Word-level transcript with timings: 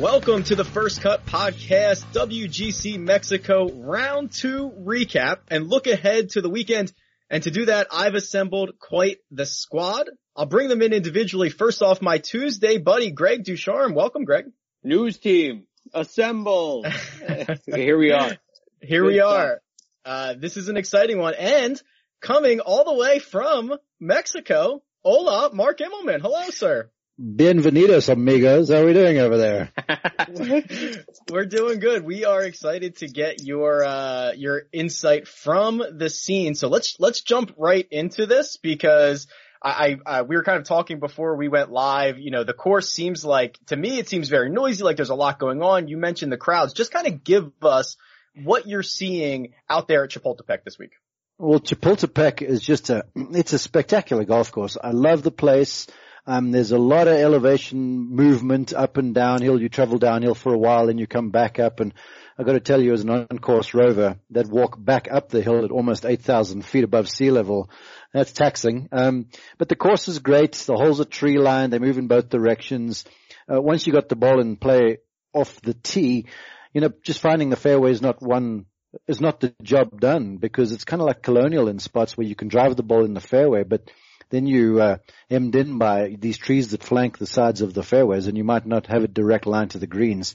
Welcome 0.00 0.44
to 0.44 0.54
the 0.56 0.64
First 0.64 1.02
Cut 1.02 1.26
Podcast, 1.26 2.06
WGC 2.14 2.98
Mexico 2.98 3.70
Round 3.70 4.32
2 4.32 4.72
recap 4.80 5.40
and 5.48 5.68
look 5.68 5.86
ahead 5.86 6.30
to 6.30 6.40
the 6.40 6.48
weekend. 6.48 6.90
And 7.28 7.42
to 7.42 7.50
do 7.50 7.66
that, 7.66 7.88
I've 7.92 8.14
assembled 8.14 8.78
quite 8.78 9.18
the 9.30 9.44
squad. 9.44 10.08
I'll 10.34 10.46
bring 10.46 10.68
them 10.68 10.80
in 10.80 10.94
individually. 10.94 11.50
First 11.50 11.82
off, 11.82 12.00
my 12.00 12.16
Tuesday 12.16 12.78
buddy, 12.78 13.10
Greg 13.10 13.44
Ducharme. 13.44 13.92
Welcome, 13.92 14.24
Greg. 14.24 14.46
News 14.82 15.18
team, 15.18 15.64
assemble. 15.92 16.86
Here 17.66 17.98
we 17.98 18.12
are. 18.12 18.38
Here 18.80 19.04
we 19.04 19.20
are. 19.20 19.60
Uh, 20.02 20.32
this 20.32 20.56
is 20.56 20.70
an 20.70 20.78
exciting 20.78 21.18
one. 21.18 21.34
And 21.34 21.78
coming 22.22 22.60
all 22.60 22.84
the 22.84 22.94
way 22.94 23.18
from 23.18 23.74
Mexico, 24.00 24.82
hola, 25.04 25.50
Mark 25.52 25.78
Immelman. 25.80 26.22
Hello, 26.22 26.48
sir. 26.48 26.90
Bienvenidos, 27.20 28.08
amigos. 28.08 28.70
How 28.70 28.76
are 28.76 28.86
we 28.86 28.94
doing 28.94 29.18
over 29.18 29.36
there? 29.36 29.70
We're 31.30 31.44
doing 31.44 31.78
good. 31.78 32.02
We 32.02 32.24
are 32.24 32.40
excited 32.42 32.96
to 32.98 33.08
get 33.08 33.42
your 33.42 33.84
uh, 33.84 34.32
your 34.32 34.62
insight 34.72 35.28
from 35.28 35.82
the 35.98 36.08
scene. 36.08 36.54
So 36.54 36.68
let's 36.68 36.98
let's 36.98 37.20
jump 37.20 37.52
right 37.58 37.86
into 37.90 38.24
this 38.24 38.56
because 38.56 39.26
I, 39.62 39.98
I, 40.06 40.22
we 40.22 40.34
were 40.34 40.44
kind 40.44 40.56
of 40.56 40.64
talking 40.64 40.98
before 40.98 41.36
we 41.36 41.48
went 41.48 41.70
live. 41.70 42.18
You 42.18 42.30
know, 42.30 42.42
the 42.42 42.54
course 42.54 42.88
seems 42.88 43.22
like 43.22 43.58
to 43.66 43.76
me 43.76 43.98
it 43.98 44.08
seems 44.08 44.30
very 44.30 44.48
noisy. 44.48 44.82
Like 44.82 44.96
there's 44.96 45.10
a 45.10 45.14
lot 45.14 45.38
going 45.38 45.62
on. 45.62 45.88
You 45.88 45.98
mentioned 45.98 46.32
the 46.32 46.38
crowds. 46.38 46.72
Just 46.72 46.90
kind 46.90 47.06
of 47.06 47.22
give 47.22 47.52
us 47.60 47.98
what 48.34 48.66
you're 48.66 48.82
seeing 48.82 49.52
out 49.68 49.88
there 49.88 50.04
at 50.04 50.10
Chapultepec 50.10 50.64
this 50.64 50.78
week. 50.78 50.92
Well, 51.36 51.60
Chapultepec 51.60 52.40
is 52.40 52.62
just 52.62 52.88
a 52.88 53.04
it's 53.14 53.52
a 53.52 53.58
spectacular 53.58 54.24
golf 54.24 54.52
course. 54.52 54.78
I 54.82 54.92
love 54.92 55.22
the 55.22 55.30
place. 55.30 55.86
Um, 56.30 56.52
there's 56.52 56.70
a 56.70 56.78
lot 56.78 57.08
of 57.08 57.14
elevation 57.14 58.14
movement 58.14 58.72
up 58.72 58.98
and 58.98 59.12
downhill. 59.12 59.60
You 59.60 59.68
travel 59.68 59.98
downhill 59.98 60.36
for 60.36 60.54
a 60.54 60.58
while 60.58 60.88
and 60.88 61.00
you 61.00 61.08
come 61.08 61.30
back 61.30 61.58
up. 61.58 61.80
And 61.80 61.92
I've 62.38 62.46
got 62.46 62.52
to 62.52 62.60
tell 62.60 62.80
you 62.80 62.92
as 62.92 63.00
an 63.00 63.10
on-course 63.10 63.74
rover 63.74 64.16
that 64.30 64.46
walk 64.46 64.76
back 64.78 65.08
up 65.10 65.30
the 65.30 65.42
hill 65.42 65.64
at 65.64 65.72
almost 65.72 66.06
8,000 66.06 66.64
feet 66.64 66.84
above 66.84 67.08
sea 67.08 67.32
level, 67.32 67.68
that's 68.14 68.30
taxing. 68.30 68.88
Um, 68.92 69.26
but 69.58 69.68
the 69.68 69.74
course 69.74 70.06
is 70.06 70.20
great. 70.20 70.52
The 70.52 70.76
holes 70.76 71.00
are 71.00 71.04
tree 71.04 71.36
lined. 71.36 71.72
They 71.72 71.80
move 71.80 71.98
in 71.98 72.06
both 72.06 72.28
directions. 72.28 73.04
Uh, 73.52 73.60
once 73.60 73.88
you 73.88 73.92
got 73.92 74.08
the 74.08 74.14
ball 74.14 74.40
in 74.40 74.54
play 74.54 74.98
off 75.34 75.60
the 75.62 75.74
tee, 75.74 76.26
you 76.72 76.80
know, 76.80 76.92
just 77.02 77.18
finding 77.18 77.50
the 77.50 77.56
fairway 77.56 77.90
is 77.90 78.02
not 78.02 78.22
one 78.22 78.66
is 79.08 79.20
not 79.20 79.40
the 79.40 79.52
job 79.64 80.00
done 80.00 80.36
because 80.36 80.70
it's 80.70 80.84
kind 80.84 81.02
of 81.02 81.08
like 81.08 81.22
colonial 81.22 81.66
in 81.66 81.80
spots 81.80 82.16
where 82.16 82.26
you 82.26 82.36
can 82.36 82.46
drive 82.46 82.76
the 82.76 82.84
ball 82.84 83.04
in 83.04 83.14
the 83.14 83.20
fairway, 83.20 83.64
but 83.64 83.90
then 84.30 84.46
you 84.46 84.80
uh, 84.80 84.96
hemmed 85.28 85.54
in 85.56 85.78
by 85.78 86.16
these 86.18 86.38
trees 86.38 86.70
that 86.70 86.82
flank 86.82 87.18
the 87.18 87.26
sides 87.26 87.60
of 87.60 87.74
the 87.74 87.82
fairways, 87.82 88.26
and 88.26 88.36
you 88.36 88.44
might 88.44 88.66
not 88.66 88.86
have 88.86 89.04
a 89.04 89.08
direct 89.08 89.46
line 89.46 89.68
to 89.68 89.78
the 89.78 89.86
greens. 89.86 90.34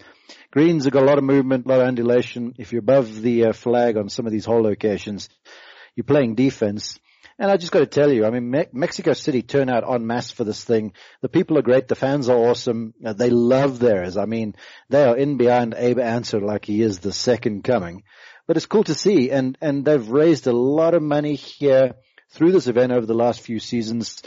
Greens 0.52 0.84
have 0.84 0.94
got 0.94 1.04
a 1.04 1.06
lot 1.06 1.18
of 1.18 1.24
movement, 1.24 1.66
a 1.66 1.70
lot 1.70 1.82
of 1.82 1.88
undulation. 1.88 2.54
If 2.58 2.72
you're 2.72 2.80
above 2.80 3.22
the 3.22 3.46
uh, 3.46 3.54
flag 3.54 3.98
on 3.98 4.10
some 4.10 4.26
of 4.26 4.32
these 4.32 4.46
hole 4.46 4.62
locations, 4.62 5.30
you're 5.96 6.04
playing 6.04 6.36
defense. 6.36 7.00
And 7.38 7.52
I 7.52 7.58
just 7.58 7.72
got 7.72 7.80
to 7.80 7.86
tell 7.86 8.12
you, 8.12 8.26
I 8.26 8.30
mean, 8.30 8.50
Me- 8.50 8.68
Mexico 8.72 9.14
City 9.14 9.42
turned 9.42 9.70
out 9.70 9.84
en 9.90 10.08
masse 10.08 10.32
for 10.32 10.46
this 10.46 10.64
thing. 10.64 10.94
The 11.22 11.28
people 11.28 11.58
are 11.58 11.64
great. 11.64 11.88
The 11.88 11.96
fans 11.96 12.30
are 12.30 12.38
awesome. 12.38 12.94
Uh, 13.04 13.14
they 13.14 13.30
love 13.30 13.80
theirs. 13.80 14.16
I 14.16 14.26
mean, 14.26 14.56
they 14.90 15.04
are 15.04 15.18
in 15.18 15.36
behind 15.36 15.74
Abe 15.78 16.00
Ancer 16.00 16.40
like 16.40 16.64
he 16.64 16.82
is 16.82 17.00
the 17.00 17.12
second 17.12 17.64
coming. 17.64 18.04
But 18.48 18.56
it's 18.56 18.68
cool 18.68 18.86
to 18.86 18.94
see. 18.94 19.32
And, 19.32 19.58
and 19.60 19.84
they've 19.84 20.08
raised 20.08 20.48
a 20.48 20.54
lot 20.54 20.94
of 20.94 21.02
money 21.02 21.36
here 21.36 21.96
through 22.30 22.52
this 22.52 22.68
event 22.68 22.92
over 22.92 23.06
the 23.06 23.14
last 23.14 23.42
few 23.42 23.60
seasons 23.60 24.22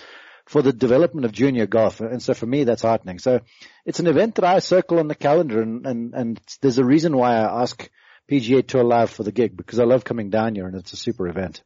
for 0.47 0.63
the 0.63 0.73
development 0.73 1.27
of 1.27 1.33
junior 1.33 1.67
golf. 1.67 2.01
And 2.01 2.23
so 2.23 2.33
for 2.33 2.47
me, 2.47 2.65
that's 2.65 2.83
heartening. 2.83 3.19
So 3.19 3.41
it's 3.85 4.01
an 4.01 4.07
event 4.07 4.37
that 4.37 4.45
I 4.45 4.61
circle 4.61 4.99
on 4.99 5.09
the 5.09 5.15
calendar 5.15 5.61
and, 5.61 5.87
and, 5.87 6.15
and 6.15 6.41
there's 6.63 6.79
a 6.79 6.85
reason 6.85 7.17
why 7.17 7.37
I 7.37 7.63
ask 7.63 7.89
PGA 8.31 8.67
Tour 8.67 8.85
Live 8.85 9.11
for 9.11 9.23
the 9.23 9.33
gig 9.33 9.57
because 9.57 9.79
I 9.79 9.85
love 9.85 10.05
coming 10.05 10.31
down 10.31 10.55
here 10.55 10.67
and 10.67 10.77
it's 10.77 10.93
a 10.93 10.97
super 10.97 11.29
event. 11.29 11.63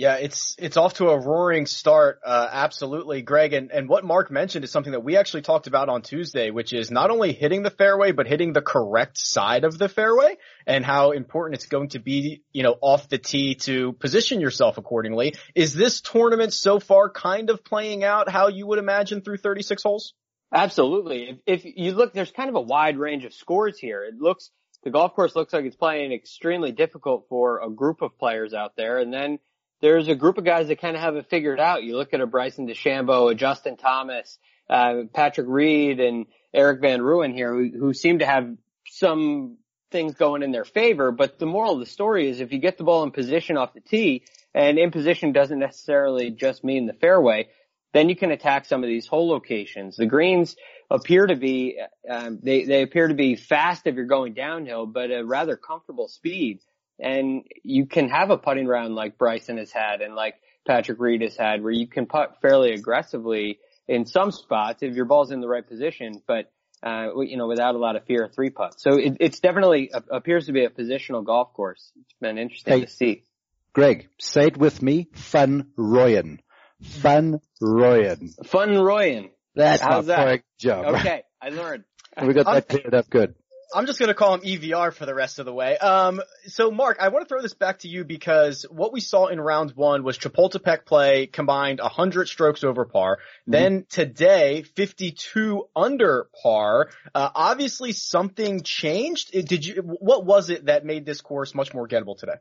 Yeah, 0.00 0.14
it's 0.14 0.56
it's 0.58 0.78
off 0.78 0.94
to 0.94 1.10
a 1.10 1.20
roaring 1.20 1.66
start. 1.66 2.20
Uh, 2.24 2.48
absolutely, 2.50 3.20
Greg. 3.20 3.52
And 3.52 3.70
and 3.70 3.86
what 3.86 4.02
Mark 4.02 4.30
mentioned 4.30 4.64
is 4.64 4.70
something 4.70 4.92
that 4.92 5.04
we 5.04 5.18
actually 5.18 5.42
talked 5.42 5.66
about 5.66 5.90
on 5.90 6.00
Tuesday, 6.00 6.50
which 6.50 6.72
is 6.72 6.90
not 6.90 7.10
only 7.10 7.34
hitting 7.34 7.62
the 7.62 7.70
fairway, 7.70 8.12
but 8.12 8.26
hitting 8.26 8.54
the 8.54 8.62
correct 8.62 9.18
side 9.18 9.64
of 9.64 9.76
the 9.76 9.90
fairway, 9.90 10.38
and 10.66 10.86
how 10.86 11.10
important 11.10 11.56
it's 11.56 11.66
going 11.66 11.90
to 11.90 11.98
be, 11.98 12.42
you 12.50 12.62
know, 12.62 12.76
off 12.80 13.10
the 13.10 13.18
tee 13.18 13.56
to 13.56 13.92
position 13.92 14.40
yourself 14.40 14.78
accordingly. 14.78 15.34
Is 15.54 15.74
this 15.74 16.00
tournament 16.00 16.54
so 16.54 16.80
far 16.80 17.10
kind 17.10 17.50
of 17.50 17.62
playing 17.62 18.02
out 18.02 18.30
how 18.30 18.48
you 18.48 18.66
would 18.68 18.78
imagine 18.78 19.20
through 19.20 19.36
36 19.36 19.82
holes? 19.82 20.14
Absolutely. 20.50 21.42
If, 21.46 21.64
if 21.64 21.76
you 21.76 21.92
look, 21.92 22.14
there's 22.14 22.32
kind 22.32 22.48
of 22.48 22.54
a 22.54 22.62
wide 22.62 22.96
range 22.96 23.26
of 23.26 23.34
scores 23.34 23.78
here. 23.78 24.02
It 24.04 24.14
looks 24.18 24.50
the 24.82 24.90
golf 24.90 25.12
course 25.14 25.36
looks 25.36 25.52
like 25.52 25.66
it's 25.66 25.76
playing 25.76 26.12
extremely 26.12 26.72
difficult 26.72 27.26
for 27.28 27.60
a 27.62 27.68
group 27.68 28.00
of 28.00 28.18
players 28.18 28.54
out 28.54 28.76
there, 28.76 28.96
and 28.96 29.12
then 29.12 29.38
there's 29.80 30.08
a 30.08 30.14
group 30.14 30.38
of 30.38 30.44
guys 30.44 30.68
that 30.68 30.80
kind 30.80 30.96
of 30.96 31.02
have 31.02 31.16
it 31.16 31.30
figured 31.30 31.60
out. 31.60 31.82
You 31.82 31.96
look 31.96 32.12
at 32.12 32.20
a 32.20 32.26
Bryson 32.26 32.68
DeChambeau, 32.68 33.32
a 33.32 33.34
Justin 33.34 33.76
Thomas, 33.76 34.38
uh, 34.68 35.04
Patrick 35.12 35.46
Reed, 35.48 36.00
and 36.00 36.26
Erik 36.52 36.80
van 36.80 37.00
Rooyen 37.00 37.34
here, 37.34 37.54
who, 37.54 37.70
who 37.78 37.94
seem 37.94 38.18
to 38.18 38.26
have 38.26 38.56
some 38.86 39.56
things 39.90 40.14
going 40.14 40.42
in 40.42 40.52
their 40.52 40.64
favor. 40.64 41.12
But 41.12 41.38
the 41.38 41.46
moral 41.46 41.74
of 41.74 41.80
the 41.80 41.86
story 41.86 42.28
is 42.28 42.40
if 42.40 42.52
you 42.52 42.58
get 42.58 42.78
the 42.78 42.84
ball 42.84 43.02
in 43.02 43.10
position 43.10 43.56
off 43.56 43.74
the 43.74 43.80
tee, 43.80 44.24
and 44.54 44.78
in 44.78 44.90
position 44.90 45.32
doesn't 45.32 45.58
necessarily 45.58 46.30
just 46.30 46.64
mean 46.64 46.86
the 46.86 46.92
fairway, 46.92 47.48
then 47.92 48.08
you 48.08 48.16
can 48.16 48.30
attack 48.30 48.66
some 48.66 48.82
of 48.82 48.88
these 48.88 49.06
hole 49.06 49.28
locations. 49.28 49.96
The 49.96 50.06
greens 50.06 50.56
appear 50.90 51.26
to 51.26 51.36
be, 51.36 51.78
um, 52.08 52.38
they, 52.42 52.64
they 52.64 52.82
appear 52.82 53.08
to 53.08 53.14
be 53.14 53.36
fast 53.36 53.86
if 53.86 53.94
you're 53.94 54.04
going 54.04 54.34
downhill, 54.34 54.86
but 54.86 55.10
a 55.10 55.24
rather 55.24 55.56
comfortable 55.56 56.08
speed 56.08 56.60
and 57.02 57.44
you 57.62 57.86
can 57.86 58.08
have 58.08 58.30
a 58.30 58.36
putting 58.36 58.66
round 58.66 58.94
like 58.94 59.18
Bryson 59.18 59.58
has 59.58 59.70
had 59.72 60.00
and 60.00 60.14
like 60.14 60.34
Patrick 60.66 61.00
Reed 61.00 61.22
has 61.22 61.36
had 61.36 61.62
where 61.62 61.72
you 61.72 61.86
can 61.86 62.06
putt 62.06 62.38
fairly 62.42 62.72
aggressively 62.72 63.58
in 63.88 64.06
some 64.06 64.30
spots 64.30 64.82
if 64.82 64.94
your 64.94 65.04
ball's 65.04 65.30
in 65.30 65.40
the 65.40 65.48
right 65.48 65.66
position, 65.66 66.22
but 66.26 66.50
uh, 66.82 67.20
you 67.20 67.36
know, 67.36 67.46
without 67.46 67.74
a 67.74 67.78
lot 67.78 67.96
of 67.96 68.04
fear 68.04 68.24
of 68.24 68.34
three 68.34 68.50
putts. 68.50 68.82
So 68.82 68.94
it, 68.94 69.16
it's 69.20 69.40
definitely 69.40 69.92
uh, 69.92 70.00
appears 70.10 70.46
to 70.46 70.52
be 70.52 70.64
a 70.64 70.70
positional 70.70 71.24
golf 71.24 71.52
course. 71.52 71.92
It's 72.00 72.14
been 72.20 72.38
interesting 72.38 72.72
hey, 72.72 72.80
to 72.84 72.90
see. 72.90 73.24
Greg, 73.72 74.08
say 74.18 74.46
it 74.46 74.56
with 74.56 74.82
me. 74.82 75.08
Fun 75.12 75.66
Royan. 75.76 76.40
Fun 76.82 77.40
Royan. 77.60 78.30
Fun 78.44 78.78
Royan. 78.78 79.30
That's 79.54 79.82
How's 79.82 80.06
my 80.06 80.14
that? 80.14 80.42
job. 80.58 80.94
Okay. 80.96 81.22
I 81.42 81.50
learned. 81.50 81.84
we 82.22 82.32
got 82.32 82.46
that 82.46 82.68
cleared 82.68 82.94
up 82.94 83.10
good. 83.10 83.34
I'm 83.74 83.86
just 83.86 83.98
going 83.98 84.08
to 84.08 84.14
call 84.14 84.34
him 84.34 84.40
EVR 84.40 84.92
for 84.92 85.06
the 85.06 85.14
rest 85.14 85.38
of 85.38 85.46
the 85.46 85.52
way. 85.52 85.78
Um, 85.78 86.20
so 86.46 86.70
Mark, 86.70 86.98
I 87.00 87.08
want 87.08 87.26
to 87.26 87.28
throw 87.28 87.40
this 87.40 87.54
back 87.54 87.80
to 87.80 87.88
you 87.88 88.04
because 88.04 88.64
what 88.70 88.92
we 88.92 89.00
saw 89.00 89.26
in 89.26 89.40
round 89.40 89.72
one 89.72 90.02
was 90.02 90.18
Chapultepec 90.18 90.84
play 90.84 91.26
combined 91.26 91.80
100 91.80 92.28
strokes 92.28 92.64
over 92.64 92.84
par. 92.84 93.16
Mm-hmm. 93.16 93.52
Then 93.52 93.86
today, 93.88 94.62
52 94.62 95.68
under 95.76 96.28
par. 96.42 96.90
Uh, 97.14 97.30
obviously 97.34 97.92
something 97.92 98.62
changed. 98.62 99.32
Did 99.32 99.64
you, 99.64 99.82
what 99.82 100.24
was 100.24 100.50
it 100.50 100.66
that 100.66 100.84
made 100.84 101.06
this 101.06 101.20
course 101.20 101.54
much 101.54 101.72
more 101.72 101.86
gettable 101.86 102.18
today? 102.18 102.36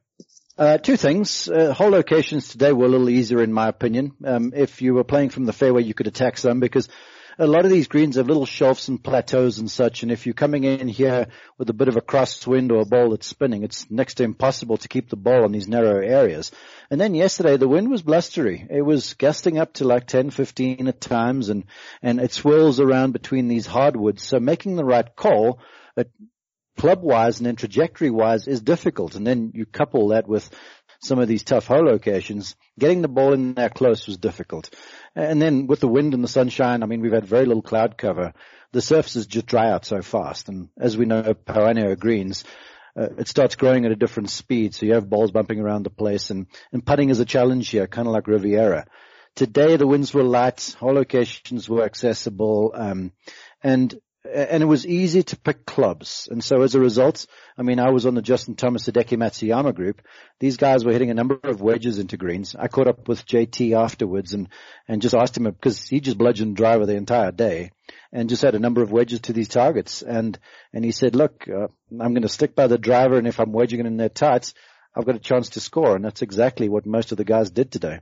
Uh, 0.57 0.77
two 0.77 0.97
things. 0.97 1.47
Uh, 1.47 1.73
hole 1.73 1.89
locations 1.89 2.49
today 2.49 2.73
were 2.73 2.85
a 2.85 2.89
little 2.89 3.09
easier 3.09 3.41
in 3.41 3.53
my 3.53 3.67
opinion. 3.67 4.13
Um, 4.25 4.51
if 4.55 4.81
you 4.81 4.93
were 4.93 5.05
playing 5.05 5.29
from 5.29 5.45
the 5.45 5.53
fairway, 5.53 5.83
you 5.83 5.93
could 5.93 6.07
attack 6.07 6.37
some 6.37 6.59
because 6.59 6.89
a 7.39 7.47
lot 7.47 7.63
of 7.63 7.71
these 7.71 7.87
greens 7.87 8.17
have 8.17 8.27
little 8.27 8.45
shelves 8.45 8.89
and 8.89 9.01
plateaus 9.01 9.59
and 9.59 9.71
such. 9.71 10.03
And 10.03 10.11
if 10.11 10.25
you're 10.25 10.33
coming 10.33 10.65
in 10.65 10.89
here 10.89 11.27
with 11.57 11.69
a 11.69 11.73
bit 11.73 11.87
of 11.87 11.95
a 11.95 12.01
crosswind 12.01 12.69
or 12.69 12.81
a 12.81 12.85
ball 12.85 13.11
that's 13.11 13.27
spinning, 13.27 13.63
it's 13.63 13.89
next 13.89 14.15
to 14.15 14.23
impossible 14.23 14.75
to 14.77 14.89
keep 14.89 15.09
the 15.09 15.15
ball 15.15 15.45
in 15.45 15.53
these 15.53 15.67
narrow 15.67 16.01
areas. 16.05 16.51
And 16.91 16.99
then 16.99 17.15
yesterday 17.15 17.55
the 17.55 17.67
wind 17.67 17.89
was 17.89 18.01
blustery. 18.01 18.67
It 18.69 18.81
was 18.81 19.13
gusting 19.13 19.57
up 19.57 19.73
to 19.75 19.85
like 19.85 20.05
10, 20.05 20.31
15 20.31 20.89
at 20.89 20.99
times 20.99 21.47
and, 21.47 21.63
and 22.01 22.19
it 22.19 22.33
swirls 22.33 22.81
around 22.81 23.13
between 23.13 23.47
these 23.47 23.65
hardwoods. 23.65 24.21
So 24.21 24.41
making 24.41 24.75
the 24.75 24.85
right 24.85 25.15
call, 25.15 25.59
uh, 25.95 26.03
club 26.77 27.01
wise 27.01 27.39
and 27.39 27.47
then 27.47 27.55
trajectory 27.55 28.09
wise 28.09 28.47
is 28.47 28.61
difficult. 28.61 29.15
And 29.15 29.25
then 29.25 29.51
you 29.53 29.65
couple 29.65 30.09
that 30.09 30.27
with 30.27 30.49
some 30.99 31.19
of 31.19 31.27
these 31.27 31.43
tough 31.43 31.67
hole 31.67 31.83
locations, 31.83 32.55
getting 32.77 33.01
the 33.01 33.07
ball 33.07 33.33
in 33.33 33.53
there 33.53 33.69
close 33.69 34.05
was 34.05 34.17
difficult. 34.17 34.69
And 35.15 35.41
then 35.41 35.67
with 35.67 35.79
the 35.79 35.87
wind 35.87 36.13
and 36.13 36.23
the 36.23 36.27
sunshine, 36.27 36.83
I 36.83 36.85
mean, 36.85 37.01
we've 37.01 37.13
had 37.13 37.25
very 37.25 37.45
little 37.45 37.61
cloud 37.61 37.97
cover. 37.97 38.33
The 38.71 38.81
surfaces 38.81 39.25
just 39.25 39.45
dry 39.45 39.71
out 39.71 39.85
so 39.85 40.01
fast. 40.01 40.49
And 40.49 40.69
as 40.77 40.97
we 40.97 41.05
know, 41.05 41.33
Perennial 41.33 41.95
greens, 41.95 42.43
uh, 42.95 43.07
it 43.17 43.27
starts 43.27 43.55
growing 43.55 43.85
at 43.85 43.91
a 43.91 43.95
different 43.95 44.29
speed. 44.29 44.75
So 44.75 44.85
you 44.85 44.93
have 44.93 45.09
balls 45.09 45.31
bumping 45.31 45.59
around 45.59 45.83
the 45.83 45.89
place 45.89 46.29
and, 46.31 46.47
and 46.71 46.85
putting 46.85 47.09
is 47.09 47.19
a 47.19 47.25
challenge 47.25 47.69
here, 47.69 47.87
kind 47.87 48.07
of 48.07 48.13
like 48.13 48.27
Riviera. 48.27 48.85
Today 49.35 49.77
the 49.77 49.87
winds 49.87 50.13
were 50.13 50.23
light, 50.23 50.75
hole 50.79 50.93
locations 50.93 51.69
were 51.69 51.83
accessible, 51.83 52.73
um, 52.75 53.13
and 53.63 53.97
and 54.33 54.63
it 54.63 54.65
was 54.65 54.85
easy 54.85 55.23
to 55.23 55.37
pick 55.37 55.65
clubs. 55.65 56.27
And 56.31 56.43
so 56.43 56.61
as 56.61 56.75
a 56.75 56.79
result, 56.79 57.25
I 57.57 57.63
mean, 57.63 57.79
I 57.79 57.89
was 57.89 58.05
on 58.05 58.15
the 58.15 58.21
Justin 58.21 58.55
Thomas 58.55 58.87
Hideki 58.87 59.17
Matsuyama 59.17 59.73
group. 59.73 60.01
These 60.39 60.57
guys 60.57 60.85
were 60.85 60.91
hitting 60.91 61.09
a 61.09 61.15
number 61.15 61.39
of 61.43 61.61
wedges 61.61 61.99
into 61.99 62.17
greens. 62.17 62.55
I 62.57 62.67
caught 62.67 62.87
up 62.87 63.07
with 63.07 63.25
JT 63.25 63.77
afterwards 63.77 64.33
and, 64.33 64.49
and 64.87 65.01
just 65.01 65.15
asked 65.15 65.37
him 65.37 65.43
because 65.43 65.87
he 65.87 65.99
just 65.99 66.17
bludgeoned 66.17 66.55
driver 66.55 66.85
the 66.85 66.95
entire 66.95 67.31
day 67.31 67.71
and 68.11 68.29
just 68.29 68.41
had 68.41 68.55
a 68.55 68.59
number 68.59 68.81
of 68.81 68.91
wedges 68.91 69.21
to 69.21 69.33
these 69.33 69.47
targets. 69.47 70.01
And, 70.01 70.37
and 70.73 70.85
he 70.85 70.91
said, 70.91 71.15
look, 71.15 71.47
uh, 71.47 71.67
I'm 71.91 72.13
going 72.13 72.21
to 72.21 72.29
stick 72.29 72.55
by 72.55 72.67
the 72.67 72.77
driver. 72.77 73.17
And 73.17 73.27
if 73.27 73.39
I'm 73.39 73.51
wedging 73.51 73.79
it 73.79 73.85
in 73.85 73.97
their 73.97 74.09
tights, 74.09 74.53
I've 74.95 75.05
got 75.05 75.15
a 75.15 75.19
chance 75.19 75.49
to 75.49 75.59
score. 75.59 75.95
And 75.95 76.05
that's 76.05 76.21
exactly 76.21 76.69
what 76.69 76.85
most 76.85 77.11
of 77.11 77.17
the 77.17 77.25
guys 77.25 77.49
did 77.51 77.71
today. 77.71 77.99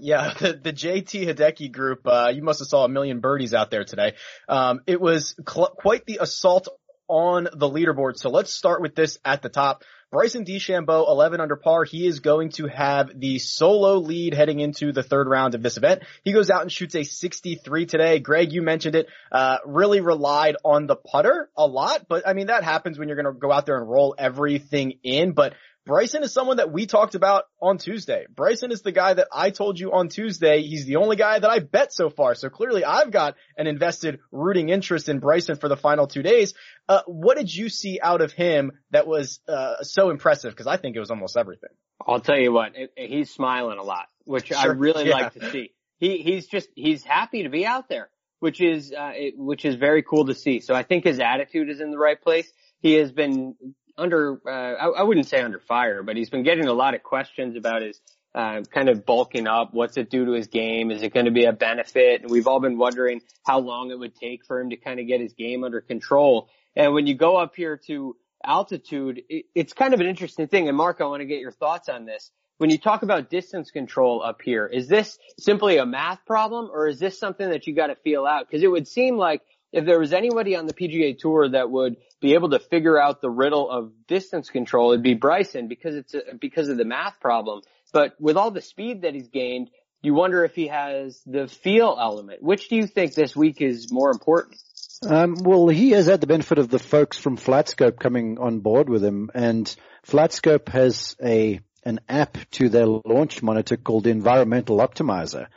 Yeah, 0.00 0.34
the, 0.40 0.52
the 0.54 0.72
JT 0.72 1.26
Hideki 1.26 1.72
group, 1.72 2.06
uh, 2.06 2.32
you 2.34 2.42
must 2.42 2.60
have 2.60 2.68
saw 2.68 2.84
a 2.84 2.88
million 2.88 3.20
birdies 3.20 3.54
out 3.54 3.70
there 3.70 3.84
today. 3.84 4.14
Um, 4.48 4.80
it 4.86 5.00
was 5.00 5.34
cl- 5.48 5.74
quite 5.78 6.06
the 6.06 6.18
assault 6.20 6.68
on 7.08 7.44
the 7.44 7.68
leaderboard. 7.68 8.16
So 8.16 8.30
let's 8.30 8.52
start 8.52 8.80
with 8.80 8.94
this 8.94 9.18
at 9.24 9.42
the 9.42 9.48
top. 9.48 9.84
Bryson 10.10 10.44
DeChambeau, 10.44 11.08
11 11.08 11.40
under 11.40 11.56
par. 11.56 11.82
He 11.82 12.06
is 12.06 12.20
going 12.20 12.50
to 12.50 12.68
have 12.68 13.10
the 13.18 13.40
solo 13.40 13.96
lead 13.96 14.32
heading 14.32 14.60
into 14.60 14.92
the 14.92 15.02
third 15.02 15.26
round 15.26 15.56
of 15.56 15.62
this 15.62 15.76
event. 15.76 16.04
He 16.22 16.32
goes 16.32 16.50
out 16.50 16.62
and 16.62 16.70
shoots 16.70 16.94
a 16.94 17.02
63 17.02 17.86
today. 17.86 18.20
Greg, 18.20 18.52
you 18.52 18.62
mentioned 18.62 18.94
it, 18.94 19.08
uh, 19.32 19.58
really 19.66 20.00
relied 20.00 20.54
on 20.64 20.86
the 20.86 20.94
putter 20.94 21.50
a 21.56 21.66
lot, 21.66 22.06
but 22.08 22.28
I 22.28 22.32
mean, 22.32 22.46
that 22.46 22.62
happens 22.62 22.96
when 22.96 23.08
you're 23.08 23.20
going 23.20 23.34
to 23.34 23.38
go 23.38 23.50
out 23.50 23.66
there 23.66 23.76
and 23.76 23.90
roll 23.90 24.14
everything 24.16 25.00
in, 25.02 25.32
but 25.32 25.54
Bryson 25.86 26.22
is 26.22 26.32
someone 26.32 26.56
that 26.56 26.72
we 26.72 26.86
talked 26.86 27.14
about 27.14 27.44
on 27.60 27.76
Tuesday. 27.76 28.24
Bryson 28.34 28.72
is 28.72 28.80
the 28.80 28.92
guy 28.92 29.12
that 29.12 29.28
I 29.30 29.50
told 29.50 29.78
you 29.78 29.92
on 29.92 30.08
Tuesday. 30.08 30.62
He's 30.62 30.86
the 30.86 30.96
only 30.96 31.16
guy 31.16 31.38
that 31.38 31.50
I 31.50 31.58
bet 31.58 31.92
so 31.92 32.08
far. 32.08 32.34
So 32.34 32.48
clearly 32.48 32.84
I've 32.84 33.10
got 33.10 33.36
an 33.58 33.66
invested 33.66 34.20
rooting 34.32 34.70
interest 34.70 35.10
in 35.10 35.18
Bryson 35.18 35.56
for 35.56 35.68
the 35.68 35.76
final 35.76 36.06
two 36.06 36.22
days. 36.22 36.54
Uh, 36.88 37.02
what 37.06 37.36
did 37.36 37.54
you 37.54 37.68
see 37.68 38.00
out 38.02 38.22
of 38.22 38.32
him 38.32 38.72
that 38.92 39.06
was, 39.06 39.40
uh, 39.46 39.82
so 39.82 40.08
impressive? 40.08 40.56
Cause 40.56 40.66
I 40.66 40.78
think 40.78 40.96
it 40.96 41.00
was 41.00 41.10
almost 41.10 41.36
everything. 41.36 41.70
I'll 42.06 42.20
tell 42.20 42.38
you 42.38 42.52
what, 42.52 42.76
it, 42.76 42.90
it, 42.96 43.10
he's 43.10 43.30
smiling 43.30 43.78
a 43.78 43.82
lot, 43.82 44.06
which 44.24 44.48
sure. 44.48 44.58
I 44.58 44.64
really 44.66 45.08
yeah. 45.08 45.14
like 45.14 45.34
to 45.34 45.50
see. 45.50 45.72
He, 45.98 46.18
he's 46.18 46.46
just, 46.46 46.70
he's 46.74 47.04
happy 47.04 47.42
to 47.42 47.50
be 47.50 47.66
out 47.66 47.90
there, 47.90 48.08
which 48.40 48.62
is, 48.62 48.90
uh, 48.90 49.12
it, 49.14 49.34
which 49.36 49.66
is 49.66 49.74
very 49.74 50.02
cool 50.02 50.24
to 50.26 50.34
see. 50.34 50.60
So 50.60 50.74
I 50.74 50.82
think 50.82 51.04
his 51.04 51.20
attitude 51.20 51.68
is 51.68 51.80
in 51.80 51.90
the 51.90 51.98
right 51.98 52.20
place. 52.20 52.50
He 52.80 52.94
has 52.94 53.12
been 53.12 53.54
under, 53.96 54.40
uh, 54.46 54.50
I, 54.50 55.00
I, 55.00 55.02
wouldn't 55.02 55.28
say 55.28 55.40
under 55.40 55.58
fire, 55.58 56.02
but 56.02 56.16
he's 56.16 56.30
been 56.30 56.42
getting 56.42 56.66
a 56.66 56.72
lot 56.72 56.94
of 56.94 57.02
questions 57.02 57.56
about 57.56 57.82
his, 57.82 58.00
uh, 58.34 58.62
kind 58.62 58.88
of 58.88 59.06
bulking 59.06 59.46
up. 59.46 59.72
What's 59.72 59.96
it 59.96 60.10
do 60.10 60.24
to 60.26 60.32
his 60.32 60.48
game? 60.48 60.90
Is 60.90 61.02
it 61.02 61.14
going 61.14 61.26
to 61.26 61.32
be 61.32 61.44
a 61.44 61.52
benefit? 61.52 62.22
And 62.22 62.30
we've 62.30 62.46
all 62.46 62.60
been 62.60 62.78
wondering 62.78 63.20
how 63.46 63.60
long 63.60 63.90
it 63.90 63.98
would 63.98 64.16
take 64.16 64.44
for 64.44 64.60
him 64.60 64.70
to 64.70 64.76
kind 64.76 64.98
of 64.98 65.06
get 65.06 65.20
his 65.20 65.32
game 65.34 65.62
under 65.62 65.80
control. 65.80 66.48
And 66.74 66.94
when 66.94 67.06
you 67.06 67.14
go 67.14 67.36
up 67.36 67.54
here 67.54 67.80
to 67.86 68.16
altitude, 68.44 69.22
it, 69.28 69.46
it's 69.54 69.72
kind 69.72 69.94
of 69.94 70.00
an 70.00 70.06
interesting 70.06 70.48
thing. 70.48 70.68
And 70.68 70.76
Mark, 70.76 71.00
I 71.00 71.04
want 71.04 71.20
to 71.20 71.26
get 71.26 71.40
your 71.40 71.52
thoughts 71.52 71.88
on 71.88 72.04
this. 72.04 72.30
When 72.58 72.70
you 72.70 72.78
talk 72.78 73.02
about 73.02 73.30
distance 73.30 73.70
control 73.70 74.22
up 74.22 74.40
here, 74.42 74.66
is 74.66 74.86
this 74.88 75.18
simply 75.38 75.78
a 75.78 75.86
math 75.86 76.24
problem 76.24 76.70
or 76.72 76.86
is 76.86 76.98
this 76.98 77.18
something 77.18 77.48
that 77.50 77.66
you 77.66 77.74
got 77.74 77.88
to 77.88 77.96
feel 77.96 78.26
out? 78.26 78.48
Cause 78.50 78.62
it 78.62 78.68
would 78.68 78.86
seem 78.86 79.16
like 79.16 79.42
if 79.74 79.84
there 79.84 79.98
was 79.98 80.12
anybody 80.12 80.54
on 80.54 80.66
the 80.66 80.72
PGA 80.72 81.18
Tour 81.18 81.48
that 81.50 81.68
would 81.68 81.96
be 82.20 82.34
able 82.34 82.50
to 82.50 82.60
figure 82.60 82.98
out 82.98 83.20
the 83.20 83.28
riddle 83.28 83.68
of 83.68 83.92
distance 84.06 84.48
control, 84.48 84.92
it'd 84.92 85.02
be 85.02 85.14
Bryson 85.14 85.66
because 85.66 85.96
it's 85.96 86.14
a, 86.14 86.20
because 86.40 86.68
of 86.68 86.76
the 86.76 86.84
math 86.84 87.18
problem. 87.20 87.60
But 87.92 88.14
with 88.20 88.36
all 88.36 88.52
the 88.52 88.62
speed 88.62 89.02
that 89.02 89.14
he's 89.14 89.28
gained, 89.28 89.70
you 90.00 90.14
wonder 90.14 90.44
if 90.44 90.54
he 90.54 90.68
has 90.68 91.20
the 91.26 91.48
feel 91.48 91.96
element. 92.00 92.40
Which 92.40 92.68
do 92.68 92.76
you 92.76 92.86
think 92.86 93.14
this 93.14 93.34
week 93.34 93.60
is 93.60 93.90
more 93.90 94.12
important? 94.12 94.60
Um, 95.04 95.34
well, 95.42 95.66
he 95.66 95.90
has 95.90 96.06
had 96.06 96.20
the 96.20 96.28
benefit 96.28 96.58
of 96.58 96.68
the 96.68 96.78
folks 96.78 97.18
from 97.18 97.36
Flightscope 97.36 97.98
coming 97.98 98.38
on 98.38 98.60
board 98.60 98.88
with 98.88 99.04
him, 99.04 99.30
and 99.34 99.74
Flightscope 100.06 100.68
has 100.68 101.16
a 101.22 101.60
an 101.84 102.00
app 102.08 102.38
to 102.52 102.68
their 102.68 102.86
launch 102.86 103.42
monitor 103.42 103.76
called 103.76 104.04
the 104.04 104.10
Environmental 104.10 104.78
Optimizer 104.78 105.48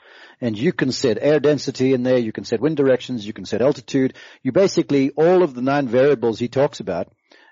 and 0.41 0.57
you 0.57 0.71
can 0.73 0.91
set 0.91 1.17
air 1.19 1.39
density 1.39 1.93
in 1.93 2.03
there, 2.03 2.17
you 2.17 2.31
can 2.31 2.43
set 2.43 2.61
wind 2.61 2.77
directions, 2.77 3.25
you 3.25 3.33
can 3.33 3.45
set 3.45 3.61
altitude. 3.61 4.13
You 4.43 4.51
basically, 4.51 5.11
all 5.11 5.43
of 5.43 5.53
the 5.53 5.61
nine 5.61 5.87
variables 5.87 6.39
he 6.39 6.47
talks 6.47 6.79
about, 6.79 7.11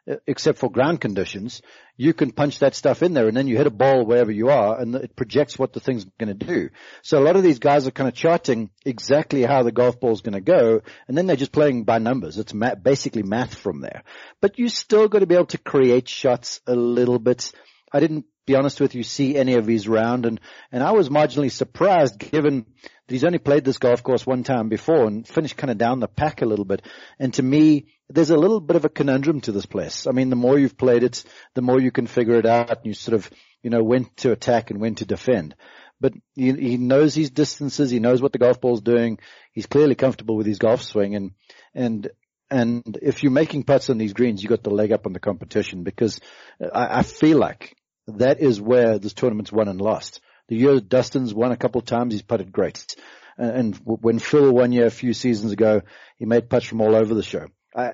uh, 0.10 0.18
except 0.28 0.60
for 0.60 0.70
ground 0.70 1.02
conditions, 1.02 1.64
you 1.98 2.14
can 2.14 2.32
punch 2.32 2.60
that 2.60 2.76
stuff 2.76 3.02
in 3.02 3.14
there 3.14 3.28
and 3.28 3.36
then 3.36 3.48
you 3.48 3.58
hit 3.58 3.66
a 3.66 3.72
ball 3.72 4.06
wherever 4.06 4.32
you 4.32 4.50
are 4.50 4.80
and 4.80 4.94
it 4.94 5.16
projects 5.16 5.58
what 5.58 5.74
the 5.74 5.80
thing's 5.80 6.06
going 6.20 6.38
to 6.38 6.46
do. 6.46 6.70
So 7.02 7.18
a 7.18 7.24
lot 7.24 7.38
of 7.38 7.44
these 7.44 7.58
guys 7.58 7.88
are 7.88 7.92
kind 7.92 8.08
of 8.08 8.14
charting 8.14 8.70
exactly 8.86 9.42
how 9.42 9.64
the 9.64 9.72
golf 9.72 10.00
ball's 10.00 10.22
going 10.22 10.34
to 10.34 10.42
go 10.42 10.82
and 11.08 11.18
then 11.18 11.26
they're 11.26 11.36
just 11.36 11.52
playing 11.52 11.86
by 11.86 11.98
numbers. 11.98 12.38
It's 12.38 12.54
basically 12.84 13.24
math 13.24 13.56
from 13.56 13.82
there. 13.82 14.04
But 14.42 14.60
you 14.60 14.70
still 14.70 15.08
got 15.08 15.20
to 15.20 15.26
be 15.26 15.36
able 15.36 15.48
to 15.48 15.58
create 15.58 16.08
shots 16.08 16.62
a 16.68 16.76
little 16.76 17.18
bit. 17.18 17.52
I 17.92 18.00
didn't 18.00 18.26
be 18.46 18.56
honest 18.56 18.80
with 18.80 18.96
you, 18.96 19.04
see 19.04 19.36
any 19.36 19.56
of 19.56 19.68
his 19.68 19.88
round. 19.88 20.26
And, 20.26 20.40
and 20.72 20.84
I 20.84 20.92
was 20.92 21.10
marginally 21.10 21.52
surprised 21.52 22.20
given 22.20 22.66
that 22.82 23.14
he's 23.14 23.24
only 23.24 23.40
played 23.40 23.64
this 23.64 23.78
golf 23.78 24.04
course 24.04 24.26
one 24.26 24.44
time 24.44 24.70
before 24.70 25.08
and 25.08 25.28
finished 25.28 25.58
kind 25.58 25.72
of 25.72 25.78
down 25.78 26.00
the 26.00 26.08
pack 26.08 26.42
a 26.42 26.46
little 26.46 26.66
bit. 26.66 26.84
And 27.20 27.34
to 27.36 27.44
me, 27.44 27.88
there's 28.10 28.30
a 28.30 28.38
little 28.38 28.60
bit 28.60 28.76
of 28.76 28.86
a 28.86 28.90
conundrum 28.90 29.42
to 29.42 29.52
this 29.52 29.66
place. 29.66 30.08
I 30.08 30.12
mean, 30.12 30.30
the 30.30 30.36
more 30.36 30.60
you've 30.60 30.78
played 30.78 31.04
it, 31.04 31.24
the 31.56 31.62
more 31.62 31.80
you 31.80 31.92
can 31.92 32.08
figure 32.08 32.38
it 32.38 32.46
out 32.46 32.70
and 32.70 32.86
you 32.86 32.94
sort 32.94 33.16
of, 33.16 33.30
you 33.64 33.70
know, 33.70 33.84
when 33.84 34.06
to 34.18 34.32
attack 34.32 34.70
and 34.70 34.80
when 34.80 34.96
to 34.96 35.06
defend. 35.06 35.56
But 36.00 36.14
he, 36.36 36.52
he 36.52 36.78
knows 36.78 37.16
his 37.16 37.32
distances. 37.32 37.90
He 37.90 38.00
knows 38.00 38.22
what 38.22 38.34
the 38.34 38.38
golf 38.38 38.60
ball's 38.62 38.82
doing. 38.82 39.18
He's 39.54 39.66
clearly 39.66 39.96
comfortable 39.96 40.36
with 40.36 40.46
his 40.46 40.60
golf 40.60 40.84
swing 40.84 41.16
and, 41.16 41.32
and 41.74 42.10
and 42.56 42.98
if 43.02 43.22
you're 43.22 43.34
making 43.34 43.64
putts 43.64 43.90
on 43.90 43.98
these 43.98 44.14
greens, 44.14 44.42
you 44.42 44.48
got 44.48 44.64
the 44.64 44.70
leg 44.70 44.94
up 44.94 45.06
on 45.06 45.12
the 45.12 45.20
competition 45.20 45.84
because 45.84 46.22
I, 46.62 47.00
I 47.00 47.04
feel 47.04 47.38
like 47.38 47.76
that 48.08 48.40
is 48.40 48.62
where 48.62 48.98
this 48.98 49.12
tournament's 49.12 49.52
won 49.52 49.68
and 49.68 49.82
lost. 49.82 50.22
The 50.48 50.56
year 50.56 50.80
Dustin's 50.80 51.34
won 51.34 51.52
a 51.52 51.58
couple 51.58 51.80
of 51.80 51.86
times, 51.86 52.14
he's 52.14 52.22
putted 52.22 52.54
great. 52.54 52.96
And 53.38 53.76
when 53.84 54.20
Phil 54.20 54.54
won 54.54 54.72
here 54.72 54.86
a 54.86 54.92
few 54.92 55.12
seasons 55.14 55.52
ago, 55.52 55.82
he 56.16 56.26
made 56.26 56.50
putts 56.50 56.66
from 56.66 56.80
all 56.80 56.96
over 56.96 57.14
the 57.14 57.24
show. 57.24 57.48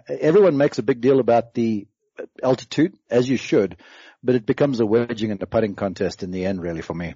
everyone 0.08 0.58
makes 0.58 0.77
a 0.77 0.84
big 0.84 1.01
deal 1.01 1.20
about 1.20 1.56
the 1.56 1.88
altitude, 2.44 2.96
as 3.10 3.27
you 3.27 3.38
should, 3.38 3.77
but 4.22 4.36
it 4.36 4.46
becomes 4.46 4.80
a 4.80 4.86
wedging 4.86 5.32
and 5.32 5.41
a 5.41 5.48
putting 5.48 5.74
contest 5.74 6.22
in 6.22 6.30
the 6.30 6.46
end, 6.46 6.62
really, 6.62 6.84
for 6.84 6.94
me. 6.94 7.15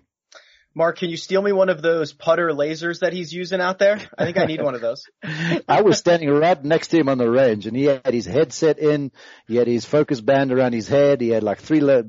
Mark, 0.78 0.98
can 0.98 1.10
you 1.10 1.16
steal 1.16 1.42
me 1.42 1.54
one 1.54 1.70
of 1.70 1.82
those 1.82 2.12
putter 2.12 2.50
lasers 2.50 3.00
that 3.00 3.14
he's 3.14 3.34
using 3.34 3.62
out 3.62 3.80
there? 3.80 3.98
I 4.18 4.26
think 4.26 4.38
I 4.38 4.44
need 4.44 4.62
one 4.62 4.76
of 4.76 4.82
those. 4.82 5.06
I 5.70 5.82
was 5.84 5.98
standing 5.98 6.30
right 6.30 6.62
next 6.66 6.90
to 6.90 6.98
him 6.98 7.08
on 7.08 7.18
the 7.18 7.32
range 7.32 7.66
and 7.66 7.78
he 7.78 7.86
had 7.86 8.14
his 8.14 8.26
headset 8.26 8.78
in, 8.78 9.14
he 9.48 9.56
had 9.56 9.68
his 9.68 9.86
focus 9.86 10.20
band 10.20 10.52
around 10.52 10.74
his 10.74 10.90
head, 10.90 11.22
he 11.22 11.30
had 11.30 11.44
like 11.44 11.60
three 11.60 11.82
uh, 11.82 12.04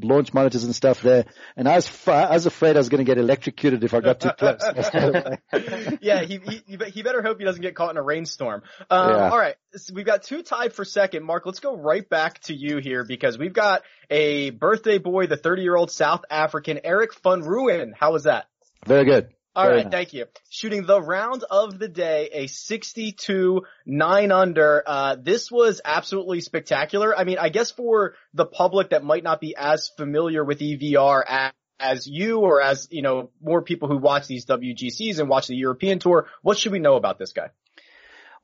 launch 0.00 0.32
monitors 0.32 0.64
and 0.64 0.74
stuff 0.74 1.02
there, 1.02 1.26
and 1.54 1.68
I 1.68 1.76
was, 1.76 2.08
I 2.08 2.32
was 2.32 2.46
afraid 2.46 2.76
I 2.76 2.78
was 2.78 2.88
going 2.88 3.04
to 3.04 3.04
get 3.04 3.18
electrocuted 3.18 3.84
if 3.84 3.92
I 3.92 4.00
got 4.00 4.20
too 4.20 4.30
close. 4.30 4.62
yeah, 6.00 6.22
he, 6.22 6.38
he, 6.38 6.78
he 6.86 7.02
better 7.02 7.20
hope 7.20 7.38
he 7.38 7.44
doesn't 7.44 7.60
get 7.60 7.74
caught 7.74 7.90
in 7.90 7.98
a 7.98 8.02
rainstorm. 8.02 8.62
Um, 8.88 9.10
yeah. 9.10 9.30
alright. 9.30 9.56
we've 9.92 10.06
got 10.06 10.22
two 10.22 10.42
tied 10.42 10.72
for 10.72 10.86
second. 10.86 11.24
Mark, 11.24 11.44
let's 11.44 11.60
go 11.60 11.76
right 11.76 12.08
back 12.08 12.40
to 12.44 12.54
you 12.54 12.78
here 12.78 13.04
because 13.04 13.36
we've 13.36 13.52
got 13.52 13.82
a 14.10 14.50
birthday 14.50 14.98
boy, 14.98 15.26
the 15.26 15.36
30 15.36 15.62
year 15.62 15.76
old 15.76 15.90
South 15.90 16.24
African 16.30 16.80
Erik 16.84 17.14
van 17.22 17.42
Rooyen. 17.42 17.92
How 17.98 18.12
was 18.12 18.24
that? 18.24 18.46
Very 18.86 19.04
good. 19.04 19.28
All 19.58 19.64
Very 19.64 19.78
right, 19.78 19.84
nice. 19.86 19.92
thank 19.92 20.12
you. 20.12 20.26
Shooting 20.50 20.86
the 20.86 21.02
round 21.02 21.42
of 21.50 21.80
the 21.80 21.88
day, 21.88 22.28
a 22.32 22.46
62 22.46 23.62
nine 23.86 24.30
under. 24.30 24.84
Uh, 24.86 25.16
this 25.20 25.50
was 25.50 25.80
absolutely 25.84 26.40
spectacular. 26.42 27.16
I 27.16 27.24
mean, 27.24 27.38
I 27.38 27.48
guess 27.48 27.72
for 27.72 28.14
the 28.34 28.46
public 28.46 28.90
that 28.90 29.02
might 29.02 29.24
not 29.24 29.40
be 29.40 29.56
as 29.56 29.90
familiar 29.96 30.44
with 30.44 30.60
EVR 30.60 31.24
as, 31.26 31.52
as 31.80 32.06
you 32.06 32.38
or 32.38 32.62
as, 32.62 32.86
you 32.92 33.02
know, 33.02 33.30
more 33.42 33.62
people 33.62 33.88
who 33.88 33.98
watch 33.98 34.28
these 34.28 34.46
WGCs 34.46 35.18
and 35.18 35.28
watch 35.28 35.48
the 35.48 35.56
European 35.56 35.98
tour, 35.98 36.28
what 36.42 36.56
should 36.56 36.70
we 36.70 36.78
know 36.78 36.94
about 36.94 37.18
this 37.18 37.32
guy? 37.32 37.48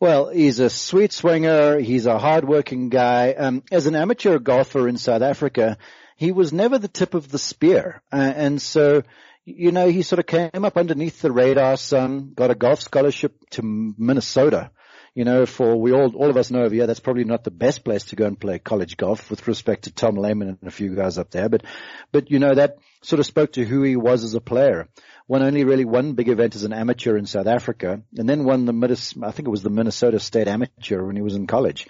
Well, 0.00 0.28
he's 0.28 0.58
a 0.58 0.70
sweet 0.70 1.12
swinger. 1.12 1.78
He's 1.78 2.06
a 2.06 2.18
hardworking 2.18 2.88
guy. 2.88 3.32
Um, 3.32 3.62
as 3.70 3.86
an 3.86 3.94
amateur 3.94 4.38
golfer 4.38 4.88
in 4.88 4.96
South 4.96 5.22
Africa, 5.22 5.78
he 6.16 6.32
was 6.32 6.52
never 6.52 6.78
the 6.78 6.88
tip 6.88 7.14
of 7.14 7.30
the 7.30 7.38
spear. 7.38 8.02
Uh, 8.12 8.32
and 8.34 8.60
so, 8.60 9.02
you 9.44 9.72
know, 9.72 9.88
he 9.88 10.02
sort 10.02 10.18
of 10.18 10.26
came 10.26 10.64
up 10.64 10.76
underneath 10.76 11.20
the 11.22 11.32
radar, 11.32 11.76
son, 11.76 12.32
got 12.34 12.50
a 12.50 12.54
golf 12.54 12.80
scholarship 12.80 13.34
to 13.50 13.62
Minnesota. 13.62 14.70
You 15.14 15.24
know, 15.24 15.46
for 15.46 15.76
we 15.76 15.92
all, 15.92 16.12
all 16.16 16.28
of 16.28 16.36
us 16.36 16.50
know 16.50 16.62
over 16.62 16.74
here, 16.74 16.88
that's 16.88 16.98
probably 16.98 17.22
not 17.22 17.44
the 17.44 17.52
best 17.52 17.84
place 17.84 18.06
to 18.06 18.16
go 18.16 18.26
and 18.26 18.38
play 18.38 18.58
college 18.58 18.96
golf 18.96 19.30
with 19.30 19.46
respect 19.46 19.84
to 19.84 19.92
Tom 19.92 20.16
Lehman 20.16 20.48
and 20.48 20.68
a 20.68 20.72
few 20.72 20.96
guys 20.96 21.18
up 21.18 21.30
there. 21.30 21.48
But, 21.48 21.62
but 22.10 22.32
you 22.32 22.40
know, 22.40 22.52
that 22.52 22.78
sort 23.02 23.20
of 23.20 23.26
spoke 23.26 23.52
to 23.52 23.64
who 23.64 23.82
he 23.82 23.94
was 23.94 24.24
as 24.24 24.34
a 24.34 24.40
player. 24.40 24.88
Won 25.26 25.42
only 25.42 25.64
really 25.64 25.86
one 25.86 26.12
big 26.12 26.28
event 26.28 26.54
as 26.54 26.64
an 26.64 26.74
amateur 26.74 27.16
in 27.16 27.24
South 27.24 27.46
Africa 27.46 28.02
and 28.16 28.28
then 28.28 28.44
won 28.44 28.66
the, 28.66 28.72
Minnes- 28.72 29.14
I 29.22 29.30
think 29.30 29.48
it 29.48 29.50
was 29.50 29.62
the 29.62 29.70
Minnesota 29.70 30.20
State 30.20 30.48
Amateur 30.48 31.02
when 31.02 31.16
he 31.16 31.22
was 31.22 31.34
in 31.34 31.46
college 31.46 31.86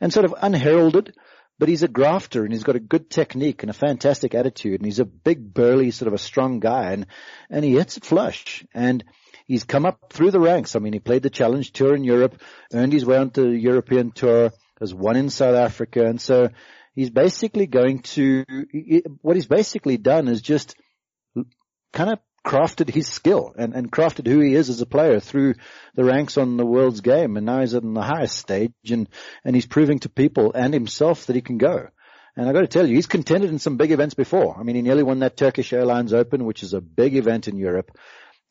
and 0.00 0.12
sort 0.12 0.24
of 0.24 0.34
unheralded 0.40 1.14
but 1.58 1.68
he's 1.68 1.82
a 1.82 1.88
grafter 1.88 2.44
and 2.44 2.52
he's 2.52 2.62
got 2.62 2.76
a 2.76 2.80
good 2.80 3.10
technique 3.10 3.62
and 3.62 3.70
a 3.70 3.74
fantastic 3.74 4.34
attitude 4.34 4.80
and 4.80 4.86
he's 4.86 5.00
a 5.00 5.04
big 5.04 5.52
burly 5.52 5.90
sort 5.90 6.06
of 6.06 6.14
a 6.14 6.18
strong 6.18 6.60
guy 6.60 6.92
and, 6.92 7.06
and 7.50 7.64
he 7.64 7.72
hits 7.72 7.96
it 7.96 8.04
flush 8.04 8.64
and 8.72 9.04
he's 9.46 9.64
come 9.64 9.84
up 9.84 10.12
through 10.12 10.30
the 10.30 10.40
ranks. 10.40 10.76
I 10.76 10.78
mean, 10.78 10.92
he 10.92 11.00
played 11.00 11.22
the 11.22 11.30
challenge 11.30 11.72
tour 11.72 11.94
in 11.94 12.04
Europe, 12.04 12.40
earned 12.72 12.92
his 12.92 13.04
way 13.04 13.16
onto 13.16 13.50
the 13.50 13.58
European 13.58 14.12
tour, 14.12 14.52
has 14.80 14.94
won 14.94 15.16
in 15.16 15.30
South 15.30 15.56
Africa 15.56 16.06
and 16.06 16.20
so 16.20 16.50
he's 16.94 17.10
basically 17.10 17.66
going 17.66 18.00
to, 18.00 18.44
what 19.20 19.34
he's 19.36 19.46
basically 19.46 19.96
done 19.96 20.28
is 20.28 20.40
just 20.40 20.76
kind 21.92 22.10
of 22.10 22.20
crafted 22.48 22.88
his 22.88 23.06
skill 23.06 23.52
and, 23.58 23.74
and 23.74 23.92
crafted 23.92 24.26
who 24.26 24.40
he 24.40 24.54
is 24.54 24.70
as 24.70 24.80
a 24.80 24.86
player 24.86 25.20
through 25.20 25.54
the 25.94 26.04
ranks 26.04 26.38
on 26.38 26.56
the 26.56 26.64
world's 26.64 27.02
game. 27.02 27.36
And 27.36 27.44
now 27.44 27.60
he's 27.60 27.74
on 27.74 27.92
the 27.92 28.00
highest 28.00 28.38
stage 28.38 28.72
and, 28.90 29.06
and 29.44 29.54
he's 29.54 29.66
proving 29.66 29.98
to 30.00 30.08
people 30.08 30.52
and 30.54 30.72
himself 30.72 31.26
that 31.26 31.36
he 31.36 31.42
can 31.42 31.58
go. 31.58 31.88
And 32.36 32.48
I 32.48 32.52
got 32.54 32.62
to 32.62 32.66
tell 32.66 32.86
you, 32.86 32.94
he's 32.94 33.06
contended 33.06 33.50
in 33.50 33.58
some 33.58 33.76
big 33.76 33.92
events 33.92 34.14
before. 34.14 34.56
I 34.58 34.62
mean, 34.62 34.76
he 34.76 34.82
nearly 34.82 35.02
won 35.02 35.18
that 35.18 35.36
Turkish 35.36 35.74
Airlines 35.74 36.14
Open, 36.14 36.46
which 36.46 36.62
is 36.62 36.72
a 36.72 36.80
big 36.80 37.16
event 37.16 37.48
in 37.48 37.58
Europe. 37.58 37.90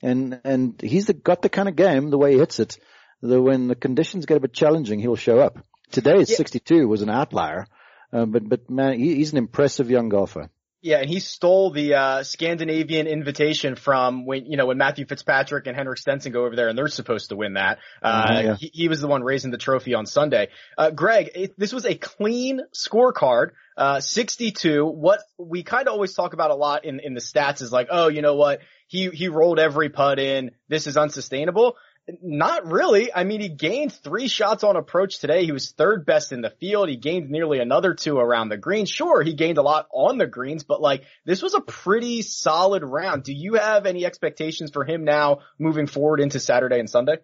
And, 0.04 0.42
and 0.44 0.80
he's 0.80 1.08
the, 1.08 1.13
got 1.13 1.42
the 1.42 1.50
kind 1.50 1.68
of 1.68 1.75
game, 1.75 2.12
the 2.12 2.20
way 2.20 2.34
he 2.34 2.38
hits 2.38 2.60
it, 2.60 2.77
that 3.24 3.42
when 3.42 3.68
the 3.68 3.75
conditions 3.75 4.27
get 4.27 4.38
a 4.38 4.42
bit 4.42 4.54
challenging, 4.54 5.00
he'll 5.00 5.16
show 5.16 5.39
up. 5.39 5.58
Today's 5.92 6.30
Yeah. 6.30 6.36
62 6.36 6.88
was 6.88 7.01
an 7.01 7.10
outlier. 7.10 7.66
Uh, 8.13 8.25
but, 8.25 8.48
but 8.48 8.70
man, 8.70 9.00
he, 9.00 9.16
he's 9.16 9.32
an 9.32 9.39
impressive 9.39 9.89
young 9.89 10.10
golfer. 10.10 10.50
Yeah, 10.81 11.00
and 11.00 11.10
he 11.10 11.19
stole 11.19 11.72
the 11.72 11.96
uh, 11.96 12.24
Scandinavian 12.24 13.07
invitation 13.07 13.75
from 13.75 14.25
when 14.25 14.46
you 14.46 14.57
know 14.57 14.67
when 14.67 14.77
Matthew 14.77 15.05
Fitzpatrick 15.05 15.65
and 15.65 15.75
Henrik 15.75 15.98
Stenson 15.98 16.31
go 16.31 16.46
over 16.46 16.55
there, 16.55 16.67
and 16.67 16.77
they're 16.77 16.88
supposed 16.88 17.29
to 17.29 17.36
win 17.36 17.53
that. 17.53 17.79
Uh, 18.01 18.27
Mhm, 18.27 18.43
yeah. 18.43 18.55
he, 18.55 18.72
he 18.74 18.88
was 18.88 19.01
the 19.01 19.07
one 19.07 19.24
raising 19.24 19.50
the 19.50 19.57
trophy 19.57 19.96
on 19.96 20.05
Sunday. 20.05 20.50
Uh, 20.77 20.91
Greg, 20.91 21.31
it, 21.34 21.60
this 21.60 21.74
was 21.74 21.86
a 21.86 21.96
clean 21.96 22.62
scorecard, 22.75 23.51
uh, 23.75 24.00
62. 24.00 24.86
What 24.86 25.19
we 25.39 25.63
kind 25.63 25.88
of 25.88 25.93
always 25.93 26.13
talk 26.13 26.34
about 26.34 26.51
a 26.51 26.55
lot 26.55 26.86
in 26.86 27.00
in 27.00 27.15
the 27.15 27.22
stats 27.22 27.62
is 27.62 27.72
like, 27.72 27.88
oh, 27.89 28.07
you 28.07 28.22
know 28.22 28.36
what? 28.36 28.60
He 28.88 29.10
he 29.10 29.29
rolled 29.29 29.60
every 29.60 29.89
putt 29.89 30.19
in. 30.19 30.51
This 30.69 30.86
is 30.86 30.96
unsustainable. 30.96 31.75
Not 32.22 32.72
really. 32.72 33.14
I 33.14 33.26
mean, 33.26 33.42
he 33.42 33.50
gained 33.50 33.92
three 33.92 34.30
shots 34.30 34.64
on 34.64 34.78
approach 34.78 35.20
today. 35.20 35.44
He 35.44 35.52
was 35.52 35.72
third 35.72 36.06
best 36.06 36.32
in 36.32 36.40
the 36.40 36.50
field. 36.50 36.88
He 36.88 36.96
gained 36.96 37.30
nearly 37.30 37.60
another 37.60 37.96
two 37.96 38.18
around 38.18 38.48
the 38.48 38.58
green. 38.58 38.86
Sure, 38.86 39.22
he 39.22 39.34
gained 39.34 39.58
a 39.58 39.62
lot 39.62 39.88
on 39.92 40.18
the 40.18 40.26
greens, 40.26 40.64
but 40.64 40.82
like 40.82 41.04
this 41.26 41.42
was 41.42 41.54
a 41.54 41.60
pretty 41.60 42.22
solid 42.22 42.84
round. 42.84 43.24
Do 43.24 43.34
you 43.34 43.56
have 43.56 43.86
any 43.86 44.06
expectations 44.06 44.72
for 44.72 44.86
him 44.86 45.04
now 45.04 45.40
moving 45.60 45.86
forward 45.86 46.22
into 46.22 46.40
Saturday 46.40 46.80
and 46.80 46.90
Sunday? 46.90 47.18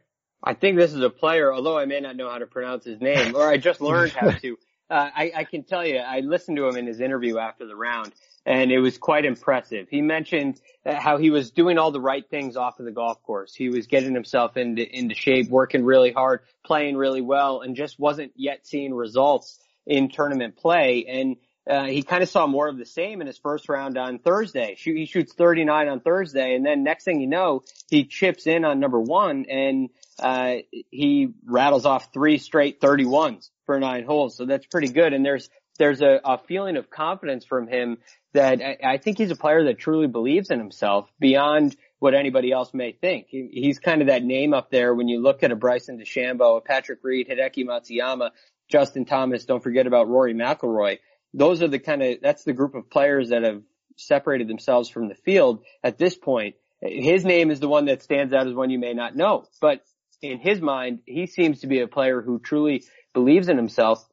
I 0.44 0.54
think 0.54 0.78
this 0.78 0.94
is 0.94 1.02
a 1.02 1.10
player, 1.10 1.54
although 1.54 1.78
I 1.78 1.86
may 1.86 2.02
not 2.02 2.18
know 2.18 2.30
how 2.30 2.40
to 2.40 2.48
pronounce 2.48 2.84
his 2.84 3.00
name, 3.00 3.36
or 3.36 3.48
I 3.48 3.58
just 3.58 3.80
learned 3.80 4.12
how 4.12 4.32
to. 4.42 4.58
Uh, 4.90 5.10
I, 5.16 5.32
I 5.34 5.44
can 5.46 5.64
tell 5.64 5.86
you, 5.86 5.98
I 5.98 6.20
listened 6.20 6.58
to 6.58 6.68
him 6.68 6.76
in 6.76 6.86
his 6.86 7.00
interview 7.00 7.38
after 7.38 7.66
the 7.66 7.76
round, 7.76 8.12
and 8.46 8.72
it 8.72 8.80
was 8.80 8.98
quite 8.98 9.26
impressive. 9.26 9.88
He 9.90 10.02
mentioned 10.02 10.60
how 10.86 11.18
he 11.18 11.30
was 11.30 11.52
doing 11.52 11.78
all 11.78 11.92
the 11.92 12.02
right 12.02 12.28
things 12.30 12.58
off 12.58 12.80
of 12.80 12.86
the 12.86 12.92
golf 12.92 13.22
course. 13.24 13.54
He 13.54 13.70
was 13.70 13.88
getting 13.88 14.14
himself 14.14 14.58
into 14.58 14.84
into 14.84 15.16
shape, 15.16 15.50
working 15.50 15.86
really 15.86 16.12
hard, 16.12 16.42
playing 16.66 16.98
really 16.98 17.22
well, 17.22 17.62
and 17.62 17.76
just 17.76 18.00
wasn't 18.00 18.34
yet 18.36 18.66
seeing 18.68 18.94
results 18.94 19.60
in 19.86 20.10
tournament 20.10 20.58
play. 20.58 21.06
And 21.08 21.38
uh, 21.70 21.86
he 21.86 22.04
kind 22.04 22.22
of 22.22 22.30
saw 22.30 22.46
more 22.46 22.68
of 22.68 22.78
the 22.78 22.86
same 22.86 23.22
in 23.22 23.28
his 23.28 23.38
first 23.38 23.70
round 23.70 23.98
on 23.98 24.20
Thursday. 24.20 24.76
He 24.78 25.06
shoots 25.06 25.34
39 25.34 25.88
on 25.88 26.00
Thursday, 26.02 26.56
and 26.56 26.66
then 26.66 26.84
next 26.84 27.06
thing 27.06 27.22
you 27.22 27.28
know, 27.28 27.64
he 27.90 28.04
chips 28.04 28.48
in 28.48 28.66
on 28.66 28.82
number 28.82 29.00
one, 29.00 29.46
and 29.50 29.90
uh, 30.20 30.56
he 30.92 31.30
rattles 31.46 31.86
off 31.86 32.12
three 32.14 32.38
straight 32.38 32.82
31s 32.82 33.50
for 33.66 33.80
nine 33.80 34.04
holes. 34.04 34.36
So 34.36 34.46
that's 34.46 34.66
pretty 34.66 34.90
good. 34.90 35.14
And 35.14 35.26
there's 35.26 35.50
there's 35.78 36.02
a, 36.02 36.20
a 36.24 36.38
feeling 36.38 36.78
of 36.78 36.90
confidence 36.90 37.46
from 37.46 37.68
him 37.68 37.98
that 38.34 38.62
I, 38.62 38.94
I 38.94 38.98
think 38.98 39.18
he's 39.18 39.32
a 39.32 39.36
player 39.36 39.66
that 39.66 39.80
truly 39.80 40.08
believes 40.08 40.50
in 40.50 40.60
himself 40.60 41.10
beyond 41.20 41.76
what 42.00 42.14
anybody 42.14 42.52
else 42.52 42.74
may 42.74 42.92
think. 42.92 43.28
He, 43.30 43.50
he's 43.52 43.80
kind 43.80 44.02
of 44.02 44.08
that 44.08 44.24
name 44.24 44.54
up 44.54 44.70
there 44.72 44.94
when 44.94 45.08
you 45.08 45.22
look 45.22 45.44
at 45.44 45.52
a 45.52 45.56
Bryson 45.56 46.00
DeChambeau, 46.00 46.58
a 46.58 46.62
Patrick 46.62 47.00
Reed, 47.04 47.30
Hideki 47.30 47.66
Matsuyama, 47.66 48.32
Justin 48.70 49.06
Thomas. 49.06 49.46
Don't 49.46 49.64
forget 49.64 49.88
about 49.88 50.08
Rory 50.08 50.34
McIlroy. 50.34 51.00
Those 51.34 51.64
are 51.64 51.68
the 51.68 51.80
kind 51.80 52.04
of 52.04 52.18
that's 52.22 52.44
the 52.44 52.54
group 52.54 52.76
of 52.76 52.90
players 52.90 53.30
that 53.30 53.44
have 53.44 53.62
separated 53.98 54.48
themselves 54.48 54.90
from 54.90 55.08
the 55.08 55.16
field 55.16 55.64
at 55.84 55.98
this 55.98 56.16
point. 56.16 56.56
His 56.82 57.24
name 57.24 57.50
is 57.50 57.60
the 57.60 57.70
one 57.70 57.86
that 57.86 58.04
stands 58.04 58.34
out 58.34 58.48
as 58.48 58.54
one 58.54 58.70
you 58.70 58.80
may 58.80 58.94
not 58.94 59.16
know, 59.16 59.46
but 59.62 59.84
in 60.22 60.40
his 60.40 60.62
mind, 60.62 61.00
he 61.06 61.28
seems 61.28 61.62
to 61.62 61.68
be 61.68 61.82
a 61.82 61.88
player 61.88 62.22
who 62.22 62.40
truly 62.40 62.84
believes 63.14 63.50
in 63.50 63.58
himself. 63.58 64.04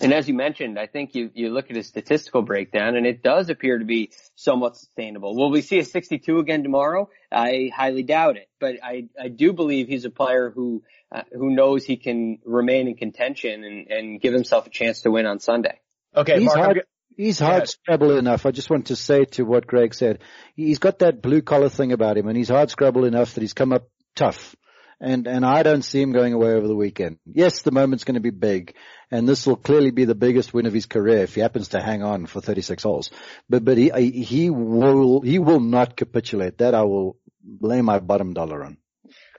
And 0.00 0.12
as 0.12 0.26
you 0.26 0.34
mentioned, 0.34 0.78
I 0.78 0.86
think 0.86 1.14
you, 1.14 1.30
you 1.34 1.50
look 1.50 1.70
at 1.70 1.76
his 1.76 1.86
statistical 1.86 2.42
breakdown 2.42 2.96
and 2.96 3.06
it 3.06 3.22
does 3.22 3.50
appear 3.50 3.78
to 3.78 3.84
be 3.84 4.10
somewhat 4.34 4.76
sustainable. 4.76 5.36
Will 5.36 5.50
we 5.50 5.60
see 5.60 5.78
a 5.78 5.84
62 5.84 6.38
again 6.38 6.62
tomorrow? 6.62 7.10
I 7.30 7.70
highly 7.74 8.02
doubt 8.02 8.36
it, 8.36 8.48
but 8.58 8.76
I, 8.82 9.08
I 9.20 9.28
do 9.28 9.52
believe 9.52 9.88
he's 9.88 10.04
a 10.04 10.10
player 10.10 10.50
who, 10.50 10.82
uh, 11.12 11.22
who 11.32 11.54
knows 11.54 11.84
he 11.84 11.96
can 11.98 12.38
remain 12.44 12.88
in 12.88 12.96
contention 12.96 13.64
and, 13.64 13.90
and 13.90 14.20
give 14.20 14.32
himself 14.32 14.66
a 14.66 14.70
chance 14.70 15.02
to 15.02 15.10
win 15.10 15.26
on 15.26 15.40
Sunday. 15.40 15.78
Okay, 16.16 16.36
He's 16.38 16.46
Mark. 16.46 16.58
I'm 16.58 16.64
hard- 16.64 16.86
He's 17.14 17.38
hard 17.38 17.68
scrabble 17.68 18.16
enough. 18.16 18.46
I 18.46 18.52
just 18.52 18.70
want 18.70 18.86
to 18.86 18.96
say 18.96 19.26
to 19.32 19.44
what 19.44 19.66
Greg 19.66 19.92
said. 19.94 20.20
He's 20.56 20.78
got 20.78 21.00
that 21.00 21.20
blue 21.20 21.42
collar 21.42 21.68
thing 21.68 21.92
about 21.92 22.16
him 22.16 22.26
and 22.26 22.36
he's 22.36 22.48
hard 22.48 22.70
scrabble 22.70 23.04
enough 23.04 23.34
that 23.34 23.42
he's 23.42 23.52
come 23.52 23.70
up 23.70 23.86
tough. 24.16 24.56
And, 25.02 25.26
and 25.26 25.44
I 25.44 25.64
don't 25.64 25.82
see 25.82 26.00
him 26.00 26.12
going 26.12 26.32
away 26.32 26.52
over 26.52 26.68
the 26.68 26.76
weekend. 26.76 27.18
Yes, 27.26 27.62
the 27.62 27.72
moment's 27.72 28.04
going 28.04 28.14
to 28.14 28.20
be 28.20 28.30
big 28.30 28.74
and 29.10 29.28
this 29.28 29.46
will 29.46 29.56
clearly 29.56 29.90
be 29.90 30.06
the 30.06 30.14
biggest 30.14 30.54
win 30.54 30.64
of 30.64 30.72
his 30.72 30.86
career 30.86 31.18
if 31.18 31.34
he 31.34 31.42
happens 31.42 31.68
to 31.68 31.82
hang 31.82 32.02
on 32.02 32.24
for 32.26 32.40
36 32.40 32.82
holes. 32.82 33.10
But, 33.50 33.62
but 33.64 33.76
he, 33.76 33.90
he 34.10 34.48
will, 34.48 35.20
he 35.20 35.38
will 35.38 35.60
not 35.60 35.96
capitulate. 35.96 36.58
That 36.58 36.74
I 36.74 36.82
will 36.82 37.18
lay 37.60 37.82
my 37.82 37.98
bottom 37.98 38.32
dollar 38.32 38.64
on. 38.64 38.78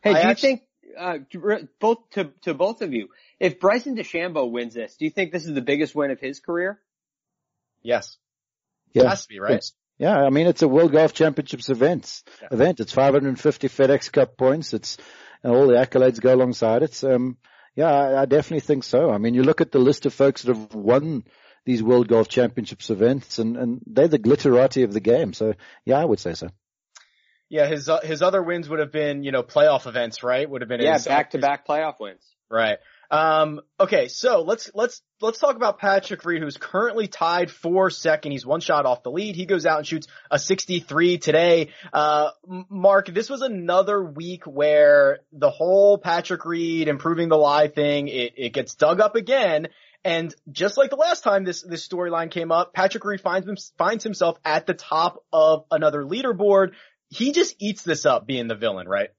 Hey, 0.03 0.11
I 0.11 0.13
do 0.13 0.19
you 0.19 0.29
actu- 0.31 0.41
think, 0.41 0.61
uh, 0.99 1.17
to- 1.31 1.67
both, 1.79 1.97
to, 2.11 2.31
to 2.43 2.53
both 2.53 2.81
of 2.83 2.93
you, 2.93 3.07
if 3.39 3.59
Bryson 3.59 3.95
DeChambeau 3.95 4.51
wins 4.51 4.75
this, 4.75 4.95
do 4.97 5.05
you 5.05 5.11
think 5.11 5.31
this 5.31 5.45
is 5.47 5.55
the 5.55 5.61
biggest 5.61 5.95
win 5.95 6.11
of 6.11 6.19
his 6.19 6.39
career? 6.39 6.79
yes, 7.81 8.17
Yeah. 8.93 9.09
has 9.09 9.23
to 9.23 9.29
be 9.29 9.39
right. 9.39 9.53
Yes. 9.53 9.71
Yeah, 9.97 10.17
I 10.17 10.29
mean, 10.29 10.47
it's 10.47 10.61
a 10.61 10.67
World 10.67 10.91
Golf 10.91 11.13
Championships 11.13 11.69
event. 11.69 12.23
Yeah. 12.41 12.47
Event. 12.51 12.79
It's 12.79 12.91
550 12.91 13.69
FedEx 13.69 14.11
Cup 14.11 14.37
points. 14.37 14.73
It's 14.73 14.97
and 15.43 15.53
all 15.53 15.67
the 15.67 15.73
accolades 15.73 16.19
go 16.19 16.33
alongside 16.33 16.83
it. 16.83 17.03
Um, 17.03 17.37
yeah, 17.75 17.91
I, 17.91 18.21
I 18.21 18.25
definitely 18.25 18.61
think 18.61 18.83
so. 18.83 19.09
I 19.09 19.17
mean, 19.17 19.33
you 19.33 19.43
look 19.43 19.61
at 19.61 19.71
the 19.71 19.79
list 19.79 20.05
of 20.05 20.13
folks 20.13 20.43
that 20.43 20.55
have 20.55 20.73
won 20.73 21.23
these 21.65 21.81
World 21.81 22.07
Golf 22.07 22.27
Championships 22.27 22.89
events, 22.89 23.39
and 23.39 23.57
and 23.57 23.81
they're 23.85 24.07
the 24.07 24.19
glitterati 24.19 24.83
of 24.83 24.93
the 24.93 24.99
game. 24.99 25.33
So, 25.33 25.53
yeah, 25.85 25.99
I 25.99 26.05
would 26.05 26.19
say 26.19 26.33
so. 26.33 26.49
Yeah, 27.49 27.67
his 27.67 27.87
uh, 27.87 28.01
his 28.01 28.21
other 28.21 28.41
wins 28.41 28.67
would 28.69 28.79
have 28.79 28.91
been 28.91 29.23
you 29.23 29.31
know 29.31 29.43
playoff 29.43 29.87
events, 29.87 30.23
right? 30.23 30.49
Would 30.49 30.61
have 30.61 30.69
been 30.69 30.81
Yeah, 30.81 30.97
back 30.97 31.31
to 31.31 31.37
back 31.37 31.67
playoff 31.67 31.99
wins. 31.99 32.23
Right. 32.49 32.77
Um, 33.11 33.61
okay, 33.79 34.07
so 34.07 34.41
let's 34.41 34.71
let's 34.73 35.01
let's 35.21 35.39
talk 35.39 35.55
about 35.55 35.79
Patrick 35.79 36.23
Reed, 36.25 36.41
who's 36.41 36.57
currently 36.57 37.07
tied 37.07 37.51
for 37.51 37.89
second. 37.89 38.31
He's 38.31 38.45
one 38.45 38.59
shot 38.59 38.85
off 38.85 39.03
the 39.03 39.11
lead. 39.11 39.35
He 39.35 39.45
goes 39.45 39.65
out 39.65 39.79
and 39.79 39.87
shoots 39.87 40.07
a 40.31 40.39
63 40.39 41.17
today. 41.17 41.69
Uh, 41.91 42.31
Mark, 42.69 43.07
this 43.07 43.29
was 43.29 43.41
another 43.41 44.03
week 44.03 44.45
where 44.45 45.19
the 45.31 45.49
whole 45.49 45.97
Patrick 45.97 46.45
Reed 46.45 46.87
improving 46.87 47.29
the 47.29 47.37
lie 47.37 47.67
thing 47.67 48.07
it, 48.07 48.33
it 48.37 48.53
gets 48.53 48.75
dug 48.75 48.99
up 48.99 49.15
again. 49.15 49.67
And 50.05 50.35
just 50.51 50.77
like 50.77 50.89
the 50.89 50.97
last 50.97 51.23
time 51.23 51.45
this 51.45 51.61
this 51.61 51.87
storyline 51.87 52.29
came 52.29 52.51
up, 52.51 52.73
Patrick 52.73 53.05
Reed 53.05 53.21
finds 53.21 53.71
finds 53.77 54.03
himself 54.03 54.37
at 54.43 54.65
the 54.65 54.73
top 54.73 55.23
of 55.31 55.65
another 55.71 56.03
leaderboard. 56.03 56.71
He 57.09 57.31
just 57.31 57.55
eats 57.59 57.83
this 57.83 58.05
up 58.05 58.25
being 58.25 58.47
the 58.47 58.55
villain, 58.55 58.87
right? 58.87 59.09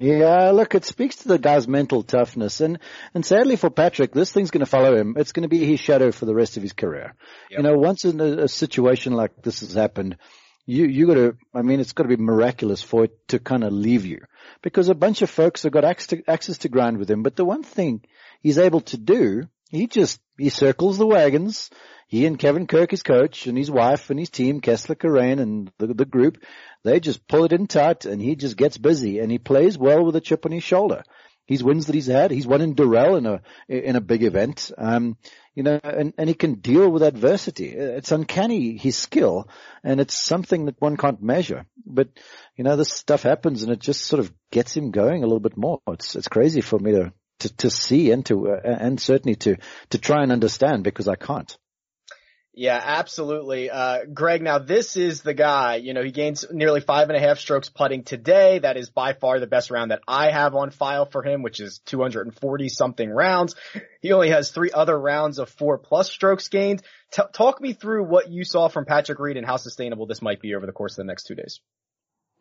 Yeah, 0.00 0.50
look, 0.50 0.74
it 0.74 0.84
speaks 0.84 1.16
to 1.16 1.28
the 1.28 1.38
guy's 1.38 1.68
mental 1.68 2.02
toughness, 2.02 2.60
and 2.60 2.80
and 3.14 3.24
sadly 3.24 3.54
for 3.54 3.70
Patrick, 3.70 4.12
this 4.12 4.32
thing's 4.32 4.50
going 4.50 4.64
to 4.64 4.70
follow 4.70 4.96
him. 4.96 5.14
It's 5.16 5.30
going 5.30 5.44
to 5.44 5.48
be 5.48 5.64
his 5.64 5.78
shadow 5.78 6.10
for 6.10 6.26
the 6.26 6.34
rest 6.34 6.56
of 6.56 6.64
his 6.64 6.72
career. 6.72 7.14
Yep. 7.50 7.58
You 7.58 7.62
know, 7.62 7.78
once 7.78 8.04
in 8.04 8.20
a, 8.20 8.42
a, 8.42 8.48
situation 8.48 9.12
like 9.12 9.40
this 9.42 9.60
has 9.60 9.74
happened, 9.74 10.16
you 10.66 10.86
you 10.86 11.06
got 11.06 11.14
to. 11.14 11.36
I 11.54 11.62
mean, 11.62 11.78
it's 11.78 11.92
got 11.92 12.04
to 12.04 12.08
be 12.08 12.16
miraculous 12.16 12.82
for 12.82 13.04
it 13.04 13.28
to 13.28 13.38
kind 13.38 13.62
of 13.62 13.72
leave 13.72 14.04
you, 14.04 14.22
because 14.62 14.88
a 14.88 14.96
bunch 14.96 15.22
of 15.22 15.30
folks 15.30 15.62
have 15.62 15.72
got 15.72 15.84
access 15.84 16.08
to, 16.08 16.22
access 16.28 16.58
to 16.58 16.68
grind 16.68 16.98
with 16.98 17.08
him. 17.08 17.22
But 17.22 17.36
the 17.36 17.44
one 17.44 17.62
thing 17.62 18.02
he's 18.40 18.58
able 18.58 18.80
to 18.80 18.96
do, 18.96 19.44
he 19.68 19.86
just 19.86 20.20
he 20.38 20.48
circles 20.48 20.98
the 20.98 21.06
wagons. 21.06 21.70
He 22.06 22.26
and 22.26 22.38
Kevin 22.38 22.66
Kirk, 22.66 22.90
his 22.90 23.02
coach, 23.02 23.46
and 23.46 23.56
his 23.56 23.70
wife 23.70 24.10
and 24.10 24.18
his 24.18 24.30
team, 24.30 24.60
Kessler 24.60 24.94
Karain 24.94 25.40
and 25.40 25.72
the, 25.78 25.88
the 25.88 26.04
group, 26.04 26.38
they 26.84 27.00
just 27.00 27.26
pull 27.26 27.44
it 27.44 27.52
in 27.52 27.66
tight 27.66 28.04
and 28.04 28.20
he 28.20 28.36
just 28.36 28.56
gets 28.56 28.78
busy 28.78 29.18
and 29.18 29.32
he 29.32 29.38
plays 29.38 29.78
well 29.78 30.04
with 30.04 30.14
a 30.14 30.20
chip 30.20 30.44
on 30.46 30.52
his 30.52 30.62
shoulder. 30.62 31.02
He's 31.46 31.64
wins 31.64 31.86
that 31.86 31.94
he's 31.94 32.06
had, 32.06 32.30
he's 32.30 32.46
won 32.46 32.62
in 32.62 32.74
Doral 32.74 33.18
in 33.18 33.26
a, 33.26 33.42
in 33.68 33.96
a 33.96 34.00
big 34.00 34.22
event. 34.22 34.70
Um, 34.78 35.18
you 35.54 35.62
know, 35.62 35.78
and, 35.82 36.14
and 36.16 36.28
he 36.28 36.34
can 36.34 36.54
deal 36.54 36.88
with 36.88 37.02
adversity. 37.02 37.68
It's 37.68 38.12
uncanny, 38.12 38.76
his 38.76 38.96
skill, 38.96 39.48
and 39.82 40.00
it's 40.00 40.14
something 40.14 40.66
that 40.66 40.80
one 40.80 40.96
can't 40.96 41.22
measure. 41.22 41.66
But, 41.84 42.08
you 42.56 42.64
know, 42.64 42.76
this 42.76 42.92
stuff 42.92 43.22
happens 43.22 43.62
and 43.62 43.70
it 43.72 43.78
just 43.78 44.04
sort 44.04 44.20
of 44.20 44.32
gets 44.50 44.74
him 44.74 44.90
going 44.90 45.22
a 45.22 45.26
little 45.26 45.40
bit 45.40 45.56
more. 45.56 45.80
It's, 45.88 46.16
it's 46.16 46.28
crazy 46.28 46.60
for 46.60 46.78
me 46.78 46.92
to, 46.92 47.12
to, 47.40 47.56
to 47.56 47.70
see 47.70 48.10
and 48.10 48.24
to, 48.26 48.50
uh, 48.50 48.60
and 48.64 49.00
certainly 49.00 49.36
to, 49.36 49.56
to 49.90 49.98
try 49.98 50.22
and 50.22 50.32
understand 50.32 50.84
because 50.84 51.08
I 51.08 51.16
can't. 51.16 51.56
Yeah, 52.56 52.80
absolutely. 52.82 53.68
Uh, 53.68 54.04
Greg, 54.12 54.40
now 54.40 54.58
this 54.58 54.96
is 54.96 55.22
the 55.22 55.34
guy, 55.34 55.76
you 55.76 55.92
know, 55.92 56.04
he 56.04 56.12
gains 56.12 56.44
nearly 56.52 56.80
five 56.80 57.08
and 57.08 57.16
a 57.16 57.20
half 57.20 57.40
strokes 57.40 57.68
putting 57.68 58.04
today. 58.04 58.60
That 58.60 58.76
is 58.76 58.90
by 58.90 59.12
far 59.12 59.40
the 59.40 59.48
best 59.48 59.72
round 59.72 59.90
that 59.90 60.02
I 60.06 60.30
have 60.30 60.54
on 60.54 60.70
file 60.70 61.04
for 61.04 61.24
him, 61.24 61.42
which 61.42 61.58
is 61.58 61.80
240 61.86 62.68
something 62.68 63.10
rounds. 63.10 63.56
He 64.00 64.12
only 64.12 64.30
has 64.30 64.50
three 64.50 64.70
other 64.70 64.96
rounds 64.96 65.40
of 65.40 65.48
four 65.48 65.78
plus 65.78 66.12
strokes 66.12 66.48
gained. 66.48 66.82
T- 67.10 67.22
talk 67.32 67.60
me 67.60 67.72
through 67.72 68.04
what 68.04 68.30
you 68.30 68.44
saw 68.44 68.68
from 68.68 68.84
Patrick 68.84 69.18
Reed 69.18 69.36
and 69.36 69.46
how 69.46 69.56
sustainable 69.56 70.06
this 70.06 70.22
might 70.22 70.40
be 70.40 70.54
over 70.54 70.66
the 70.66 70.72
course 70.72 70.92
of 70.92 70.98
the 70.98 71.10
next 71.10 71.24
two 71.24 71.34
days. 71.34 71.60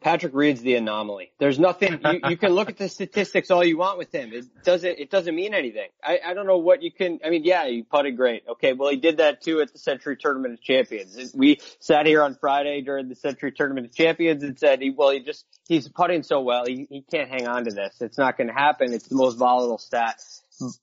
Patrick 0.03 0.33
Reed's 0.35 0.61
the 0.61 0.75
anomaly. 0.75 1.31
There's 1.39 1.57
nothing, 1.57 1.99
you, 2.03 2.19
you 2.29 2.37
can 2.37 2.51
look 2.51 2.69
at 2.69 2.77
the 2.77 2.89
statistics 2.89 3.49
all 3.49 3.63
you 3.63 3.77
want 3.77 3.97
with 3.97 4.13
him. 4.13 4.33
It 4.33 4.45
doesn't, 4.63 4.99
it 4.99 5.09
doesn't 5.09 5.33
mean 5.33 5.53
anything. 5.53 5.87
I, 6.03 6.19
I 6.25 6.33
don't 6.33 6.45
know 6.45 6.57
what 6.57 6.83
you 6.83 6.91
can, 6.91 7.19
I 7.25 7.29
mean, 7.29 7.43
yeah, 7.45 7.65
he 7.67 7.83
putted 7.83 8.17
great. 8.17 8.43
Okay. 8.49 8.73
Well, 8.73 8.89
he 8.89 8.97
did 8.97 9.17
that 9.17 9.41
too 9.41 9.61
at 9.61 9.71
the 9.71 9.79
Sentry 9.79 10.17
Tournament 10.17 10.55
of 10.55 10.61
Champions. 10.61 11.33
We 11.33 11.59
sat 11.79 12.05
here 12.05 12.21
on 12.21 12.35
Friday 12.35 12.81
during 12.81 13.07
the 13.07 13.15
Sentry 13.15 13.53
Tournament 13.53 13.87
of 13.87 13.95
Champions 13.95 14.43
and 14.43 14.59
said, 14.59 14.81
he, 14.81 14.89
well, 14.91 15.11
he 15.11 15.21
just, 15.21 15.45
he's 15.67 15.87
putting 15.87 16.23
so 16.23 16.41
well. 16.41 16.65
He, 16.65 16.85
he 16.89 17.01
can't 17.01 17.29
hang 17.29 17.47
on 17.47 17.63
to 17.63 17.71
this. 17.71 17.95
It's 18.01 18.17
not 18.17 18.37
going 18.37 18.47
to 18.47 18.53
happen. 18.53 18.91
It's 18.91 19.07
the 19.07 19.15
most 19.15 19.37
volatile 19.37 19.77
stat. 19.77 20.21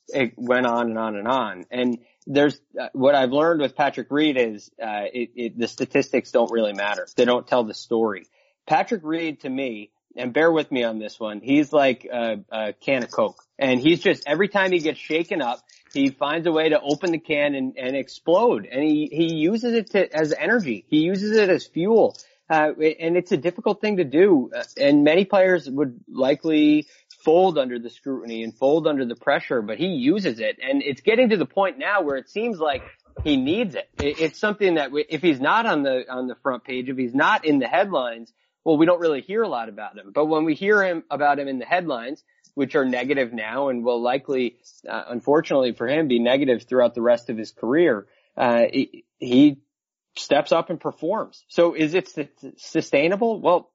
It 0.09 0.33
went 0.37 0.67
on 0.67 0.89
and 0.89 0.99
on 0.99 1.17
and 1.17 1.29
on. 1.29 1.65
And 1.71 1.99
there's, 2.27 2.59
uh, 2.79 2.89
what 2.93 3.15
I've 3.15 3.33
learned 3.33 3.61
with 3.61 3.77
Patrick 3.77 4.09
Reed 4.11 4.37
is, 4.39 4.71
uh, 4.83 5.05
it, 5.13 5.31
it, 5.37 5.59
the 5.59 5.69
statistics 5.69 6.31
don't 6.31 6.51
really 6.51 6.73
matter. 6.73 7.07
They 7.17 7.27
don't 7.27 7.47
tell 7.47 7.65
the 7.65 7.75
story. 7.75 8.27
Patrick 8.71 9.01
Reed 9.03 9.41
to 9.41 9.51
me, 9.51 9.91
and 10.17 10.33
bear 10.33 10.53
with 10.53 10.71
me 10.71 10.85
on 10.85 11.01
this 11.01 11.19
one, 11.19 11.41
he's 11.41 11.73
like 11.73 12.05
a, 12.05 12.39
a 12.53 12.73
can 12.73 13.03
of 13.03 13.11
Coke. 13.11 13.43
And 13.59 13.81
he's 13.81 13.99
just, 13.99 14.23
every 14.29 14.47
time 14.47 14.71
he 14.71 14.79
gets 14.79 15.01
shaken 15.01 15.43
up, 15.43 15.59
he 15.93 16.11
finds 16.11 16.47
a 16.47 16.53
way 16.53 16.69
to 16.69 16.81
open 16.81 17.11
the 17.11 17.19
can 17.19 17.57
and, 17.57 17.77
and 17.77 17.97
explode. 17.97 18.69
And 18.71 18.81
he, 18.85 19.11
he 19.11 19.35
uses 19.35 19.75
it 19.75 19.91
to, 19.91 20.17
as 20.17 20.33
energy. 20.33 20.85
He 20.89 20.99
uses 20.99 21.37
it 21.37 21.51
as 21.51 21.67
fuel. 21.67 22.17
Uh, 22.49 22.71
and 23.01 23.17
it's 23.17 23.33
a 23.33 23.37
difficult 23.37 23.81
thing 23.81 23.97
to 23.97 24.05
do. 24.05 24.53
Uh, 24.57 24.63
and 24.77 25.03
many 25.03 25.25
players 25.25 25.69
would 25.69 25.99
likely 26.09 26.87
fold 27.25 27.59
under 27.59 27.81
the 27.81 27.91
scrutiny 27.91 28.45
and 28.45 28.57
fold 28.57 28.87
under 28.87 29.05
the 29.05 29.17
pressure, 29.17 29.63
but 29.63 29.79
he 29.79 29.89
uses 29.89 30.39
it. 30.39 30.61
And 30.63 30.81
it's 30.81 31.01
getting 31.01 31.31
to 31.31 31.37
the 31.37 31.45
point 31.45 31.77
now 31.79 32.03
where 32.03 32.17
it 32.19 32.31
seems 32.31 32.61
like 32.61 32.85
he 33.25 33.37
needs 33.37 33.75
it. 33.75 33.91
It's 33.99 34.39
something 34.39 34.75
that 34.75 34.93
if 35.09 35.23
he's 35.23 35.41
not 35.41 35.67
on 35.67 35.83
the, 35.83 36.09
on 36.09 36.29
the 36.29 36.37
front 36.37 36.63
page, 36.63 36.89
if 36.89 36.97
he's 36.97 37.15
not 37.17 37.45
in 37.45 37.59
the 37.59 37.67
headlines, 37.67 38.33
well, 38.65 38.77
we 38.77 38.87
don't 38.87 39.01
really 39.01 39.23
hear 39.23 39.43
a 39.43 39.49
lot 39.49 39.69
about 39.69 39.97
him. 39.97 40.13
But 40.15 40.27
when 40.27 40.45
we 40.45 40.55
hear 40.55 40.83
him 40.83 41.05
about 41.11 41.39
him 41.39 41.49
in 41.49 41.59
the 41.59 41.65
headlines, 41.65 42.23
which 42.55 42.75
are 42.75 42.85
negative 42.85 43.33
now 43.33 43.69
and 43.69 43.85
will 43.85 44.03
likely, 44.03 44.57
uh, 44.89 45.05
unfortunately 45.09 45.73
for 45.73 45.89
him, 45.89 46.09
be 46.09 46.19
negative 46.19 46.65
throughout 46.65 46.95
the 46.95 47.03
rest 47.03 47.31
of 47.31 47.39
his 47.39 47.53
career, 47.53 48.07
uh, 48.37 48.65
he, 48.71 49.05
he 49.19 49.59
steps 50.17 50.53
up 50.53 50.71
and 50.71 50.81
performs. 50.81 51.45
So 51.49 51.75
is 51.75 51.95
it 51.95 52.09
sustainable? 52.57 53.41
Well, 53.41 53.71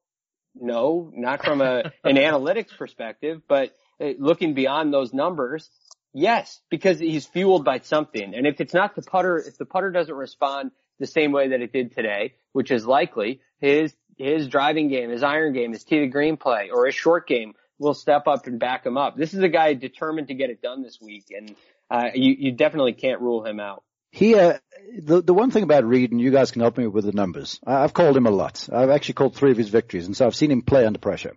no, 0.54 1.10
not 1.14 1.44
from 1.44 1.60
a, 1.60 1.92
an 2.04 2.16
analytics 2.16 2.76
perspective, 2.76 3.42
but 3.48 3.76
uh, 4.00 4.10
looking 4.18 4.54
beyond 4.54 4.92
those 4.92 5.12
numbers, 5.12 5.68
yes, 6.12 6.60
because 6.70 6.98
he's 6.98 7.26
fueled 7.26 7.64
by 7.64 7.80
something. 7.80 8.34
And 8.34 8.46
if 8.46 8.60
it's 8.60 8.74
not 8.74 8.94
the 8.94 9.02
putter, 9.02 9.38
if 9.38 9.58
the 9.58 9.66
putter 9.66 9.90
doesn't 9.90 10.14
respond 10.14 10.70
the 10.98 11.06
same 11.06 11.32
way 11.32 11.48
that 11.48 11.60
it 11.60 11.72
did 11.72 11.94
today, 11.94 12.34
which 12.52 12.70
is 12.70 12.86
likely, 12.86 13.40
his 13.58 13.94
his 14.16 14.48
driving 14.48 14.88
game, 14.88 15.10
his 15.10 15.22
iron 15.22 15.52
game, 15.52 15.72
his 15.72 15.84
tee 15.84 16.00
to 16.00 16.06
green 16.06 16.36
play, 16.36 16.70
or 16.70 16.86
his 16.86 16.94
short 16.94 17.26
game 17.28 17.54
will 17.78 17.94
step 17.94 18.26
up 18.26 18.46
and 18.46 18.58
back 18.58 18.86
him 18.86 18.96
up. 18.96 19.16
This 19.16 19.34
is 19.34 19.40
a 19.40 19.48
guy 19.48 19.74
determined 19.74 20.28
to 20.28 20.34
get 20.34 20.50
it 20.50 20.62
done 20.62 20.82
this 20.82 20.98
week, 21.00 21.26
and 21.30 21.54
uh, 21.90 22.10
you 22.14 22.34
you 22.38 22.52
definitely 22.52 22.94
can't 22.94 23.20
rule 23.20 23.44
him 23.44 23.60
out. 23.60 23.82
He, 24.10 24.34
uh, 24.34 24.58
the 24.98 25.22
the 25.22 25.34
one 25.34 25.50
thing 25.50 25.62
about 25.62 25.84
Reed, 25.84 26.12
and 26.12 26.20
you 26.20 26.30
guys 26.30 26.50
can 26.50 26.62
help 26.62 26.78
me 26.78 26.86
with 26.86 27.04
the 27.04 27.12
numbers. 27.12 27.60
I've 27.66 27.92
called 27.92 28.16
him 28.16 28.26
a 28.26 28.30
lot. 28.30 28.66
I've 28.72 28.90
actually 28.90 29.14
called 29.14 29.36
three 29.36 29.50
of 29.50 29.58
his 29.58 29.68
victories, 29.68 30.06
and 30.06 30.16
so 30.16 30.26
I've 30.26 30.34
seen 30.34 30.50
him 30.50 30.62
play 30.62 30.86
under 30.86 30.98
pressure, 30.98 31.36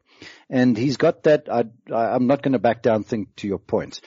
and 0.50 0.78
he's 0.78 0.98
got 0.98 1.24
that. 1.24 1.48
I, 1.52 1.66
I'm 1.94 2.28
not 2.28 2.42
going 2.42 2.54
to 2.54 2.60
back 2.60 2.82
down 2.82 3.04
thing 3.04 3.28
to 3.38 3.48
your 3.48 3.60
point, 3.60 4.00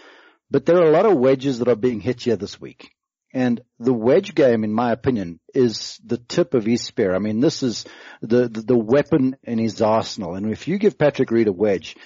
but 0.51 0.65
there 0.65 0.79
are 0.79 0.89
a 0.89 0.91
lot 0.91 1.07
of 1.07 1.19
wedges 1.19 1.59
that 1.59 1.69
are 1.69 1.77
being 1.77 2.01
hit 2.01 2.23
here 2.23 2.37
this 2.37 2.61
week. 2.61 2.93
And 3.33 3.63
the 3.79 3.95
wedge 3.95 4.35
game, 4.35 4.63
in 4.63 4.73
my 4.73 4.93
opinion, 4.93 5.41
is 5.55 5.99
the 6.05 6.19
tip 6.19 6.53
of 6.53 6.67
his 6.67 6.83
spear. 6.83 7.15
I 7.15 7.19
mean, 7.19 7.41
this 7.41 7.63
is 7.63 7.87
the, 8.21 8.49
the, 8.49 8.61
the 8.61 8.77
weapon 8.77 9.37
in 9.43 9.59
his 9.59 9.81
arsenal. 9.81 10.35
And 10.35 10.53
if 10.53 10.69
you 10.69 10.79
give 10.79 10.99
Patrick 10.99 11.31
Reed 11.31 11.49
a 11.49 11.53
wedge, 11.53 11.97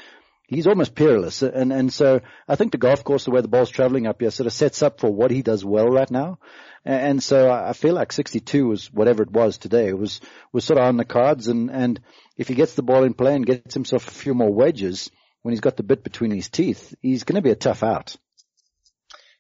he's 0.47 0.69
almost 0.69 0.95
peerless. 0.95 1.43
And, 1.43 1.73
and 1.73 1.93
so 1.93 2.21
I 2.47 2.55
think 2.55 2.71
the 2.71 2.79
golf 2.79 3.03
course, 3.03 3.25
the 3.25 3.33
way 3.33 3.41
the 3.41 3.49
ball's 3.49 3.71
traveling 3.71 4.07
up 4.07 4.21
here 4.21 4.31
sort 4.31 4.47
of 4.47 4.53
sets 4.53 4.83
up 4.83 5.01
for 5.01 5.11
what 5.11 5.33
he 5.33 5.43
does 5.43 5.65
well 5.65 5.89
right 5.89 6.11
now. 6.11 6.39
And 6.85 7.21
so 7.21 7.51
I 7.51 7.73
feel 7.73 7.95
like 7.95 8.13
62 8.13 8.69
was 8.69 8.93
whatever 8.93 9.25
it 9.25 9.33
was 9.33 9.59
today 9.59 9.93
was, 9.93 10.21
was 10.53 10.65
sort 10.65 10.79
of 10.79 10.85
on 10.85 10.97
the 10.97 11.05
cards. 11.05 11.49
And, 11.49 11.69
and 11.69 12.01
if 12.37 12.47
he 12.47 12.55
gets 12.55 12.75
the 12.75 12.85
ball 12.85 13.03
in 13.03 13.15
play 13.15 13.35
and 13.35 13.45
gets 13.45 13.75
himself 13.75 14.07
a 14.07 14.13
few 14.13 14.35
more 14.35 14.53
wedges 14.53 15.11
when 15.43 15.53
he's 15.53 15.61
got 15.61 15.77
the 15.77 15.83
bit 15.83 16.05
between 16.05 16.31
his 16.31 16.49
teeth, 16.49 16.95
he's 17.03 17.25
going 17.25 17.35
to 17.35 17.43
be 17.43 17.51
a 17.51 17.57
tough 17.57 17.83
out. 17.83 18.17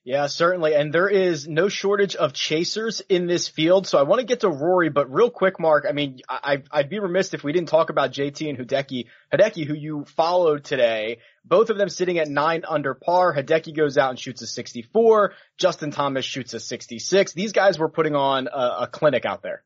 Yeah, 0.07 0.29
certainly. 0.29 0.73
And 0.73 0.92
there 0.92 1.09
is 1.09 1.49
no 1.49 1.69
shortage 1.69 2.14
of 2.14 2.33
chasers 2.33 3.01
in 3.01 3.27
this 3.27 3.49
field. 3.49 3.88
So 3.88 3.99
I 3.99 4.03
want 4.03 4.21
to 4.21 4.25
get 4.25 4.38
to 4.42 4.49
Rory, 4.49 4.88
but 4.88 5.12
real 5.12 5.31
quick, 5.31 5.59
Mark, 5.59 5.85
I 5.87 5.90
mean, 5.90 6.21
I, 6.29 6.62
I'd 6.71 6.88
be 6.88 7.01
remiss 7.01 7.35
if 7.35 7.42
we 7.42 7.53
didn't 7.53 7.71
talk 7.71 7.90
about 7.90 8.12
JT 8.12 8.49
and 8.49 8.57
Hideki. 8.57 9.07
Hideki, 9.35 9.66
who 9.66 9.75
you 9.75 10.05
followed 10.05 10.62
today, 10.62 11.19
both 11.45 11.71
of 11.71 11.77
them 11.77 11.88
sitting 11.88 12.21
at 12.21 12.29
nine 12.29 12.62
under 12.69 12.95
par. 12.95 13.35
Hideki 13.35 13.77
goes 13.77 13.99
out 13.99 14.11
and 14.11 14.19
shoots 14.19 14.42
a 14.42 14.47
64. 14.47 15.33
Justin 15.59 15.90
Thomas 15.90 16.25
shoots 16.25 16.55
a 16.55 16.61
66. 16.61 17.33
These 17.33 17.51
guys 17.51 17.77
were 17.77 17.88
putting 17.88 18.14
on 18.14 18.47
a, 18.47 18.83
a 18.83 18.87
clinic 18.87 19.27
out 19.27 19.42
there 19.42 19.64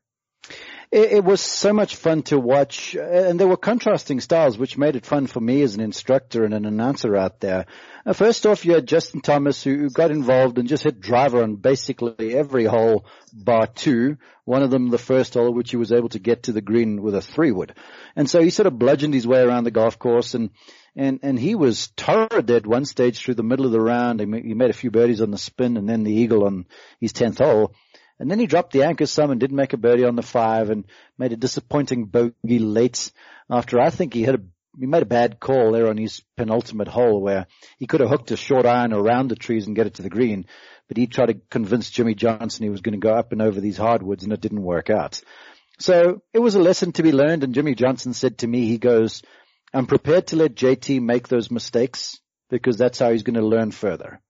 it, 0.91 1.11
it, 1.13 1.23
was 1.23 1.39
so 1.39 1.71
much 1.71 1.95
fun 1.95 2.21
to 2.23 2.37
watch, 2.37 2.95
and 2.95 3.39
there 3.39 3.47
were 3.47 3.55
contrasting 3.55 4.19
styles, 4.19 4.57
which 4.57 4.77
made 4.77 4.97
it 4.97 5.05
fun 5.05 5.25
for 5.25 5.39
me 5.39 5.61
as 5.61 5.73
an 5.75 5.81
instructor 5.81 6.43
and 6.43 6.53
an 6.53 6.65
announcer 6.65 7.15
out 7.15 7.39
there. 7.39 7.65
Uh, 8.05 8.11
first 8.11 8.45
off, 8.45 8.65
you 8.65 8.73
had 8.73 8.87
Justin 8.87 9.21
Thomas, 9.21 9.63
who, 9.63 9.77
who 9.77 9.89
got 9.89 10.11
involved 10.11 10.57
and 10.57 10.67
just 10.67 10.83
hit 10.83 10.99
driver 10.99 11.43
on 11.43 11.55
basically 11.55 12.35
every 12.35 12.65
hole 12.65 13.05
bar 13.31 13.67
two. 13.67 14.17
One 14.43 14.63
of 14.63 14.71
them, 14.71 14.89
the 14.89 14.97
first 14.97 15.35
hole, 15.35 15.53
which 15.53 15.71
he 15.71 15.77
was 15.77 15.93
able 15.93 16.09
to 16.09 16.19
get 16.19 16.43
to 16.43 16.51
the 16.51 16.61
green 16.61 17.01
with 17.01 17.15
a 17.15 17.21
three 17.21 17.51
wood, 17.51 17.73
and 18.17 18.29
so 18.29 18.41
he 18.41 18.49
sort 18.49 18.67
of 18.67 18.77
bludgeoned 18.77 19.13
his 19.13 19.27
way 19.27 19.41
around 19.41 19.63
the 19.63 19.71
golf 19.71 19.97
course 19.97 20.33
and. 20.33 20.51
And, 20.93 21.21
and 21.23 21.39
he 21.39 21.55
was 21.55 21.87
torrid 21.95 22.51
at 22.51 22.67
one 22.67 22.83
stage 22.83 23.23
through 23.23 23.35
the 23.35 23.43
middle 23.43 23.65
of 23.65 23.71
the 23.71 23.79
round. 23.79 24.19
He 24.19 24.25
made 24.25 24.69
a 24.69 24.73
few 24.73 24.91
birdies 24.91 25.21
on 25.21 25.31
the 25.31 25.37
spin 25.37 25.77
and 25.77 25.87
then 25.87 26.03
the 26.03 26.11
eagle 26.11 26.43
on 26.43 26.65
his 26.99 27.13
10th 27.13 27.37
hole. 27.37 27.73
And 28.21 28.29
then 28.29 28.37
he 28.37 28.45
dropped 28.45 28.71
the 28.71 28.83
anchor 28.83 29.07
some 29.07 29.31
and 29.31 29.39
didn't 29.39 29.57
make 29.57 29.73
a 29.73 29.77
birdie 29.77 30.05
on 30.05 30.15
the 30.15 30.21
five 30.21 30.69
and 30.69 30.85
made 31.17 31.33
a 31.33 31.37
disappointing 31.37 32.05
bogey 32.05 32.59
late 32.59 33.11
after 33.49 33.79
I 33.79 33.89
think 33.89 34.13
he 34.13 34.23
hit 34.23 34.35
a 34.35 34.41
he 34.79 34.85
made 34.85 35.01
a 35.01 35.07
bad 35.07 35.39
call 35.39 35.71
there 35.71 35.87
on 35.87 35.97
his 35.97 36.21
penultimate 36.37 36.87
hole 36.87 37.19
where 37.19 37.47
he 37.79 37.87
could 37.87 37.99
have 37.99 38.09
hooked 38.11 38.29
a 38.29 38.37
short 38.37 38.67
iron 38.67 38.93
around 38.93 39.29
the 39.29 39.35
trees 39.35 39.65
and 39.65 39.75
get 39.75 39.87
it 39.87 39.95
to 39.95 40.03
the 40.03 40.09
green, 40.09 40.45
but 40.87 40.97
he 40.97 41.07
tried 41.07 41.25
to 41.25 41.41
convince 41.49 41.89
Jimmy 41.89 42.13
Johnson 42.13 42.63
he 42.63 42.69
was 42.69 42.81
going 42.81 42.93
to 42.93 43.05
go 43.05 43.11
up 43.11 43.31
and 43.31 43.41
over 43.41 43.59
these 43.59 43.75
hardwoods 43.75 44.23
and 44.23 44.31
it 44.31 44.39
didn't 44.39 44.61
work 44.61 44.91
out. 44.91 45.19
So 45.79 46.21
it 46.31 46.39
was 46.39 46.53
a 46.53 46.61
lesson 46.61 46.91
to 46.93 47.03
be 47.03 47.11
learned 47.11 47.43
and 47.43 47.55
Jimmy 47.55 47.73
Johnson 47.73 48.13
said 48.13 48.37
to 48.37 48.47
me, 48.47 48.67
he 48.67 48.77
goes, 48.77 49.23
I'm 49.73 49.87
prepared 49.87 50.27
to 50.27 50.35
let 50.35 50.53
JT 50.53 51.01
make 51.01 51.27
those 51.27 51.49
mistakes 51.49 52.19
because 52.51 52.77
that's 52.77 52.99
how 52.99 53.11
he's 53.11 53.23
going 53.23 53.41
to 53.41 53.45
learn 53.45 53.71
further. 53.71 54.21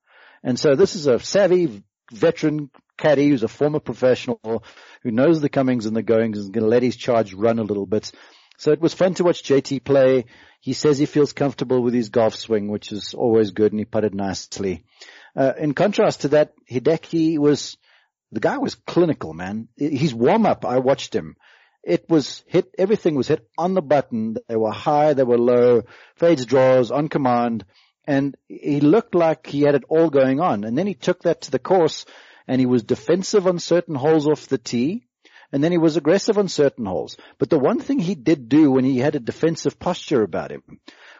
And 0.44 0.58
so 0.58 0.76
this 0.76 0.96
is 0.96 1.08
a 1.08 1.20
savvy 1.20 1.84
veteran 2.12 2.70
caddy 2.98 3.30
who's 3.30 3.44
a 3.44 3.48
former 3.48 3.80
professional 3.80 4.64
who 5.02 5.12
knows 5.12 5.42
the 5.42 5.50
comings 5.50 5.86
and 5.86 5.96
the 5.96 6.04
goings 6.04 6.38
and 6.38 6.46
is 6.46 6.50
going 6.50 6.64
to 6.64 6.70
let 6.70 6.84
his 6.84 6.96
charge 6.96 7.34
run 7.34 7.60
a 7.60 7.64
little 7.64 7.86
bit. 7.86 8.12
So 8.58 8.72
it 8.72 8.80
was 8.80 8.94
fun 8.94 9.16
to 9.16 9.24
watch 9.24 9.44
JT 9.44 9.84
play. 9.84 10.26
He 10.60 10.74
says 10.74 11.00
he 11.00 11.08
feels 11.08 11.34
comfortable 11.34 11.82
with 11.82 11.96
his 11.96 12.10
golf 12.10 12.36
swing, 12.36 12.68
which 12.68 12.92
is 12.92 13.16
always 13.16 13.50
good, 13.52 13.72
and 13.72 13.80
he 13.80 13.86
putted 13.86 14.14
nicely. 14.14 14.84
Uh, 15.36 15.54
in 15.58 15.74
contrast 15.74 16.22
to 16.22 16.28
that, 16.30 16.54
Hideki 16.70 17.40
was, 17.40 17.78
the 18.32 18.40
guy 18.40 18.60
was 18.60 18.76
clinical, 18.76 19.34
man. 19.34 19.68
His 19.78 20.14
warm 20.14 20.46
up, 20.46 20.64
I 20.64 20.78
watched 20.78 21.16
him. 21.16 21.38
It 21.84 22.06
was 22.08 22.44
hit, 22.46 22.70
everything 22.78 23.16
was 23.16 23.28
hit 23.28 23.48
on 23.58 23.74
the 23.74 23.82
button. 23.82 24.38
They 24.48 24.56
were 24.56 24.72
high, 24.72 25.14
they 25.14 25.24
were 25.24 25.40
low, 25.40 25.82
fades, 26.16 26.46
draws, 26.46 26.92
on 26.92 27.08
command. 27.08 27.66
And 28.06 28.36
he 28.48 28.82
looked 28.82 29.16
like 29.16 29.48
he 29.48 29.62
had 29.62 29.76
it 29.76 29.84
all 29.90 30.10
going 30.10 30.40
on. 30.40 30.64
And 30.64 30.78
then 30.78 30.88
he 30.88 30.96
took 30.96 31.24
that 31.24 31.42
to 31.42 31.52
the 31.52 31.60
course 31.60 32.06
and 32.48 32.60
he 32.60 32.66
was 32.66 32.84
defensive 32.84 33.48
on 33.48 33.60
certain 33.60 33.96
holes 33.96 34.28
off 34.28 34.48
the 34.48 34.58
tee 34.58 35.06
and 35.52 35.64
then 35.64 35.72
he 35.72 35.78
was 35.78 35.98
aggressive 35.98 36.38
on 36.38 36.48
certain 36.48 36.86
holes. 36.86 37.18
But 37.38 37.50
the 37.50 37.60
one 37.60 37.80
thing 37.80 38.00
he 38.00 38.16
did 38.16 38.50
do 38.50 38.72
when 38.72 38.86
he 38.86 39.00
had 39.00 39.16
a 39.16 39.20
defensive 39.20 39.80
posture 39.80 40.24
about 40.24 40.52
him 40.52 40.64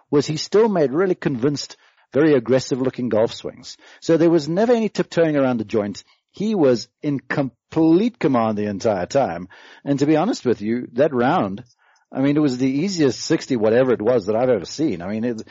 was 0.10 0.26
he 0.26 0.38
still 0.38 0.70
made 0.70 0.94
really 0.94 1.16
convinced, 1.16 1.78
very 2.14 2.34
aggressive 2.34 2.82
looking 2.82 3.10
golf 3.10 3.34
swings. 3.34 3.78
So 4.00 4.18
there 4.18 4.30
was 4.30 4.48
never 4.48 4.74
any 4.74 4.90
tiptoeing 4.90 5.36
around 5.36 5.58
the 5.58 5.66
joint. 5.66 6.04
He 6.32 6.56
was 6.56 6.88
in 7.02 7.20
complete 7.20 8.20
command 8.20 8.58
the 8.58 8.68
entire 8.68 9.06
time. 9.06 9.50
And 9.84 10.00
to 10.00 10.06
be 10.06 10.16
honest 10.16 10.46
with 10.46 10.62
you, 10.62 10.88
that 10.94 11.14
round, 11.14 11.64
I 12.12 12.22
mean, 12.22 12.38
it 12.38 12.42
was 12.42 12.58
the 12.58 12.70
easiest 12.70 13.22
60 13.22 13.58
whatever 13.58 13.92
it 13.92 14.02
was 14.02 14.26
that 14.26 14.36
I've 14.36 14.50
ever 14.50 14.66
seen. 14.66 15.02
I 15.02 15.08
mean, 15.08 15.24
it, 15.24 15.42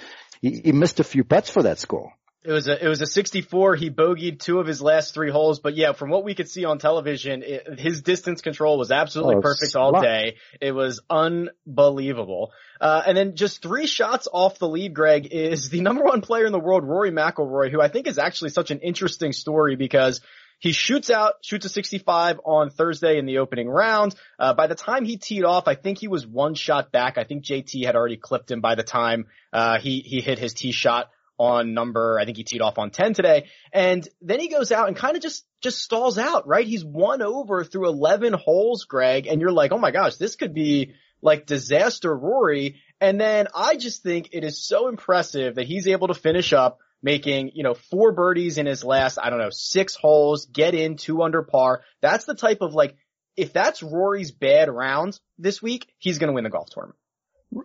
he, 0.40 0.60
he 0.64 0.72
missed 0.72 1.00
a 1.00 1.04
few 1.04 1.24
putts 1.24 1.50
for 1.50 1.62
that 1.62 1.78
score. 1.78 2.12
It 2.42 2.52
was 2.52 2.68
a 2.68 2.82
it 2.82 2.88
was 2.88 3.02
a 3.02 3.06
64. 3.06 3.76
He 3.76 3.90
bogeyed 3.90 4.38
two 4.38 4.60
of 4.60 4.66
his 4.66 4.80
last 4.80 5.12
three 5.12 5.30
holes, 5.30 5.60
but 5.60 5.76
yeah, 5.76 5.92
from 5.92 6.08
what 6.08 6.24
we 6.24 6.34
could 6.34 6.48
see 6.48 6.64
on 6.64 6.78
television, 6.78 7.42
it, 7.42 7.78
his 7.78 8.00
distance 8.00 8.40
control 8.40 8.78
was 8.78 8.90
absolutely 8.90 9.36
oh, 9.36 9.40
perfect 9.42 9.76
all 9.76 10.00
day. 10.00 10.36
It 10.58 10.72
was 10.72 11.02
unbelievable. 11.10 12.52
Uh, 12.80 13.02
and 13.06 13.14
then 13.14 13.36
just 13.36 13.60
three 13.60 13.86
shots 13.86 14.26
off 14.32 14.58
the 14.58 14.66
lead, 14.66 14.94
Greg, 14.94 15.26
is 15.30 15.68
the 15.68 15.82
number 15.82 16.02
one 16.02 16.22
player 16.22 16.46
in 16.46 16.52
the 16.52 16.58
world, 16.58 16.82
Rory 16.82 17.10
McIlroy, 17.10 17.70
who 17.70 17.82
I 17.82 17.88
think 17.88 18.06
is 18.06 18.18
actually 18.18 18.50
such 18.50 18.70
an 18.70 18.80
interesting 18.80 19.32
story 19.32 19.76
because 19.76 20.22
he 20.60 20.72
shoots 20.72 21.10
out, 21.10 21.34
shoots 21.42 21.64
a 21.64 21.68
65 21.68 22.40
on 22.44 22.70
Thursday 22.70 23.18
in 23.18 23.26
the 23.26 23.38
opening 23.38 23.68
round. 23.68 24.14
Uh, 24.38 24.54
by 24.54 24.66
the 24.66 24.74
time 24.74 25.04
he 25.04 25.16
teed 25.16 25.44
off, 25.44 25.66
I 25.66 25.74
think 25.74 25.98
he 25.98 26.06
was 26.06 26.26
one 26.26 26.54
shot 26.54 26.92
back. 26.92 27.18
I 27.18 27.24
think 27.24 27.44
JT 27.44 27.84
had 27.84 27.96
already 27.96 28.18
clipped 28.18 28.50
him 28.50 28.60
by 28.60 28.74
the 28.74 28.82
time, 28.82 29.26
uh, 29.52 29.78
he, 29.78 30.00
he 30.00 30.20
hit 30.20 30.38
his 30.38 30.54
tee 30.54 30.72
shot 30.72 31.10
on 31.38 31.72
number, 31.72 32.18
I 32.20 32.26
think 32.26 32.36
he 32.36 32.44
teed 32.44 32.60
off 32.60 32.76
on 32.76 32.90
10 32.90 33.14
today. 33.14 33.46
And 33.72 34.06
then 34.20 34.40
he 34.40 34.48
goes 34.48 34.70
out 34.70 34.88
and 34.88 34.96
kind 34.96 35.16
of 35.16 35.22
just, 35.22 35.46
just 35.62 35.80
stalls 35.80 36.18
out, 36.18 36.46
right? 36.46 36.66
He's 36.66 36.84
one 36.84 37.22
over 37.22 37.64
through 37.64 37.88
11 37.88 38.34
holes, 38.34 38.84
Greg. 38.84 39.26
And 39.26 39.40
you're 39.40 39.50
like, 39.50 39.72
oh 39.72 39.78
my 39.78 39.90
gosh, 39.90 40.16
this 40.16 40.36
could 40.36 40.52
be 40.52 40.92
like 41.22 41.46
disaster 41.46 42.14
Rory. 42.14 42.76
And 43.00 43.18
then 43.18 43.48
I 43.54 43.76
just 43.76 44.02
think 44.02 44.28
it 44.32 44.44
is 44.44 44.62
so 44.62 44.88
impressive 44.88 45.54
that 45.54 45.66
he's 45.66 45.88
able 45.88 46.08
to 46.08 46.14
finish 46.14 46.52
up 46.52 46.80
making, 47.02 47.52
you 47.54 47.62
know, 47.62 47.74
four 47.74 48.12
birdies 48.12 48.58
in 48.58 48.66
his 48.66 48.84
last, 48.84 49.18
I 49.18 49.30
don't 49.30 49.38
know, 49.38 49.50
six 49.50 49.94
holes, 49.94 50.46
get 50.46 50.74
in 50.74 50.96
two 50.96 51.22
under 51.22 51.42
par. 51.42 51.82
That's 52.00 52.24
the 52.24 52.34
type 52.34 52.58
of 52.60 52.74
like, 52.74 52.96
if 53.36 53.52
that's 53.52 53.82
Rory's 53.82 54.32
bad 54.32 54.68
round 54.68 55.18
this 55.38 55.62
week, 55.62 55.88
he's 55.98 56.18
going 56.18 56.28
to 56.28 56.34
win 56.34 56.44
the 56.44 56.50
golf 56.50 56.68
tournament 56.70 56.96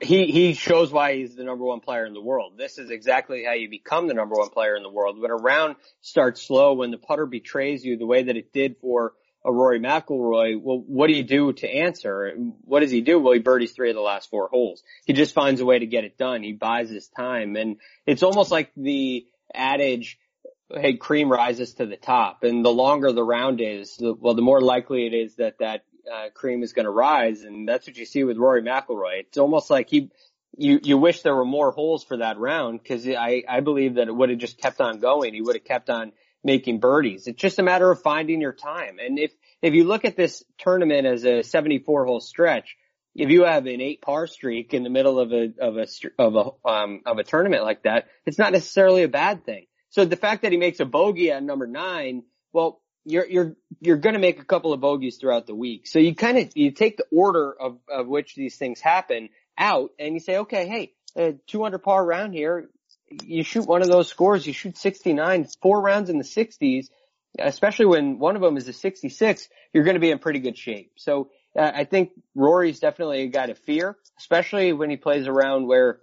he 0.01 0.25
he 0.25 0.53
shows 0.53 0.91
why 0.91 1.15
he's 1.15 1.35
the 1.35 1.43
number 1.43 1.63
one 1.63 1.79
player 1.79 2.05
in 2.05 2.13
the 2.13 2.21
world. 2.21 2.53
This 2.57 2.77
is 2.77 2.89
exactly 2.89 3.43
how 3.45 3.53
you 3.53 3.69
become 3.69 4.07
the 4.07 4.13
number 4.13 4.35
one 4.35 4.49
player 4.49 4.75
in 4.75 4.83
the 4.83 4.89
world. 4.89 5.19
When 5.19 5.31
a 5.31 5.35
round 5.35 5.75
starts 6.01 6.41
slow, 6.41 6.73
when 6.73 6.91
the 6.91 6.97
putter 6.97 7.25
betrays 7.25 7.85
you 7.85 7.97
the 7.97 8.05
way 8.05 8.23
that 8.23 8.35
it 8.35 8.51
did 8.51 8.77
for 8.81 9.13
a 9.45 9.51
Rory 9.51 9.79
McIlroy, 9.79 10.59
well, 10.59 10.83
what 10.85 11.07
do 11.07 11.13
you 11.13 11.23
do 11.23 11.53
to 11.53 11.69
answer? 11.69 12.33
What 12.63 12.79
does 12.79 12.91
he 12.91 13.01
do? 13.01 13.19
Well, 13.19 13.33
he 13.33 13.39
birdies 13.39 13.73
three 13.73 13.89
of 13.89 13.95
the 13.95 14.01
last 14.01 14.29
four 14.29 14.47
holes. 14.47 14.83
He 15.05 15.13
just 15.13 15.35
finds 15.35 15.61
a 15.61 15.65
way 15.65 15.77
to 15.79 15.85
get 15.85 16.03
it 16.03 16.17
done. 16.17 16.41
He 16.41 16.53
buys 16.53 16.89
his 16.89 17.07
time, 17.07 17.55
and 17.55 17.77
it's 18.05 18.23
almost 18.23 18.51
like 18.51 18.71
the 18.75 19.27
adage. 19.53 20.17
Hey, 20.73 20.97
cream 20.97 21.31
rises 21.31 21.75
to 21.75 21.85
the 21.85 21.95
top, 21.95 22.43
and 22.43 22.65
the 22.65 22.71
longer 22.71 23.11
the 23.11 23.23
round 23.23 23.61
is, 23.61 23.97
the, 23.97 24.13
well, 24.13 24.33
the 24.33 24.41
more 24.41 24.61
likely 24.61 25.05
it 25.05 25.13
is 25.13 25.35
that 25.35 25.59
that 25.59 25.85
uh, 26.11 26.29
cream 26.33 26.63
is 26.63 26.73
going 26.73 26.85
to 26.85 26.91
rise, 26.91 27.43
and 27.43 27.69
that's 27.69 27.85
what 27.85 27.97
you 27.97 28.05
see 28.05 28.23
with 28.23 28.37
Rory 28.37 28.63
McIlroy. 28.63 29.19
It's 29.19 29.37
almost 29.37 29.69
like 29.69 29.89
he, 29.91 30.09
you 30.57 30.79
you 30.81 30.97
wish 30.97 31.21
there 31.21 31.35
were 31.35 31.45
more 31.45 31.71
holes 31.71 32.03
for 32.03 32.17
that 32.17 32.39
round 32.39 32.81
because 32.81 33.07
I 33.07 33.43
I 33.47 33.59
believe 33.59 33.95
that 33.95 34.07
it 34.07 34.15
would 34.15 34.29
have 34.31 34.39
just 34.39 34.57
kept 34.57 34.81
on 34.81 34.99
going. 34.99 35.35
He 35.35 35.41
would 35.41 35.55
have 35.55 35.65
kept 35.65 35.91
on 35.91 36.13
making 36.45 36.79
birdies. 36.79 37.27
It's 37.27 37.41
just 37.41 37.59
a 37.59 37.63
matter 37.63 37.89
of 37.91 38.01
finding 38.01 38.39
your 38.39 38.53
time. 38.53 38.99
And 38.99 39.19
if 39.19 39.33
if 39.61 39.73
you 39.73 39.83
look 39.83 40.05
at 40.05 40.15
this 40.15 40.43
tournament 40.59 41.07
as 41.07 41.25
a 41.25 41.41
74 41.41 42.05
hole 42.05 42.19
stretch, 42.21 42.77
if 43.15 43.29
you 43.29 43.43
have 43.45 43.65
an 43.65 43.81
eight 43.81 44.01
par 44.01 44.27
streak 44.27 44.73
in 44.73 44.83
the 44.83 44.89
middle 44.89 45.19
of 45.19 45.33
a 45.33 45.51
of 45.59 45.77
a 45.77 45.87
of 46.19 46.35
a 46.35 46.69
um 46.69 47.01
of 47.05 47.17
a 47.17 47.23
tournament 47.23 47.63
like 47.63 47.83
that, 47.83 48.05
it's 48.25 48.37
not 48.37 48.53
necessarily 48.53 49.03
a 49.03 49.09
bad 49.09 49.43
thing. 49.43 49.65
So 49.89 50.05
the 50.05 50.15
fact 50.15 50.43
that 50.43 50.51
he 50.51 50.57
makes 50.57 50.79
a 50.79 50.85
bogey 50.85 51.31
at 51.31 51.41
number 51.41 51.65
nine, 51.65 52.23
well, 52.53 52.81
you're 53.05 53.25
you're 53.25 53.55
you're 53.81 53.97
going 53.97 54.13
to 54.13 54.19
make 54.19 54.39
a 54.39 54.45
couple 54.45 54.71
of 54.71 54.79
bogeys 54.79 55.17
throughout 55.17 55.47
the 55.47 55.55
week. 55.55 55.87
So 55.87 55.97
you 55.97 56.13
kind 56.13 56.37
of 56.37 56.51
you 56.55 56.71
take 56.71 56.97
the 56.97 57.07
order 57.11 57.53
of 57.59 57.79
of 57.89 58.05
which 58.07 58.35
these 58.35 58.55
things 58.55 58.79
happen 58.79 59.29
out, 59.57 59.91
and 59.97 60.13
you 60.13 60.19
say, 60.19 60.37
okay, 60.37 60.67
hey, 60.67 60.93
uh, 61.19 61.31
200 61.47 61.79
par 61.79 62.05
round 62.05 62.33
here. 62.33 62.69
You 63.09 63.43
shoot 63.43 63.67
one 63.67 63.81
of 63.81 63.87
those 63.87 64.07
scores, 64.07 64.45
you 64.45 64.53
shoot 64.53 64.77
69, 64.77 65.47
four 65.61 65.81
rounds 65.81 66.09
in 66.09 66.17
the 66.17 66.23
60s, 66.23 66.87
especially 67.37 67.85
when 67.85 68.19
one 68.19 68.35
of 68.35 68.41
them 68.41 68.57
is 68.57 68.67
a 68.67 68.73
66. 68.73 69.49
You're 69.73 69.83
going 69.83 69.95
to 69.95 69.99
be 69.99 70.11
in 70.11 70.19
pretty 70.19 70.39
good 70.39 70.57
shape. 70.57 70.93
So 70.97 71.29
uh, 71.57 71.71
I 71.73 71.85
think 71.85 72.11
Rory's 72.33 72.79
definitely 72.79 73.23
a 73.23 73.27
guy 73.27 73.47
to 73.47 73.55
fear, 73.55 73.97
especially 74.17 74.73
when 74.73 74.89
he 74.89 74.97
plays 74.97 75.27
around 75.27 75.67
where 75.67 75.99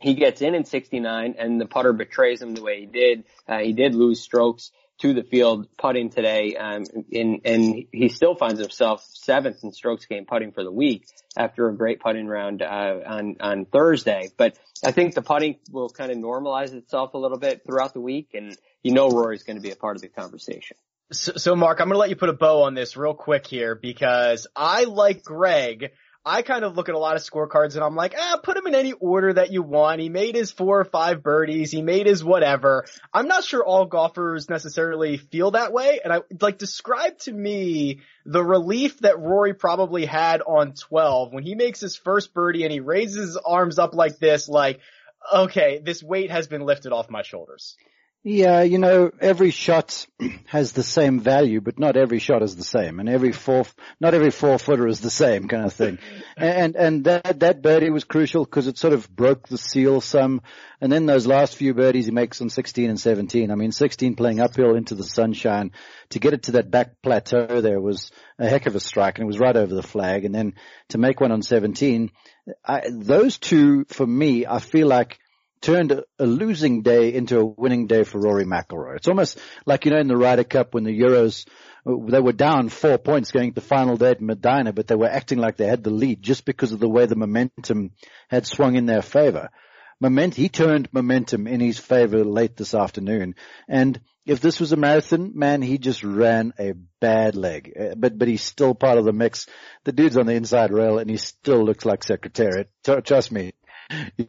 he 0.00 0.14
gets 0.14 0.42
in 0.42 0.54
in 0.54 0.64
69 0.64 1.36
and 1.38 1.60
the 1.60 1.66
putter 1.66 1.92
betrays 1.92 2.42
him 2.42 2.54
the 2.54 2.62
way 2.62 2.80
he 2.80 2.86
did. 2.86 3.24
Uh, 3.48 3.58
he 3.58 3.72
did 3.72 3.94
lose 3.94 4.20
strokes 4.20 4.70
to 5.00 5.12
the 5.12 5.22
field 5.22 5.66
putting 5.76 6.10
today, 6.10 6.56
um, 6.56 6.84
in, 7.10 7.40
and 7.44 7.84
he 7.92 8.08
still 8.08 8.34
finds 8.34 8.60
himself 8.60 9.04
seventh 9.04 9.64
in 9.64 9.72
strokes 9.72 10.06
gained 10.06 10.26
putting 10.26 10.52
for 10.52 10.62
the 10.62 10.70
week 10.70 11.06
after 11.36 11.68
a 11.68 11.76
great 11.76 12.00
putting 12.00 12.26
round 12.26 12.62
uh, 12.62 13.00
on 13.06 13.36
on 13.40 13.64
Thursday. 13.64 14.30
But 14.36 14.56
I 14.84 14.92
think 14.92 15.14
the 15.14 15.22
putting 15.22 15.56
will 15.70 15.88
kind 15.88 16.12
of 16.12 16.18
normalize 16.18 16.72
itself 16.72 17.14
a 17.14 17.18
little 17.18 17.38
bit 17.38 17.62
throughout 17.66 17.92
the 17.92 18.00
week, 18.00 18.30
and 18.34 18.56
you 18.82 18.92
know 18.92 19.08
Rory's 19.08 19.42
going 19.42 19.56
to 19.56 19.62
be 19.62 19.72
a 19.72 19.76
part 19.76 19.96
of 19.96 20.02
the 20.02 20.08
conversation. 20.08 20.76
So, 21.12 21.32
so 21.36 21.54
Mark, 21.54 21.80
I'm 21.80 21.88
going 21.88 21.96
to 21.96 21.98
let 21.98 22.10
you 22.10 22.16
put 22.16 22.30
a 22.30 22.34
bow 22.34 22.62
on 22.62 22.74
this 22.74 22.96
real 22.96 23.14
quick 23.14 23.46
here 23.46 23.74
because 23.74 24.46
I 24.56 24.84
like 24.84 25.22
Greg 25.22 25.90
I 26.26 26.40
kind 26.40 26.64
of 26.64 26.74
look 26.74 26.88
at 26.88 26.94
a 26.94 26.98
lot 26.98 27.16
of 27.16 27.22
scorecards 27.22 27.74
and 27.74 27.84
I'm 27.84 27.96
like, 27.96 28.14
ah, 28.18 28.40
put 28.42 28.56
him 28.56 28.66
in 28.66 28.74
any 28.74 28.92
order 28.92 29.34
that 29.34 29.52
you 29.52 29.62
want. 29.62 30.00
He 30.00 30.08
made 30.08 30.34
his 30.34 30.50
four 30.50 30.80
or 30.80 30.84
five 30.84 31.22
birdies. 31.22 31.70
He 31.70 31.82
made 31.82 32.06
his 32.06 32.24
whatever. 32.24 32.86
I'm 33.12 33.28
not 33.28 33.44
sure 33.44 33.62
all 33.62 33.84
golfers 33.84 34.48
necessarily 34.48 35.18
feel 35.18 35.50
that 35.50 35.72
way. 35.72 36.00
And 36.02 36.12
I 36.12 36.20
like 36.40 36.56
describe 36.56 37.18
to 37.20 37.32
me 37.32 38.00
the 38.24 38.42
relief 38.42 39.00
that 39.00 39.18
Rory 39.18 39.52
probably 39.52 40.06
had 40.06 40.40
on 40.40 40.72
12 40.72 41.34
when 41.34 41.44
he 41.44 41.54
makes 41.54 41.80
his 41.80 41.94
first 41.94 42.32
birdie 42.32 42.64
and 42.64 42.72
he 42.72 42.80
raises 42.80 43.28
his 43.28 43.36
arms 43.36 43.78
up 43.78 43.94
like 43.94 44.18
this, 44.18 44.48
like, 44.48 44.80
okay, 45.32 45.78
this 45.84 46.02
weight 46.02 46.30
has 46.30 46.46
been 46.46 46.62
lifted 46.62 46.92
off 46.92 47.10
my 47.10 47.22
shoulders. 47.22 47.76
Yeah, 48.26 48.62
you 48.62 48.78
know, 48.78 49.10
every 49.20 49.50
shot 49.50 50.06
has 50.46 50.72
the 50.72 50.82
same 50.82 51.20
value, 51.20 51.60
but 51.60 51.78
not 51.78 51.94
every 51.94 52.18
shot 52.18 52.42
is 52.42 52.56
the 52.56 52.64
same, 52.64 52.98
and 52.98 53.06
every 53.06 53.32
four, 53.32 53.66
not 54.00 54.14
every 54.14 54.30
four 54.30 54.58
footer 54.58 54.88
is 54.88 55.00
the 55.00 55.10
same 55.10 55.46
kind 55.46 55.66
of 55.66 55.74
thing. 55.74 55.98
and 56.38 56.74
and 56.74 57.04
that 57.04 57.40
that 57.40 57.60
birdie 57.60 57.90
was 57.90 58.04
crucial 58.04 58.46
because 58.46 58.66
it 58.66 58.78
sort 58.78 58.94
of 58.94 59.14
broke 59.14 59.46
the 59.48 59.58
seal 59.58 60.00
some. 60.00 60.40
And 60.80 60.90
then 60.90 61.04
those 61.04 61.26
last 61.26 61.56
few 61.56 61.74
birdies 61.74 62.06
he 62.06 62.12
makes 62.12 62.40
on 62.40 62.48
16 62.48 62.88
and 62.88 62.98
17. 62.98 63.50
I 63.50 63.54
mean, 63.56 63.72
16 63.72 64.16
playing 64.16 64.40
uphill 64.40 64.74
into 64.74 64.94
the 64.94 65.04
sunshine 65.04 65.72
to 66.10 66.18
get 66.18 66.32
it 66.32 66.44
to 66.44 66.52
that 66.52 66.70
back 66.70 67.02
plateau 67.02 67.60
there 67.60 67.80
was 67.80 68.10
a 68.38 68.48
heck 68.48 68.64
of 68.64 68.74
a 68.74 68.80
strike, 68.80 69.18
and 69.18 69.24
it 69.24 69.26
was 69.26 69.38
right 69.38 69.56
over 69.56 69.74
the 69.74 69.82
flag. 69.82 70.24
And 70.24 70.34
then 70.34 70.54
to 70.88 70.98
make 70.98 71.20
one 71.20 71.30
on 71.30 71.42
17, 71.42 72.10
I, 72.64 72.84
those 72.90 73.36
two 73.36 73.84
for 73.88 74.06
me, 74.06 74.46
I 74.46 74.60
feel 74.60 74.86
like 74.86 75.18
turned 75.64 75.92
a, 76.18 76.26
losing 76.26 76.82
day 76.82 77.14
into 77.14 77.40
a 77.40 77.44
winning 77.44 77.86
day 77.86 78.04
for 78.04 78.20
Rory 78.20 78.44
McIlroy. 78.44 78.96
It's 78.96 79.08
almost 79.08 79.38
like, 79.64 79.86
you 79.86 79.92
know, 79.92 79.98
in 79.98 80.08
the 80.08 80.16
Ryder 80.16 80.44
Cup 80.44 80.74
when 80.74 80.84
the 80.84 81.00
Euros, 81.00 81.46
they 81.86 82.20
were 82.20 82.32
down 82.32 82.68
four 82.68 82.98
points 82.98 83.32
going 83.32 83.50
to 83.50 83.54
the 83.54 83.66
final 83.66 83.96
day 83.96 84.10
at 84.10 84.20
Medinah, 84.20 84.74
but 84.74 84.86
they 84.86 84.94
were 84.94 85.08
acting 85.08 85.38
like 85.38 85.56
they 85.56 85.66
had 85.66 85.82
the 85.82 85.90
lead 85.90 86.22
just 86.22 86.44
because 86.44 86.72
of 86.72 86.80
the 86.80 86.88
way 86.88 87.06
the 87.06 87.16
momentum 87.16 87.92
had 88.28 88.46
swung 88.46 88.76
in 88.76 88.84
their 88.84 89.00
favor. 89.00 89.48
Moment, 90.00 90.34
he 90.34 90.50
turned 90.50 90.92
momentum 90.92 91.46
in 91.46 91.60
his 91.60 91.78
favor 91.78 92.24
late 92.24 92.58
this 92.58 92.74
afternoon. 92.74 93.34
And 93.66 93.98
if 94.26 94.40
this 94.40 94.60
was 94.60 94.72
a 94.72 94.76
marathon, 94.76 95.32
man, 95.34 95.62
he 95.62 95.78
just 95.78 96.04
ran 96.04 96.52
a 96.58 96.74
bad 97.00 97.36
leg. 97.36 97.72
Uh, 97.78 97.94
but, 97.96 98.18
but 98.18 98.28
he's 98.28 98.42
still 98.42 98.74
part 98.74 98.98
of 98.98 99.06
the 99.06 99.12
mix. 99.14 99.46
The 99.84 99.92
dude's 99.92 100.18
on 100.18 100.26
the 100.26 100.34
inside 100.34 100.72
rail 100.72 100.98
and 100.98 101.08
he 101.08 101.16
still 101.16 101.64
looks 101.64 101.86
like 101.86 102.04
Secretariat. 102.04 102.68
Trust 102.82 103.32
me, 103.32 103.54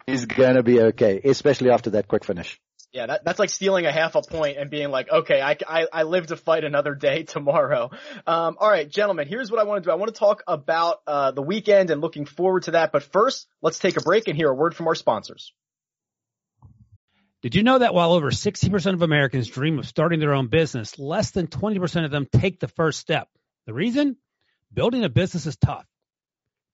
he's 0.07 0.25
gonna 0.25 0.63
be 0.63 0.81
okay, 0.81 1.21
especially 1.23 1.71
after 1.71 1.91
that 1.91 2.07
quick 2.07 2.25
finish. 2.25 2.59
Yeah, 2.95 3.07
that, 3.07 3.25
that's 3.25 3.39
like 3.39 3.49
stealing 3.49 3.85
a 3.85 3.91
half 3.91 4.15
a 4.15 4.21
point 4.21 4.57
and 4.57 4.69
being 4.69 4.89
like, 4.89 5.11
okay, 5.11 5.41
I, 5.41 5.57
I, 5.67 5.85
I 5.91 6.03
live 6.03 6.27
to 6.27 6.37
fight 6.37 6.63
another 6.63 6.95
day 6.95 7.23
tomorrow. 7.27 7.91
Um, 8.25 8.55
all 8.57 8.69
right, 8.69 8.89
gentlemen, 8.89 9.27
here's 9.27 9.51
what 9.51 9.59
I 9.59 9.65
want 9.65 9.83
to 9.83 9.87
do. 9.87 9.91
I 9.91 9.95
want 9.95 10.13
to 10.13 10.17
talk 10.17 10.43
about 10.47 11.01
uh, 11.05 11.31
the 11.31 11.41
weekend 11.41 11.89
and 11.89 11.99
looking 11.99 12.25
forward 12.25 12.63
to 12.63 12.71
that. 12.71 12.93
But 12.93 13.03
first, 13.03 13.47
let's 13.61 13.79
take 13.79 13.97
a 13.97 14.01
break 14.01 14.29
and 14.29 14.37
hear 14.37 14.49
a 14.49 14.55
word 14.55 14.75
from 14.75 14.87
our 14.87 14.95
sponsors. 14.95 15.51
Did 17.41 17.53
you 17.53 17.63
know 17.63 17.79
that 17.79 17.93
while 17.93 18.13
over 18.13 18.31
60% 18.31 18.93
of 18.93 19.01
Americans 19.01 19.49
dream 19.49 19.77
of 19.77 19.85
starting 19.85 20.21
their 20.21 20.33
own 20.33 20.47
business, 20.47 20.97
less 20.97 21.31
than 21.31 21.47
20% 21.47 22.05
of 22.05 22.11
them 22.11 22.27
take 22.31 22.61
the 22.61 22.69
first 22.69 22.99
step? 22.99 23.27
The 23.67 23.73
reason? 23.73 24.15
Building 24.73 25.03
a 25.03 25.09
business 25.09 25.45
is 25.45 25.57
tough. 25.57 25.85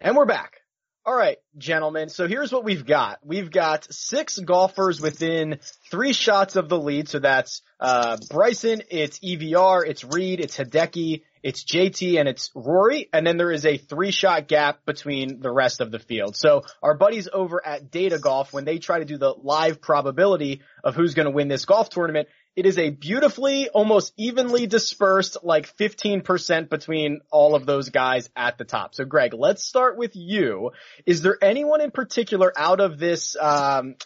And 0.00 0.14
we're 0.14 0.26
back. 0.26 0.60
All 1.06 1.16
right, 1.16 1.38
gentlemen. 1.56 2.08
So 2.08 2.26
here's 2.26 2.52
what 2.52 2.64
we've 2.64 2.84
got. 2.84 3.20
We've 3.24 3.50
got 3.50 3.86
six 3.94 4.38
golfers 4.38 5.00
within 5.00 5.60
three 5.90 6.12
shots 6.12 6.56
of 6.56 6.68
the 6.68 6.78
lead. 6.78 7.08
So 7.08 7.20
that's, 7.20 7.62
uh, 7.80 8.18
Bryson, 8.28 8.82
it's 8.90 9.20
EVR, 9.20 9.86
it's 9.86 10.04
Reed, 10.04 10.40
it's 10.40 10.58
Hideki, 10.58 11.22
it's 11.42 11.64
JT, 11.64 12.18
and 12.18 12.28
it's 12.28 12.50
Rory. 12.54 13.08
And 13.12 13.24
then 13.26 13.36
there 13.36 13.52
is 13.52 13.64
a 13.64 13.78
three 13.78 14.10
shot 14.10 14.48
gap 14.48 14.84
between 14.84 15.40
the 15.40 15.52
rest 15.52 15.80
of 15.80 15.92
the 15.92 16.00
field. 16.00 16.36
So 16.36 16.62
our 16.82 16.96
buddies 16.96 17.28
over 17.32 17.64
at 17.64 17.90
Data 17.90 18.18
Golf, 18.18 18.52
when 18.52 18.64
they 18.64 18.78
try 18.78 18.98
to 18.98 19.04
do 19.04 19.16
the 19.16 19.32
live 19.32 19.80
probability 19.80 20.60
of 20.82 20.96
who's 20.96 21.14
going 21.14 21.26
to 21.26 21.32
win 21.32 21.48
this 21.48 21.64
golf 21.64 21.88
tournament, 21.88 22.28
it 22.56 22.64
is 22.64 22.78
a 22.78 22.88
beautifully, 22.88 23.68
almost 23.68 24.14
evenly 24.16 24.66
dispersed, 24.66 25.36
like 25.42 25.76
15% 25.76 26.70
between 26.70 27.20
all 27.30 27.54
of 27.54 27.66
those 27.66 27.90
guys 27.90 28.30
at 28.34 28.56
the 28.56 28.64
top. 28.64 28.94
So 28.94 29.04
Greg, 29.04 29.34
let's 29.34 29.62
start 29.62 29.98
with 29.98 30.16
you. 30.16 30.70
Is 31.04 31.20
there 31.20 31.36
anyone 31.42 31.82
in 31.82 31.90
particular 31.90 32.50
out 32.56 32.80
of 32.80 32.98
this, 32.98 33.36
um, 33.38 33.96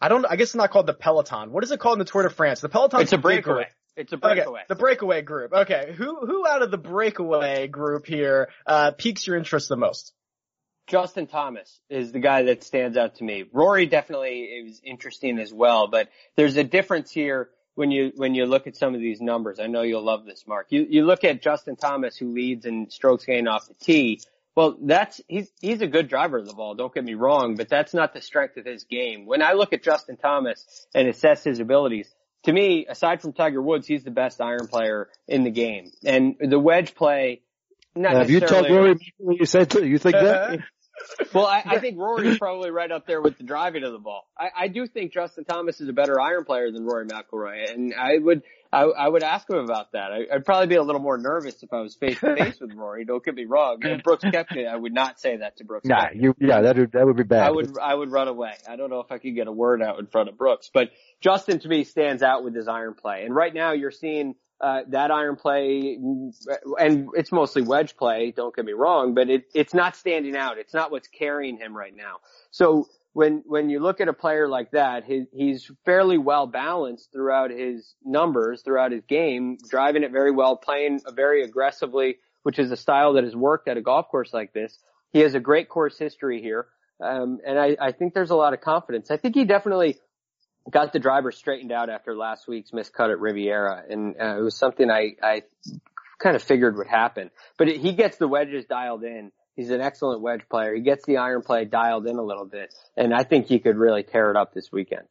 I 0.00 0.08
don't, 0.08 0.26
I 0.26 0.34
guess 0.34 0.48
it's 0.48 0.54
not 0.56 0.72
called 0.72 0.88
the 0.88 0.94
Peloton. 0.94 1.52
What 1.52 1.62
is 1.62 1.70
it 1.70 1.78
called 1.78 1.94
in 1.94 1.98
the 2.00 2.04
Tour 2.04 2.24
de 2.24 2.30
France? 2.30 2.60
The 2.60 2.68
Peloton. 2.68 3.00
It's 3.00 3.12
a 3.12 3.18
breakaway. 3.18 3.68
It's 3.96 4.12
a 4.12 4.16
breakaway. 4.16 4.60
Okay, 4.60 4.66
the 4.68 4.74
breakaway 4.74 5.22
group. 5.22 5.52
Okay. 5.52 5.94
Who, 5.96 6.26
who 6.26 6.48
out 6.48 6.62
of 6.62 6.72
the 6.72 6.78
breakaway 6.78 7.68
group 7.68 8.06
here, 8.06 8.48
uh, 8.66 8.90
piques 8.90 9.24
your 9.24 9.36
interest 9.36 9.68
the 9.68 9.76
most? 9.76 10.12
Justin 10.88 11.28
Thomas 11.28 11.80
is 11.88 12.10
the 12.10 12.18
guy 12.18 12.42
that 12.42 12.64
stands 12.64 12.96
out 12.96 13.14
to 13.16 13.24
me. 13.24 13.44
Rory 13.52 13.86
definitely 13.86 14.40
is 14.40 14.80
interesting 14.84 15.38
as 15.38 15.54
well, 15.54 15.86
but 15.86 16.08
there's 16.36 16.56
a 16.56 16.64
difference 16.64 17.10
here 17.10 17.50
when 17.74 17.90
you 17.90 18.12
when 18.16 18.34
you 18.34 18.46
look 18.46 18.66
at 18.66 18.76
some 18.76 18.94
of 18.94 19.00
these 19.00 19.20
numbers. 19.20 19.58
I 19.60 19.66
know 19.66 19.82
you'll 19.82 20.04
love 20.04 20.24
this, 20.24 20.44
Mark. 20.46 20.66
You 20.70 20.86
you 20.88 21.04
look 21.04 21.24
at 21.24 21.42
Justin 21.42 21.76
Thomas, 21.76 22.16
who 22.16 22.32
leads 22.32 22.66
in 22.66 22.90
strokes 22.90 23.24
gained 23.24 23.48
off 23.48 23.68
the 23.68 23.74
tee. 23.74 24.20
Well, 24.56 24.76
that's 24.80 25.20
he's 25.26 25.50
he's 25.60 25.80
a 25.80 25.86
good 25.86 26.08
driver 26.08 26.38
of 26.38 26.46
the 26.46 26.54
ball. 26.54 26.74
Don't 26.74 26.94
get 26.94 27.04
me 27.04 27.14
wrong, 27.14 27.56
but 27.56 27.68
that's 27.68 27.92
not 27.92 28.14
the 28.14 28.20
strength 28.20 28.56
of 28.56 28.64
his 28.64 28.84
game. 28.84 29.26
When 29.26 29.42
I 29.42 29.54
look 29.54 29.72
at 29.72 29.82
Justin 29.82 30.16
Thomas 30.16 30.86
and 30.94 31.08
assess 31.08 31.42
his 31.42 31.58
abilities, 31.58 32.12
to 32.44 32.52
me, 32.52 32.86
aside 32.88 33.20
from 33.20 33.32
Tiger 33.32 33.60
Woods, 33.60 33.86
he's 33.86 34.04
the 34.04 34.10
best 34.10 34.40
iron 34.40 34.68
player 34.68 35.08
in 35.26 35.44
the 35.44 35.50
game. 35.50 35.90
And 36.04 36.36
the 36.38 36.58
wedge 36.58 36.94
play. 36.94 37.40
Not 37.96 38.14
Have 38.14 38.30
you 38.30 38.40
told 38.40 38.68
Rory 38.68 38.96
you 39.20 39.46
said 39.46 39.72
you 39.74 39.98
think 39.98 40.14
that? 40.14 40.60
well, 41.32 41.46
I, 41.46 41.62
I 41.64 41.78
think 41.78 41.98
Rory's 41.98 42.38
probably 42.38 42.70
right 42.70 42.90
up 42.90 43.06
there 43.06 43.20
with 43.20 43.38
the 43.38 43.44
driving 43.44 43.84
of 43.84 43.92
the 43.92 43.98
ball. 43.98 44.28
I, 44.38 44.64
I 44.64 44.68
do 44.68 44.86
think 44.86 45.12
Justin 45.12 45.44
Thomas 45.44 45.80
is 45.80 45.88
a 45.88 45.92
better 45.92 46.20
iron 46.20 46.44
player 46.44 46.70
than 46.70 46.84
Rory 46.84 47.06
McIlroy, 47.06 47.72
and 47.72 47.94
I 47.94 48.18
would 48.18 48.42
I, 48.74 48.82
I 48.82 49.08
would 49.08 49.22
ask 49.22 49.48
him 49.48 49.58
about 49.58 49.92
that. 49.92 50.10
I, 50.10 50.34
would 50.34 50.44
probably 50.44 50.66
be 50.66 50.74
a 50.74 50.82
little 50.82 51.00
more 51.00 51.16
nervous 51.16 51.62
if 51.62 51.72
I 51.72 51.80
was 51.80 51.94
face 51.94 52.18
to 52.20 52.34
face 52.36 52.60
with 52.60 52.74
Rory. 52.74 53.04
Don't 53.04 53.24
get 53.24 53.34
me 53.34 53.44
wrong. 53.44 53.78
And 53.82 54.02
Brooks 54.02 54.24
Koepka, 54.24 54.66
I 54.66 54.76
would 54.76 54.92
not 54.92 55.20
say 55.20 55.36
that 55.36 55.58
to 55.58 55.64
Brooks. 55.64 55.86
Nah, 55.86 56.08
you 56.12 56.34
yeah, 56.40 56.62
that 56.62 56.76
would 56.76 56.92
that 56.92 57.06
would 57.06 57.16
be 57.16 57.22
bad. 57.22 57.44
I 57.44 57.50
would 57.50 57.78
I 57.78 57.94
would 57.94 58.10
run 58.10 58.28
away. 58.28 58.54
I 58.68 58.76
don't 58.76 58.90
know 58.90 59.00
if 59.00 59.12
I 59.12 59.18
could 59.18 59.34
get 59.34 59.46
a 59.46 59.52
word 59.52 59.80
out 59.80 60.00
in 60.00 60.06
front 60.06 60.28
of 60.28 60.36
Brooks, 60.36 60.70
but 60.72 60.90
Justin 61.20 61.60
to 61.60 61.68
me 61.68 61.84
stands 61.84 62.22
out 62.22 62.44
with 62.44 62.54
his 62.54 62.66
iron 62.66 62.94
play. 62.94 63.22
And 63.24 63.34
right 63.34 63.54
now 63.54 63.72
you're 63.72 63.92
seeing 63.92 64.34
uh, 64.60 64.80
that 64.88 65.10
iron 65.10 65.36
play, 65.36 65.98
and 66.78 67.08
it's 67.14 67.32
mostly 67.32 67.62
wedge 67.62 67.96
play. 67.96 68.32
Don't 68.34 68.54
get 68.54 68.64
me 68.64 68.72
wrong, 68.72 69.14
but 69.14 69.28
it, 69.28 69.44
it's 69.54 69.74
not 69.74 69.96
standing 69.96 70.36
out. 70.36 70.58
It's 70.58 70.72
not 70.72 70.90
what's 70.90 71.08
carrying 71.08 71.58
him 71.58 71.76
right 71.76 71.94
now. 71.94 72.16
So 72.50 72.88
when 73.14 73.42
when 73.46 73.70
you 73.70 73.80
look 73.80 74.00
at 74.00 74.08
a 74.08 74.12
player 74.12 74.48
like 74.48 74.72
that, 74.72 75.04
he's 75.04 75.70
fairly 75.84 76.18
well 76.18 76.46
balanced 76.46 77.12
throughout 77.12 77.50
his 77.50 77.94
numbers, 78.04 78.62
throughout 78.62 78.92
his 78.92 79.02
game, 79.08 79.58
driving 79.68 80.02
it 80.02 80.12
very 80.12 80.30
well, 80.30 80.56
playing 80.56 81.00
very 81.14 81.42
aggressively, 81.42 82.16
which 82.42 82.58
is 82.58 82.70
a 82.70 82.76
style 82.76 83.14
that 83.14 83.24
has 83.24 83.34
worked 83.34 83.68
at 83.68 83.76
a 83.76 83.82
golf 83.82 84.08
course 84.08 84.32
like 84.32 84.52
this. 84.52 84.78
He 85.12 85.20
has 85.20 85.34
a 85.34 85.40
great 85.40 85.68
course 85.68 85.96
history 85.98 86.42
here, 86.42 86.66
um, 87.00 87.38
and 87.46 87.58
I, 87.58 87.76
I 87.80 87.92
think 87.92 88.14
there's 88.14 88.30
a 88.30 88.36
lot 88.36 88.52
of 88.52 88.60
confidence. 88.60 89.10
I 89.10 89.16
think 89.16 89.34
he 89.34 89.44
definitely 89.44 89.98
got 90.70 90.92
the 90.92 90.98
driver 90.98 91.32
straightened 91.32 91.72
out 91.72 91.90
after 91.90 92.16
last 92.16 92.48
week's 92.48 92.70
miscut 92.70 93.10
at 93.10 93.18
Riviera, 93.20 93.84
and 93.88 94.16
uh, 94.20 94.38
it 94.38 94.42
was 94.42 94.56
something 94.56 94.90
I, 94.90 95.16
I 95.22 95.42
kind 96.18 96.36
of 96.36 96.42
figured 96.42 96.76
would 96.76 96.86
happen. 96.86 97.30
But 97.58 97.68
it, 97.68 97.80
he 97.80 97.92
gets 97.92 98.16
the 98.16 98.28
wedges 98.28 98.64
dialed 98.66 99.04
in. 99.04 99.32
He's 99.56 99.70
an 99.70 99.80
excellent 99.80 100.20
wedge 100.20 100.42
player. 100.50 100.74
He 100.74 100.80
gets 100.80 101.04
the 101.06 101.18
iron 101.18 101.42
play 101.42 101.64
dialed 101.64 102.06
in 102.06 102.16
a 102.16 102.22
little 102.22 102.46
bit, 102.46 102.74
and 102.96 103.14
I 103.14 103.24
think 103.24 103.46
he 103.46 103.58
could 103.58 103.76
really 103.76 104.02
tear 104.02 104.30
it 104.30 104.36
up 104.36 104.52
this 104.52 104.72
weekend. 104.72 105.06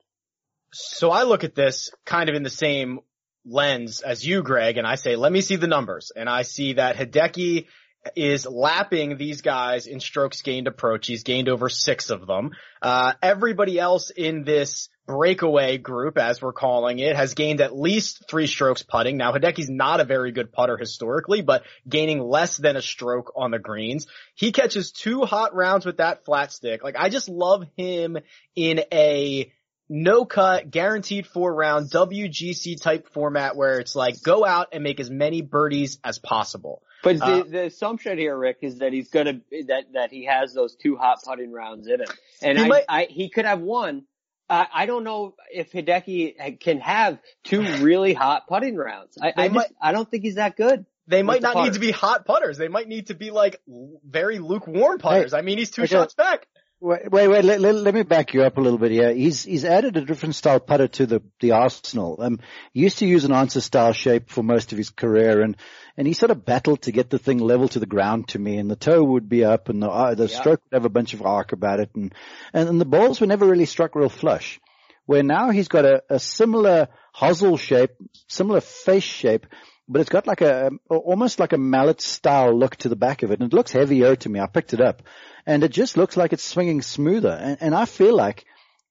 So 0.74 1.12
I 1.12 1.24
look 1.24 1.44
at 1.44 1.56
this 1.56 1.92
kind 2.04 2.30
of 2.30 2.36
in 2.36 2.44
the 2.44 2.50
same 2.50 3.00
lens 3.46 4.02
as 4.02 4.26
you, 4.26 4.42
Greg, 4.42 4.78
and 4.78 4.88
I 4.88 4.96
say, 4.96 5.16
let 5.16 5.32
me 5.32 5.42
see 5.42 5.56
the 5.56 5.68
numbers. 5.68 6.12
And 6.16 6.30
I 6.30 6.44
see 6.44 6.74
that 6.74 6.96
Hideki 6.96 7.68
is 8.16 8.46
lapping 8.46 9.18
these 9.18 9.42
guys 9.42 9.88
in 9.88 10.00
strokes 10.00 10.42
gained 10.42 10.68
approach. 10.68 11.08
He's 11.08 11.24
gained 11.24 11.50
over 11.50 11.70
six 11.70 12.10
of 12.10 12.28
them. 12.28 12.52
Uh, 12.82 13.13
everybody 13.22 13.80
else 13.80 14.10
in 14.10 14.44
this 14.44 14.89
breakaway 15.06 15.78
group, 15.78 16.18
as 16.18 16.42
we're 16.42 16.54
calling 16.54 17.00
it, 17.00 17.16
has 17.16 17.34
gained 17.34 17.62
at 17.62 17.78
least 17.78 18.24
three 18.30 18.48
strokes 18.48 18.84
putting. 18.84 19.18
Now 19.18 19.34
Hideki's 19.34 19.70
not 19.70 20.00
a 20.00 20.06
very 20.06 20.32
good 20.32 20.52
putter 20.52 20.78
historically, 20.78 21.42
but 21.42 21.63
gaining 21.88 22.22
less 22.22 22.58
than 22.58 22.76
a 22.76 22.82
stroke 22.82 23.34
on 23.36 23.52
the 23.52 23.60
greens. 23.60 24.08
He 24.36 24.52
catches 24.52 24.92
two 24.92 25.24
hot 25.24 25.56
rounds 25.56 25.86
with 25.86 25.98
that 25.98 26.26
flat 26.26 26.52
stick. 26.52 26.84
Like 26.84 26.96
I 26.98 27.10
just 27.10 27.30
love 27.30 27.66
him 27.78 28.18
in 28.56 28.82
a 28.92 29.52
no 29.89 30.26
cut, 30.26 30.72
guaranteed 30.72 31.28
four 31.28 31.54
round 31.54 31.92
WGC 31.92 32.82
type 32.82 33.10
format 33.13 33.56
where 33.56 33.80
it's 33.80 33.96
like 33.96 34.24
go 34.24 34.46
out 34.46 34.70
and 34.72 34.84
make 34.84 35.00
as 35.00 35.10
many 35.10 35.42
birdies 35.42 36.00
as 36.04 36.18
possible. 36.20 36.82
But 37.04 37.20
the, 37.20 37.26
uh, 37.26 37.44
the 37.44 37.66
assumption 37.66 38.18
here, 38.18 38.36
Rick, 38.36 38.60
is 38.62 38.80
that 38.80 38.94
he's 38.94 39.10
gonna 39.10 39.42
that 39.68 39.94
that 39.94 40.10
he 40.10 40.26
has 40.26 40.54
those 40.54 40.76
two 40.76 40.96
hot 40.96 41.20
putting 41.24 41.52
rounds 41.52 41.88
in 41.88 42.00
him, 42.00 42.08
and 42.42 42.58
I, 42.58 42.68
might, 42.68 42.86
I, 42.88 43.08
he 43.10 43.30
could 43.30 43.46
have 43.46 43.60
one. 43.60 44.06
I, 44.50 44.68
I 44.74 44.86
don't 44.86 45.04
know 45.04 45.36
if 45.52 45.72
Hideki 45.72 46.60
can 46.60 46.80
have 46.80 47.20
two 47.44 47.62
really 47.62 48.13
hot 48.13 48.48
putting 48.48 48.76
rounds. 48.76 49.18
I, 49.22 49.34
I, 49.36 49.48
might, 49.50 49.63
just, 49.63 49.74
I 49.82 49.92
don't 49.92 50.10
think 50.10 50.24
he's 50.24 50.36
that 50.36 50.56
good. 50.56 50.86
They 51.08 51.24
might 51.24 51.42
not 51.42 51.58
need 51.58 51.74
to 51.74 51.80
be 51.80 51.92
hot 51.92 52.26
putters. 52.26 52.58
They 52.58 52.70
might 52.70 52.88
need 52.88 53.08
to 53.08 53.13
be 53.13 53.32
like 53.32 53.62
very 54.06 54.39
lukewarm 54.39 55.00
putters. 55.00 55.34
Hey, 55.34 55.38
I 55.38 55.42
mean, 55.42 55.58
he's 55.58 55.72
two 55.72 55.84
okay. 55.84 55.92
shots 55.92 56.13
back. 56.13 56.48
Wait, 56.84 57.10
wait, 57.10 57.30
wait 57.30 57.46
let, 57.46 57.62
let, 57.62 57.76
let, 57.76 57.93
me 57.93 58.04
back 58.04 58.34
you 58.34 58.43
up 58.43 58.58
a 58.58 58.62
little 58.62 58.78
bit 58.78 58.91
here. 58.91 59.13
He's, 59.13 59.43
he's 59.43 59.63
added 59.63 59.96
a 59.96 60.04
different 60.04 60.36
style 60.36 60.60
putter 60.60 60.89
to 60.89 61.06
the, 61.06 61.24
the 61.39 61.52
arsenal. 61.52 62.17
Um, 62.19 62.41
he 62.74 62.82
used 62.82 62.98
to 62.98 63.06
use 63.06 63.24
an 63.24 63.32
answer 63.32 63.62
style 63.62 63.93
shape 63.93 64.30
for 64.30 64.43
most 64.43 64.74
of 64.74 64.78
his 64.78 64.89
career 64.89 65.41
and, 65.41 65.56
and 65.96 66.06
he 66.06 66.12
sort 66.12 66.32
of 66.32 66.43
battled 66.43 66.82
to 66.82 66.91
get 66.91 67.10
the 67.10 67.19
thing 67.19 67.38
level 67.38 67.69
to 67.69 67.80
the 67.80 67.86
ground 67.86 68.28
to 68.30 68.39
me 68.39 68.58
and 68.58 68.69
the 68.69 68.76
toe 68.76 69.02
would 69.02 69.30
be 69.30 69.46
up 69.46 69.69
and 69.69 69.82
the, 69.82 69.89
uh, 69.89 70.13
the 70.13 70.28
yeah. 70.28 70.38
stroke 70.38 70.62
would 70.65 70.76
have 70.76 70.84
a 70.84 70.89
bunch 70.89 71.13
of 71.13 71.22
arc 71.22 71.54
about 71.54 71.80
it 71.80 71.89
and, 71.96 72.13
and, 72.52 72.67
and 72.67 72.82
the 72.82 72.86
balls 72.86 73.22
were 73.22 73.28
never 73.28 73.48
really 73.48 73.65
struck 73.65 73.96
real 73.96 74.10
flush. 74.10 74.60
Where 75.06 75.24
now 75.24 75.52
he's 75.52 75.69
got 75.69 75.86
a, 75.86 76.04
a 76.10 76.19
similar 76.19 76.89
hosel 77.15 77.58
shape, 77.58 77.91
similar 78.28 78.60
face 78.60 79.04
shape, 79.04 79.46
but 79.88 80.02
it's 80.02 80.10
got 80.10 80.28
like 80.28 80.41
a, 80.41 80.72
almost 80.89 81.39
like 81.39 81.54
a 81.54 81.58
mallet 81.58 82.02
style 82.02 82.58
look 82.58 82.76
to 82.78 82.89
the 82.89 82.96
back 82.96 83.24
of 83.24 83.32
it 83.32 83.39
and 83.39 83.52
it 83.52 83.56
looks 83.56 83.72
heavier 83.72 84.15
to 84.15 84.30
me. 84.30 84.39
I 84.39 84.48
picked 84.48 84.74
it 84.74 84.82
up 84.82 85.04
and 85.46 85.63
it 85.63 85.72
just 85.72 85.98
looks 85.98 86.15
like 86.15 86.34
it's 86.34 86.43
swinging 86.43 86.82
smoother. 86.82 87.38
And, 87.39 87.58
and 87.60 87.76
I 87.76 87.86
feel 87.86 88.15
like 88.15 88.46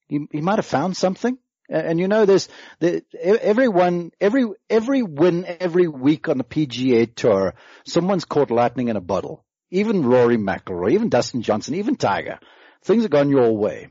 he, 0.07 0.26
he 0.31 0.40
might 0.40 0.59
have 0.59 0.66
found 0.66 0.96
something. 0.96 1.38
And, 1.68 1.87
and 1.87 2.00
you 2.00 2.09
know, 2.09 2.26
there's 2.26 2.48
the, 2.81 3.02
everyone, 3.20 4.12
every 4.20 4.46
every 4.68 5.02
win 5.02 5.46
every 5.61 5.88
week 5.88 6.28
on 6.28 6.38
the 6.38 6.44
PGA 6.44 7.12
Tour, 7.14 7.55
someone's 7.87 8.24
caught 8.24 8.50
lightning 8.50 8.88
in 8.88 8.96
a 8.96 9.00
bottle. 9.00 9.44
Even 9.70 10.05
Rory 10.05 10.37
McIlroy, 10.37 10.92
even 10.92 11.09
Dustin 11.09 11.40
Johnson, 11.40 11.76
even 11.76 11.96
Tiger. 11.96 12.38
Things 12.85 13.02
have 13.05 13.11
gone 13.11 13.31
your 13.31 13.57
way, 13.57 13.88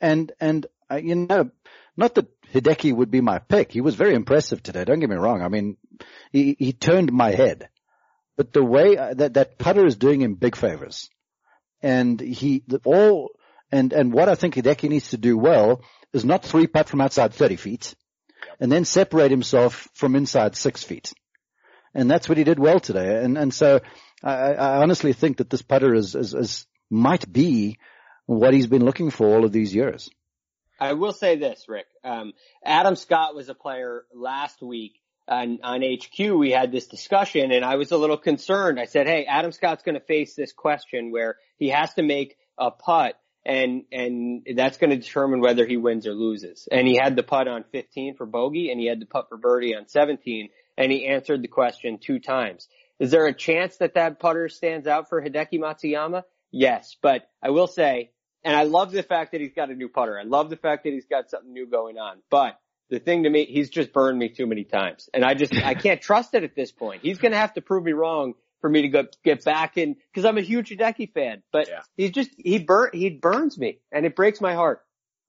and 0.00 0.30
and 0.38 0.66
uh, 0.88 0.96
you 0.96 1.16
know, 1.16 1.50
not 1.96 2.14
that 2.14 2.28
Hideki 2.52 2.94
would 2.94 3.10
be 3.10 3.20
my 3.20 3.40
pick. 3.40 3.72
He 3.72 3.80
was 3.80 3.96
very 3.96 4.14
impressive 4.14 4.62
today. 4.62 4.84
Don't 4.84 5.00
get 5.00 5.10
me 5.10 5.16
wrong. 5.16 5.42
I 5.42 5.48
mean, 5.48 5.76
he 6.32 6.56
he 6.58 6.72
turned 6.72 7.12
my 7.12 7.30
head, 7.30 7.68
but 8.36 8.52
the 8.52 8.64
way 8.64 8.96
uh, 8.96 9.14
that 9.14 9.34
that 9.34 9.58
putter 9.58 9.86
is 9.86 9.96
doing 9.96 10.20
him 10.20 10.34
big 10.34 10.56
favors 10.56 11.08
and 11.84 12.18
he 12.18 12.64
all 12.84 13.30
and 13.70 13.92
and 13.92 14.12
what 14.12 14.28
I 14.28 14.34
think 14.34 14.54
Hideki 14.54 14.88
needs 14.88 15.10
to 15.10 15.18
do 15.18 15.36
well 15.36 15.82
is 16.12 16.24
not 16.24 16.44
three 16.44 16.66
putt 16.66 16.88
from 16.88 17.02
outside 17.02 17.34
30 17.34 17.56
feet, 17.56 17.94
and 18.58 18.72
then 18.72 18.86
separate 18.86 19.30
himself 19.30 19.88
from 19.92 20.16
inside 20.16 20.56
six 20.56 20.82
feet, 20.82 21.12
and 21.94 22.10
that's 22.10 22.28
what 22.28 22.38
he 22.38 22.44
did 22.44 22.58
well 22.58 22.80
today. 22.80 23.22
And 23.22 23.36
and 23.36 23.52
so 23.52 23.80
I, 24.22 24.54
I 24.54 24.76
honestly 24.82 25.12
think 25.12 25.36
that 25.36 25.50
this 25.50 25.60
putter 25.60 25.94
is, 25.94 26.14
is, 26.14 26.32
is 26.32 26.66
might 26.90 27.30
be 27.30 27.78
what 28.24 28.54
he's 28.54 28.66
been 28.66 28.84
looking 28.84 29.10
for 29.10 29.26
all 29.26 29.44
of 29.44 29.52
these 29.52 29.74
years. 29.74 30.08
I 30.80 30.94
will 30.94 31.12
say 31.12 31.36
this, 31.36 31.66
Rick. 31.68 31.86
Um, 32.02 32.32
Adam 32.64 32.96
Scott 32.96 33.34
was 33.34 33.50
a 33.50 33.54
player 33.54 34.04
last 34.14 34.62
week 34.62 34.94
on, 35.28 35.60
on 35.62 35.82
HQ, 35.82 36.18
we 36.18 36.50
had 36.50 36.72
this 36.72 36.86
discussion 36.86 37.52
and 37.52 37.64
I 37.64 37.76
was 37.76 37.92
a 37.92 37.96
little 37.96 38.16
concerned. 38.16 38.78
I 38.78 38.84
said, 38.84 39.06
Hey, 39.06 39.24
Adam 39.24 39.52
Scott's 39.52 39.82
going 39.82 39.94
to 39.94 40.04
face 40.04 40.34
this 40.34 40.52
question 40.52 41.10
where 41.10 41.36
he 41.56 41.70
has 41.70 41.94
to 41.94 42.02
make 42.02 42.36
a 42.58 42.70
putt 42.70 43.18
and, 43.46 43.84
and 43.92 44.46
that's 44.54 44.78
going 44.78 44.90
to 44.90 44.96
determine 44.96 45.40
whether 45.40 45.66
he 45.66 45.76
wins 45.76 46.06
or 46.06 46.14
loses. 46.14 46.68
And 46.70 46.86
he 46.86 46.96
had 46.96 47.16
the 47.16 47.22
putt 47.22 47.48
on 47.48 47.64
15 47.72 48.16
for 48.16 48.26
bogey 48.26 48.70
and 48.70 48.80
he 48.80 48.86
had 48.86 49.00
the 49.00 49.06
putt 49.06 49.28
for 49.28 49.36
birdie 49.36 49.74
on 49.74 49.88
17 49.88 50.50
and 50.76 50.92
he 50.92 51.06
answered 51.06 51.42
the 51.42 51.48
question 51.48 51.98
two 51.98 52.18
times. 52.18 52.68
Is 52.98 53.10
there 53.10 53.26
a 53.26 53.34
chance 53.34 53.76
that 53.78 53.94
that 53.94 54.20
putter 54.20 54.48
stands 54.48 54.86
out 54.86 55.08
for 55.08 55.22
Hideki 55.22 55.58
Matsuyama? 55.58 56.22
Yes, 56.52 56.96
but 57.02 57.28
I 57.42 57.50
will 57.50 57.66
say, 57.66 58.10
and 58.44 58.54
I 58.54 58.64
love 58.64 58.92
the 58.92 59.02
fact 59.02 59.32
that 59.32 59.40
he's 59.40 59.54
got 59.54 59.70
a 59.70 59.74
new 59.74 59.88
putter. 59.88 60.18
I 60.18 60.22
love 60.22 60.50
the 60.50 60.56
fact 60.56 60.84
that 60.84 60.92
he's 60.92 61.06
got 61.06 61.30
something 61.30 61.52
new 61.52 61.66
going 61.66 61.98
on, 61.98 62.18
but 62.30 62.58
the 62.90 62.98
thing 62.98 63.24
to 63.24 63.30
me, 63.30 63.44
he's 63.44 63.70
just 63.70 63.92
burned 63.92 64.18
me 64.18 64.28
too 64.28 64.46
many 64.46 64.64
times. 64.64 65.08
And 65.12 65.24
I 65.24 65.34
just, 65.34 65.54
I 65.54 65.74
can't 65.74 66.00
trust 66.00 66.34
it 66.34 66.44
at 66.44 66.54
this 66.54 66.72
point. 66.72 67.02
He's 67.02 67.18
going 67.18 67.32
to 67.32 67.38
have 67.38 67.54
to 67.54 67.60
prove 67.60 67.84
me 67.84 67.92
wrong 67.92 68.34
for 68.60 68.70
me 68.70 68.82
to 68.82 68.88
go, 68.88 69.04
get 69.24 69.44
back 69.44 69.76
in, 69.76 69.96
cause 70.14 70.24
I'm 70.24 70.38
a 70.38 70.42
huge 70.42 70.70
Hideki 70.70 71.12
fan, 71.12 71.42
but 71.52 71.68
yeah. 71.68 71.80
he's 71.96 72.12
just, 72.12 72.30
he 72.38 72.58
burn, 72.58 72.90
he 72.94 73.10
burns 73.10 73.58
me 73.58 73.80
and 73.92 74.06
it 74.06 74.16
breaks 74.16 74.40
my 74.40 74.54
heart. 74.54 74.80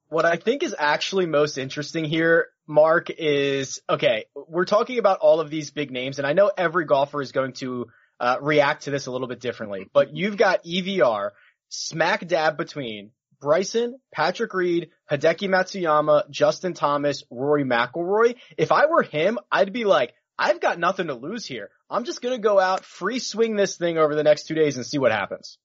What 0.07 0.23
I 0.23 0.37
think 0.37 0.63
is 0.63 0.73
actually 0.77 1.25
most 1.25 1.57
interesting 1.57 2.05
here, 2.05 2.47
Mark, 2.65 3.09
is, 3.09 3.81
okay, 3.89 4.25
we're 4.35 4.65
talking 4.65 4.99
about 4.99 5.19
all 5.19 5.41
of 5.41 5.49
these 5.49 5.71
big 5.71 5.91
names 5.91 6.17
and 6.17 6.25
I 6.25 6.33
know 6.33 6.49
every 6.55 6.85
golfer 6.85 7.21
is 7.21 7.33
going 7.33 7.53
to, 7.53 7.87
uh, 8.21 8.37
react 8.39 8.83
to 8.83 8.91
this 8.91 9.07
a 9.07 9.11
little 9.11 9.27
bit 9.27 9.41
differently, 9.41 9.89
but 9.91 10.15
you've 10.15 10.37
got 10.37 10.63
EVR 10.63 11.31
smack 11.67 12.25
dab 12.25 12.55
between 12.55 13.11
Bryson, 13.39 13.99
Patrick 14.11 14.53
Reed, 14.53 14.89
Hideki 15.11 15.49
Matsuyama, 15.49 16.29
Justin 16.29 16.73
Thomas, 16.73 17.23
Rory 17.29 17.63
McIlroy. 17.63 18.35
If 18.57 18.71
I 18.71 18.85
were 18.87 19.03
him, 19.03 19.39
I'd 19.51 19.73
be 19.73 19.85
like, 19.85 20.13
I've 20.37 20.59
got 20.59 20.79
nothing 20.79 21.07
to 21.07 21.13
lose 21.13 21.45
here. 21.45 21.69
I'm 21.89 22.03
just 22.03 22.21
gonna 22.21 22.39
go 22.39 22.59
out, 22.59 22.83
free 22.83 23.19
swing 23.19 23.55
this 23.55 23.77
thing 23.77 23.97
over 23.97 24.15
the 24.15 24.23
next 24.23 24.47
two 24.47 24.55
days 24.55 24.75
and 24.75 24.85
see 24.85 24.97
what 24.97 25.11
happens. 25.11 25.57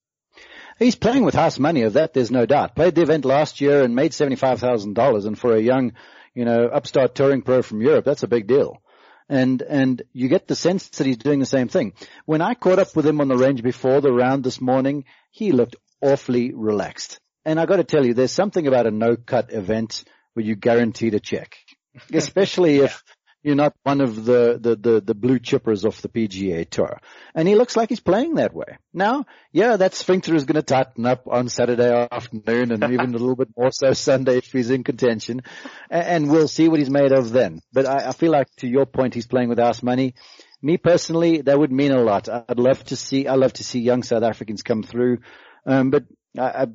He's 0.79 0.95
playing 0.95 1.25
with 1.25 1.35
house 1.35 1.59
money 1.59 1.83
of 1.83 1.95
that, 1.95 2.15
there's 2.15 2.31
no 2.31 2.47
doubt. 2.47 2.77
Played 2.77 2.95
the 2.95 3.03
event 3.03 3.25
last 3.25 3.61
year 3.61 3.83
and 3.83 3.95
made 3.95 4.13
$75,000 4.13 5.27
and 5.27 5.39
for 5.39 5.55
a 5.55 5.61
young, 5.61 5.93
you 6.35 6.45
know, 6.45 6.67
upstart 6.67 7.15
touring 7.15 7.43
pro 7.43 7.63
from 7.63 7.83
Europe, 7.83 8.05
that's 8.05 8.23
a 8.23 8.29
big 8.29 8.47
deal. 8.47 8.81
And, 9.29 9.63
and 9.63 10.03
you 10.13 10.29
get 10.29 10.49
the 10.49 10.57
sense 10.57 10.89
that 10.89 11.07
he's 11.07 11.19
doing 11.19 11.39
the 11.39 11.47
same 11.47 11.69
thing. 11.69 11.93
When 12.25 12.41
I 12.41 12.55
caught 12.55 12.79
up 12.79 12.97
with 12.97 13.07
him 13.07 13.21
on 13.21 13.29
the 13.29 13.37
range 13.37 13.63
before 13.63 14.01
the 14.01 14.13
round 14.13 14.43
this 14.43 14.61
morning, 14.61 15.05
he 15.31 15.53
looked 15.53 15.77
awfully 16.01 16.53
relaxed. 16.53 17.21
And 17.45 17.59
I 17.59 17.67
got 17.67 17.77
to 17.77 17.85
tell 17.85 18.05
you, 18.05 18.15
there's 18.15 18.33
something 18.33 18.67
about 18.67 18.87
a 18.87 18.91
no-cut 18.91 19.53
event 19.53 20.05
where 20.35 20.45
you 20.45 20.57
guaranteed 20.57 21.15
a 21.15 21.21
check, 21.21 21.57
especially 22.13 22.79
yeah. 22.79 22.85
if 22.85 23.03
you're 23.43 23.57
not 23.57 23.75
one 23.85 24.01
of 24.01 24.25
the, 24.25 24.59
the, 24.61 24.77
the, 24.77 25.01
the, 25.01 25.15
blue 25.15 25.39
chippers 25.39 25.87
off 25.87 26.03
the 26.03 26.09
PGA 26.09 26.69
tour. 26.69 27.01
And 27.35 27.49
he 27.49 27.55
looks 27.55 27.75
like 27.75 27.89
he's 27.89 28.01
playing 28.01 28.35
that 28.35 28.53
way. 28.53 28.77
Now, 28.93 29.25
yeah, 29.51 29.77
that 29.77 29.95
sphincter 29.95 30.35
is 30.35 30.45
going 30.45 30.57
to 30.57 30.63
tighten 30.63 31.07
up 31.07 31.27
on 31.27 31.49
Saturday 31.49 32.07
afternoon 32.11 32.73
and 32.73 32.85
even 32.93 33.15
a 33.15 33.19
little 33.19 33.37
bit 33.37 33.49
more 33.57 33.71
so 33.73 33.93
Sunday 33.95 34.39
if 34.39 34.53
he's 34.53 34.71
in 34.71 34.85
contention. 34.85 35.43
And, 35.89 36.31
we'll 36.31 36.49
see 36.49 36.69
what 36.69 36.81
he's 36.81 36.91
made 36.91 37.13
of 37.13 37.33
then. 37.33 37.61
But 37.73 37.87
I, 37.87 38.09
I 38.09 38.13
feel 38.13 38.31
like 38.31 38.49
to 38.59 38.69
your 38.69 38.85
point, 38.85 39.15
he's 39.15 39.27
playing 39.27 39.49
with 39.49 39.59
house 39.59 39.83
money. 39.83 40.15
Me 40.61 40.77
personally, 40.77 41.41
that 41.41 41.59
would 41.59 41.73
mean 41.73 41.93
a 41.93 42.03
lot. 42.03 42.29
I'd 42.29 42.59
love 42.59 42.85
to 42.85 42.97
see, 42.97 43.27
I 43.27 43.37
love 43.37 43.55
to 43.55 43.65
see 43.65 43.81
young 43.81 44.03
South 44.03 44.23
Africans 44.23 44.63
come 44.63 44.83
through. 44.83 45.19
Um, 45.65 45.91
but 45.91 46.05
I, 46.39 46.43
I 46.43 46.67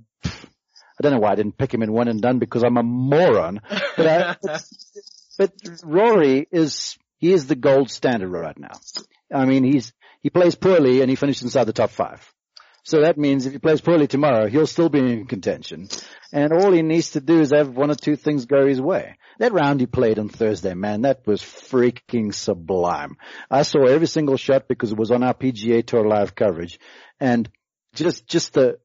I 1.00 1.04
don't 1.04 1.14
know 1.14 1.20
why 1.20 1.32
I 1.32 1.36
didn't 1.36 1.58
pick 1.58 1.74
him 1.74 1.84
in 1.84 1.92
one 1.92 2.08
and 2.08 2.22
done 2.22 2.40
because 2.40 2.64
I'm 2.64 2.78
a 2.78 2.84
moron. 2.84 3.62
But, 3.98 4.08
I, 4.08 4.36
but, 4.44 4.64
but 5.38 5.52
Rory 5.84 6.48
is 6.52 6.98
he 7.18 7.34
is 7.34 7.48
the 7.48 7.56
gold 7.56 7.90
standard 7.90 8.30
right 8.30 8.58
now. 8.58 8.80
I 9.34 9.46
mean, 9.46 9.64
he's 9.64 9.94
he 10.22 10.30
plays 10.30 10.56
poorly 10.56 11.02
and 11.02 11.10
he 11.10 11.16
finished 11.16 11.42
inside 11.42 11.66
the 11.66 11.74
top 11.74 11.92
five. 11.92 12.34
So 12.86 13.02
that 13.02 13.18
means 13.18 13.48
if 13.48 13.54
he 13.54 13.58
plays 13.58 13.82
poorly 13.82 14.06
tomorrow, 14.06 14.48
he'll 14.48 14.68
still 14.68 14.90
be 14.90 15.00
in 15.00 15.26
contention. 15.26 15.90
And 16.32 16.54
all 16.54 16.72
he 16.72 16.84
needs 16.84 17.12
to 17.12 17.20
do 17.20 17.42
is 17.42 17.52
have 17.52 17.76
one 17.76 17.90
or 17.90 17.96
two 17.96 18.16
things 18.16 18.46
go 18.46 18.68
his 18.68 18.80
way. 18.80 19.18
That 19.40 19.54
round 19.54 19.80
he 19.80 19.88
played 19.88 20.20
on 20.20 20.30
Thursday, 20.30 20.76
man, 20.76 21.02
that 21.02 21.26
was 21.26 21.42
freaking 21.42 22.32
sublime. 22.32 23.18
I 23.50 23.64
saw 23.64 23.86
every 23.86 24.06
single 24.06 24.38
shot 24.38 24.68
because 24.68 24.92
it 24.92 25.00
was 25.00 25.10
on 25.10 25.24
our 25.24 25.34
PGA 25.34 25.84
Tour 25.84 26.08
live 26.08 26.36
coverage. 26.36 26.80
And 27.20 27.50
just, 27.96 28.28
just 28.28 28.54
the, 28.54 28.78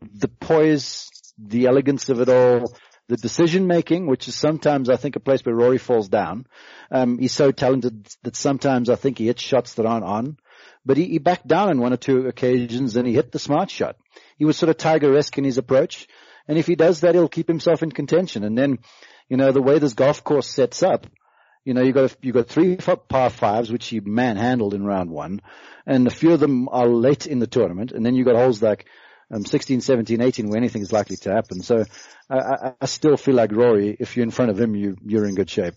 the 0.00 0.28
poise 0.28 1.08
the 1.38 1.66
elegance 1.66 2.08
of 2.08 2.20
it 2.20 2.28
all, 2.28 2.72
the 3.08 3.16
decision 3.16 3.66
making, 3.66 4.06
which 4.06 4.28
is 4.28 4.34
sometimes 4.34 4.90
I 4.90 4.96
think 4.96 5.16
a 5.16 5.20
place 5.20 5.40
where 5.44 5.54
Rory 5.54 5.78
falls 5.78 6.08
down. 6.08 6.46
Um, 6.90 7.18
he's 7.18 7.32
so 7.32 7.52
talented 7.52 8.06
that 8.22 8.36
sometimes 8.36 8.90
I 8.90 8.96
think 8.96 9.18
he 9.18 9.26
hits 9.26 9.42
shots 9.42 9.74
that 9.74 9.86
aren't 9.86 10.04
on, 10.04 10.36
but 10.84 10.96
he, 10.96 11.04
he 11.04 11.18
backed 11.18 11.46
down 11.46 11.68
on 11.70 11.80
one 11.80 11.92
or 11.92 11.96
two 11.96 12.26
occasions 12.26 12.96
and 12.96 13.06
he 13.06 13.14
hit 13.14 13.32
the 13.32 13.38
smart 13.38 13.70
shot. 13.70 13.96
He 14.36 14.44
was 14.44 14.56
sort 14.56 14.70
of 14.70 14.76
Tiger-esque 14.76 15.38
in 15.38 15.44
his 15.44 15.58
approach. 15.58 16.06
And 16.46 16.58
if 16.58 16.66
he 16.66 16.76
does 16.76 17.00
that, 17.00 17.14
he'll 17.14 17.28
keep 17.28 17.48
himself 17.48 17.82
in 17.82 17.92
contention. 17.92 18.42
And 18.42 18.56
then, 18.56 18.78
you 19.28 19.36
know, 19.36 19.52
the 19.52 19.62
way 19.62 19.78
this 19.78 19.94
golf 19.94 20.24
course 20.24 20.48
sets 20.48 20.82
up, 20.82 21.06
You 21.64 21.74
know, 21.74 21.82
you 21.82 21.92
got 21.92 22.16
you 22.22 22.32
got 22.32 22.48
three 22.48 22.76
par 22.76 23.28
fives 23.30 23.70
which 23.70 23.88
he 23.88 24.00
manhandled 24.00 24.72
in 24.72 24.86
round 24.86 25.10
one, 25.10 25.42
and 25.84 26.06
a 26.06 26.10
few 26.10 26.32
of 26.32 26.40
them 26.40 26.68
are 26.70 26.88
late 26.88 27.26
in 27.26 27.40
the 27.40 27.46
tournament, 27.46 27.92
and 27.92 28.06
then 28.06 28.14
you 28.14 28.24
got 28.24 28.36
holes 28.36 28.62
like 28.62 28.86
um, 29.30 29.44
16, 29.44 29.80
17, 29.80 30.20
18 30.20 30.48
where 30.48 30.56
anything 30.56 30.82
is 30.82 30.92
likely 30.92 31.16
to 31.16 31.32
happen. 31.32 31.62
So 31.62 31.84
I, 32.30 32.38
I, 32.38 32.72
I 32.80 32.86
still 32.86 33.16
feel 33.16 33.34
like 33.34 33.52
Rory, 33.52 33.96
if 33.98 34.16
you're 34.16 34.24
in 34.24 34.30
front 34.30 34.50
of 34.50 34.60
him, 34.60 34.74
you 34.74 34.96
you're 35.04 35.26
in 35.26 35.34
good 35.34 35.50
shape. 35.50 35.74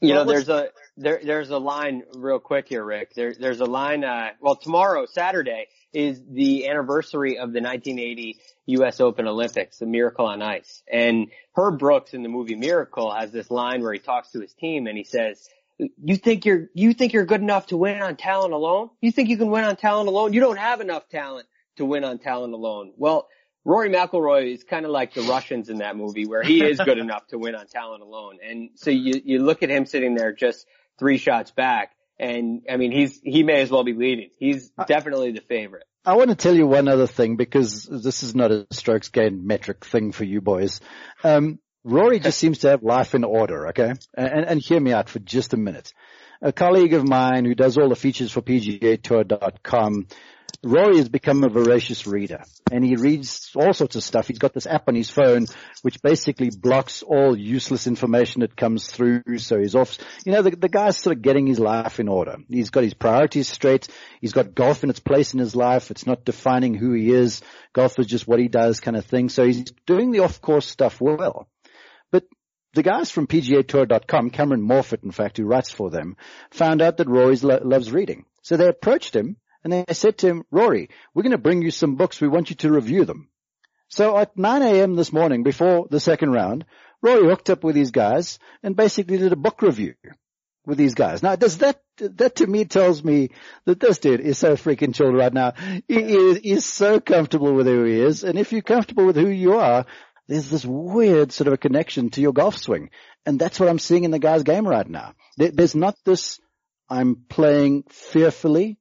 You 0.00 0.14
know, 0.14 0.24
there's 0.24 0.48
a 0.48 0.68
there 0.96 1.20
there's 1.24 1.50
a 1.50 1.58
line 1.58 2.04
real 2.14 2.38
quick 2.38 2.68
here, 2.68 2.84
Rick. 2.84 3.14
There 3.14 3.34
there's 3.34 3.60
a 3.60 3.66
line. 3.66 4.04
Uh, 4.04 4.30
well, 4.40 4.54
tomorrow, 4.54 5.06
Saturday, 5.06 5.66
is 5.92 6.22
the 6.30 6.68
anniversary 6.68 7.38
of 7.38 7.52
the 7.52 7.60
1980 7.60 8.38
U.S. 8.66 9.00
Open 9.00 9.26
Olympics, 9.26 9.78
the 9.78 9.86
Miracle 9.86 10.26
on 10.26 10.40
Ice. 10.40 10.82
And 10.90 11.28
Herb 11.56 11.80
Brooks 11.80 12.14
in 12.14 12.22
the 12.22 12.28
movie 12.28 12.54
Miracle 12.54 13.12
has 13.12 13.32
this 13.32 13.50
line 13.50 13.82
where 13.82 13.92
he 13.92 13.98
talks 13.98 14.30
to 14.32 14.40
his 14.40 14.52
team 14.52 14.86
and 14.86 14.96
he 14.96 15.02
says, 15.02 15.48
"You 15.78 16.16
think 16.16 16.44
you're 16.44 16.68
you 16.74 16.94
think 16.94 17.12
you're 17.12 17.26
good 17.26 17.42
enough 17.42 17.66
to 17.68 17.76
win 17.76 18.00
on 18.00 18.14
talent 18.14 18.54
alone? 18.54 18.90
You 19.00 19.10
think 19.10 19.30
you 19.30 19.36
can 19.36 19.50
win 19.50 19.64
on 19.64 19.74
talent 19.74 20.08
alone? 20.08 20.32
You 20.32 20.40
don't 20.40 20.58
have 20.58 20.80
enough 20.80 21.08
talent 21.08 21.48
to 21.78 21.84
win 21.84 22.04
on 22.04 22.18
talent 22.18 22.54
alone." 22.54 22.92
Well, 22.96 23.28
Rory 23.64 23.90
McIlroy 23.90 24.54
is 24.54 24.64
kind 24.64 24.86
of 24.86 24.92
like 24.92 25.14
the 25.14 25.22
Russians 25.22 25.68
in 25.68 25.78
that 25.78 25.96
movie 25.96 26.26
where 26.26 26.42
he 26.42 26.64
is 26.64 26.78
good 26.78 26.98
enough 26.98 27.26
to 27.28 27.38
win 27.38 27.54
on 27.54 27.66
talent 27.66 28.02
alone. 28.02 28.38
And 28.42 28.70
so 28.76 28.90
you, 28.90 29.20
you 29.24 29.42
look 29.42 29.62
at 29.62 29.68
him 29.68 29.84
sitting 29.84 30.14
there 30.14 30.32
just 30.32 30.66
three 30.98 31.18
shots 31.18 31.50
back 31.50 31.92
and 32.18 32.62
I 32.68 32.76
mean, 32.76 32.92
he's, 32.92 33.20
he 33.22 33.42
may 33.42 33.60
as 33.60 33.70
well 33.70 33.84
be 33.84 33.92
leading. 33.92 34.30
He's 34.38 34.70
definitely 34.86 35.32
the 35.32 35.40
favorite. 35.40 35.84
I 36.04 36.14
want 36.16 36.30
to 36.30 36.36
tell 36.36 36.54
you 36.54 36.66
one 36.66 36.88
other 36.88 37.06
thing 37.06 37.36
because 37.36 37.84
this 37.84 38.22
is 38.22 38.34
not 38.34 38.50
a 38.50 38.66
strokes 38.70 39.08
gained 39.10 39.44
metric 39.44 39.84
thing 39.84 40.12
for 40.12 40.24
you 40.24 40.40
boys. 40.40 40.80
Um, 41.22 41.58
Rory 41.84 42.18
just 42.18 42.38
seems 42.40 42.58
to 42.60 42.70
have 42.70 42.82
life 42.82 43.14
in 43.14 43.24
order, 43.24 43.68
okay? 43.68 43.92
And, 44.14 44.44
and 44.46 44.60
hear 44.60 44.80
me 44.80 44.92
out 44.92 45.08
for 45.08 45.18
just 45.18 45.54
a 45.54 45.56
minute. 45.56 45.92
A 46.40 46.52
colleague 46.52 46.94
of 46.94 47.06
mine 47.06 47.44
who 47.44 47.54
does 47.54 47.76
all 47.76 47.88
the 47.88 47.96
features 47.96 48.32
for 48.32 48.42
PGAtour.com 48.42 50.06
Rory 50.64 50.96
has 50.96 51.08
become 51.08 51.44
a 51.44 51.48
voracious 51.48 52.04
reader 52.04 52.42
and 52.72 52.84
he 52.84 52.96
reads 52.96 53.50
all 53.54 53.72
sorts 53.72 53.94
of 53.94 54.02
stuff. 54.02 54.26
He's 54.26 54.40
got 54.40 54.54
this 54.54 54.66
app 54.66 54.88
on 54.88 54.96
his 54.96 55.08
phone 55.08 55.46
which 55.82 56.02
basically 56.02 56.50
blocks 56.50 57.02
all 57.02 57.38
useless 57.38 57.86
information 57.86 58.40
that 58.40 58.56
comes 58.56 58.90
through. 58.90 59.22
So 59.38 59.60
he's 59.60 59.76
off, 59.76 59.96
you 60.26 60.32
know, 60.32 60.42
the, 60.42 60.50
the 60.50 60.68
guy's 60.68 60.96
sort 60.96 61.16
of 61.16 61.22
getting 61.22 61.46
his 61.46 61.60
life 61.60 62.00
in 62.00 62.08
order. 62.08 62.38
He's 62.48 62.70
got 62.70 62.82
his 62.82 62.94
priorities 62.94 63.48
straight. 63.48 63.86
He's 64.20 64.32
got 64.32 64.56
golf 64.56 64.82
in 64.82 64.90
its 64.90 64.98
place 64.98 65.32
in 65.32 65.38
his 65.38 65.54
life. 65.54 65.92
It's 65.92 66.06
not 66.06 66.24
defining 66.24 66.74
who 66.74 66.92
he 66.92 67.12
is. 67.12 67.40
Golf 67.72 67.96
is 68.00 68.06
just 68.06 68.26
what 68.26 68.40
he 68.40 68.48
does 68.48 68.80
kind 68.80 68.96
of 68.96 69.04
thing. 69.04 69.28
So 69.28 69.44
he's 69.44 69.70
doing 69.86 70.10
the 70.10 70.20
off 70.20 70.40
course 70.40 70.66
stuff 70.66 71.00
well. 71.00 71.48
But 72.10 72.24
the 72.74 72.82
guys 72.82 73.12
from 73.12 73.28
PGAtour.com, 73.28 74.30
Cameron 74.30 74.66
Morfit, 74.66 75.04
in 75.04 75.12
fact, 75.12 75.36
who 75.36 75.44
writes 75.44 75.70
for 75.70 75.88
them, 75.88 76.16
found 76.50 76.82
out 76.82 76.96
that 76.96 77.08
Rory 77.08 77.36
lo- 77.36 77.60
loves 77.62 77.92
reading. 77.92 78.24
So 78.42 78.56
they 78.56 78.66
approached 78.66 79.14
him 79.14 79.36
and 79.64 79.72
they 79.72 79.84
said 79.92 80.18
to 80.18 80.26
him, 80.26 80.44
Rory, 80.50 80.90
we're 81.14 81.22
going 81.22 81.32
to 81.32 81.38
bring 81.38 81.62
you 81.62 81.70
some 81.70 81.96
books. 81.96 82.20
We 82.20 82.28
want 82.28 82.50
you 82.50 82.56
to 82.56 82.72
review 82.72 83.04
them. 83.04 83.28
So 83.88 84.16
at 84.18 84.36
9 84.36 84.62
a.m. 84.62 84.96
this 84.96 85.12
morning, 85.12 85.42
before 85.42 85.86
the 85.90 86.00
second 86.00 86.32
round, 86.32 86.64
Rory 87.02 87.26
hooked 87.28 87.50
up 87.50 87.64
with 87.64 87.74
these 87.74 87.90
guys 87.90 88.38
and 88.62 88.76
basically 88.76 89.18
did 89.18 89.32
a 89.32 89.36
book 89.36 89.62
review 89.62 89.94
with 90.66 90.78
these 90.78 90.94
guys. 90.94 91.22
Now, 91.22 91.36
does 91.36 91.58
that, 91.58 91.80
that 91.96 92.36
to 92.36 92.46
me 92.46 92.66
tells 92.66 93.02
me 93.02 93.30
that 93.64 93.80
this 93.80 93.98
dude 93.98 94.20
is 94.20 94.38
so 94.38 94.54
freaking 94.56 94.94
chilled 94.94 95.14
right 95.14 95.32
now. 95.32 95.54
He 95.88 95.98
is, 95.98 96.38
he's 96.38 96.64
so 96.66 97.00
comfortable 97.00 97.54
with 97.54 97.66
who 97.66 97.84
he 97.84 98.00
is. 98.00 98.24
And 98.24 98.38
if 98.38 98.52
you're 98.52 98.60
comfortable 98.60 99.06
with 99.06 99.16
who 99.16 99.28
you 99.28 99.54
are, 99.54 99.86
there's 100.28 100.50
this 100.50 100.66
weird 100.66 101.32
sort 101.32 101.48
of 101.48 101.54
a 101.54 101.58
connection 101.58 102.10
to 102.10 102.20
your 102.20 102.34
golf 102.34 102.58
swing. 102.58 102.90
And 103.24 103.38
that's 103.38 103.58
what 103.58 103.70
I'm 103.70 103.78
seeing 103.78 104.04
in 104.04 104.10
the 104.10 104.18
guy's 104.18 104.42
game 104.42 104.68
right 104.68 104.88
now. 104.88 105.14
There's 105.38 105.74
not 105.74 105.96
this, 106.04 106.38
I'm 106.90 107.24
playing 107.28 107.84
fearfully 107.88 108.78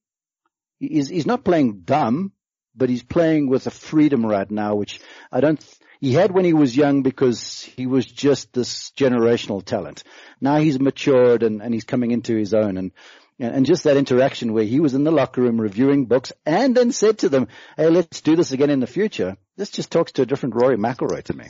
he's, 0.80 1.10
he's 1.10 1.26
not 1.26 1.44
playing 1.44 1.82
dumb, 1.82 2.32
but 2.76 2.90
he's 2.90 3.04
playing 3.04 3.50
with 3.50 3.68
a 3.68 3.72
freedom 3.72 4.26
right 4.26 4.50
now, 4.50 4.76
which 4.76 5.00
I 5.32 5.42
don't, 5.42 5.64
he 6.00 6.14
had 6.14 6.32
when 6.32 6.46
he 6.46 6.54
was 6.54 6.78
young 6.78 7.02
because 7.02 7.64
he 7.64 7.88
was 7.88 8.06
just 8.06 8.54
this 8.54 8.92
generational 8.92 9.64
talent. 9.64 10.04
Now 10.40 10.58
he's 10.58 10.80
matured 10.80 11.44
and, 11.44 11.62
and 11.62 11.74
he's 11.74 11.86
coming 11.86 12.12
into 12.12 12.36
his 12.36 12.54
own 12.54 12.78
and, 12.78 12.92
and 13.40 13.66
just 13.66 13.84
that 13.86 13.98
interaction 13.98 14.54
where 14.54 14.64
he 14.64 14.80
was 14.80 14.94
in 14.94 15.04
the 15.04 15.12
locker 15.12 15.42
room 15.42 15.60
reviewing 15.60 16.06
books 16.06 16.32
and 16.46 16.76
then 16.76 16.92
said 16.92 17.20
to 17.20 17.30
them, 17.30 17.48
Hey, 17.76 17.90
let's 17.90 18.22
do 18.22 18.36
this 18.36 18.52
again 18.52 18.70
in 18.70 18.80
the 18.80 18.88
future. 18.88 19.38
This 19.56 19.70
just 19.72 19.92
talks 19.92 20.12
to 20.14 20.22
a 20.22 20.26
different 20.26 20.56
Rory 20.56 20.78
McIlroy 20.78 21.24
to 21.24 21.34
me. 21.34 21.46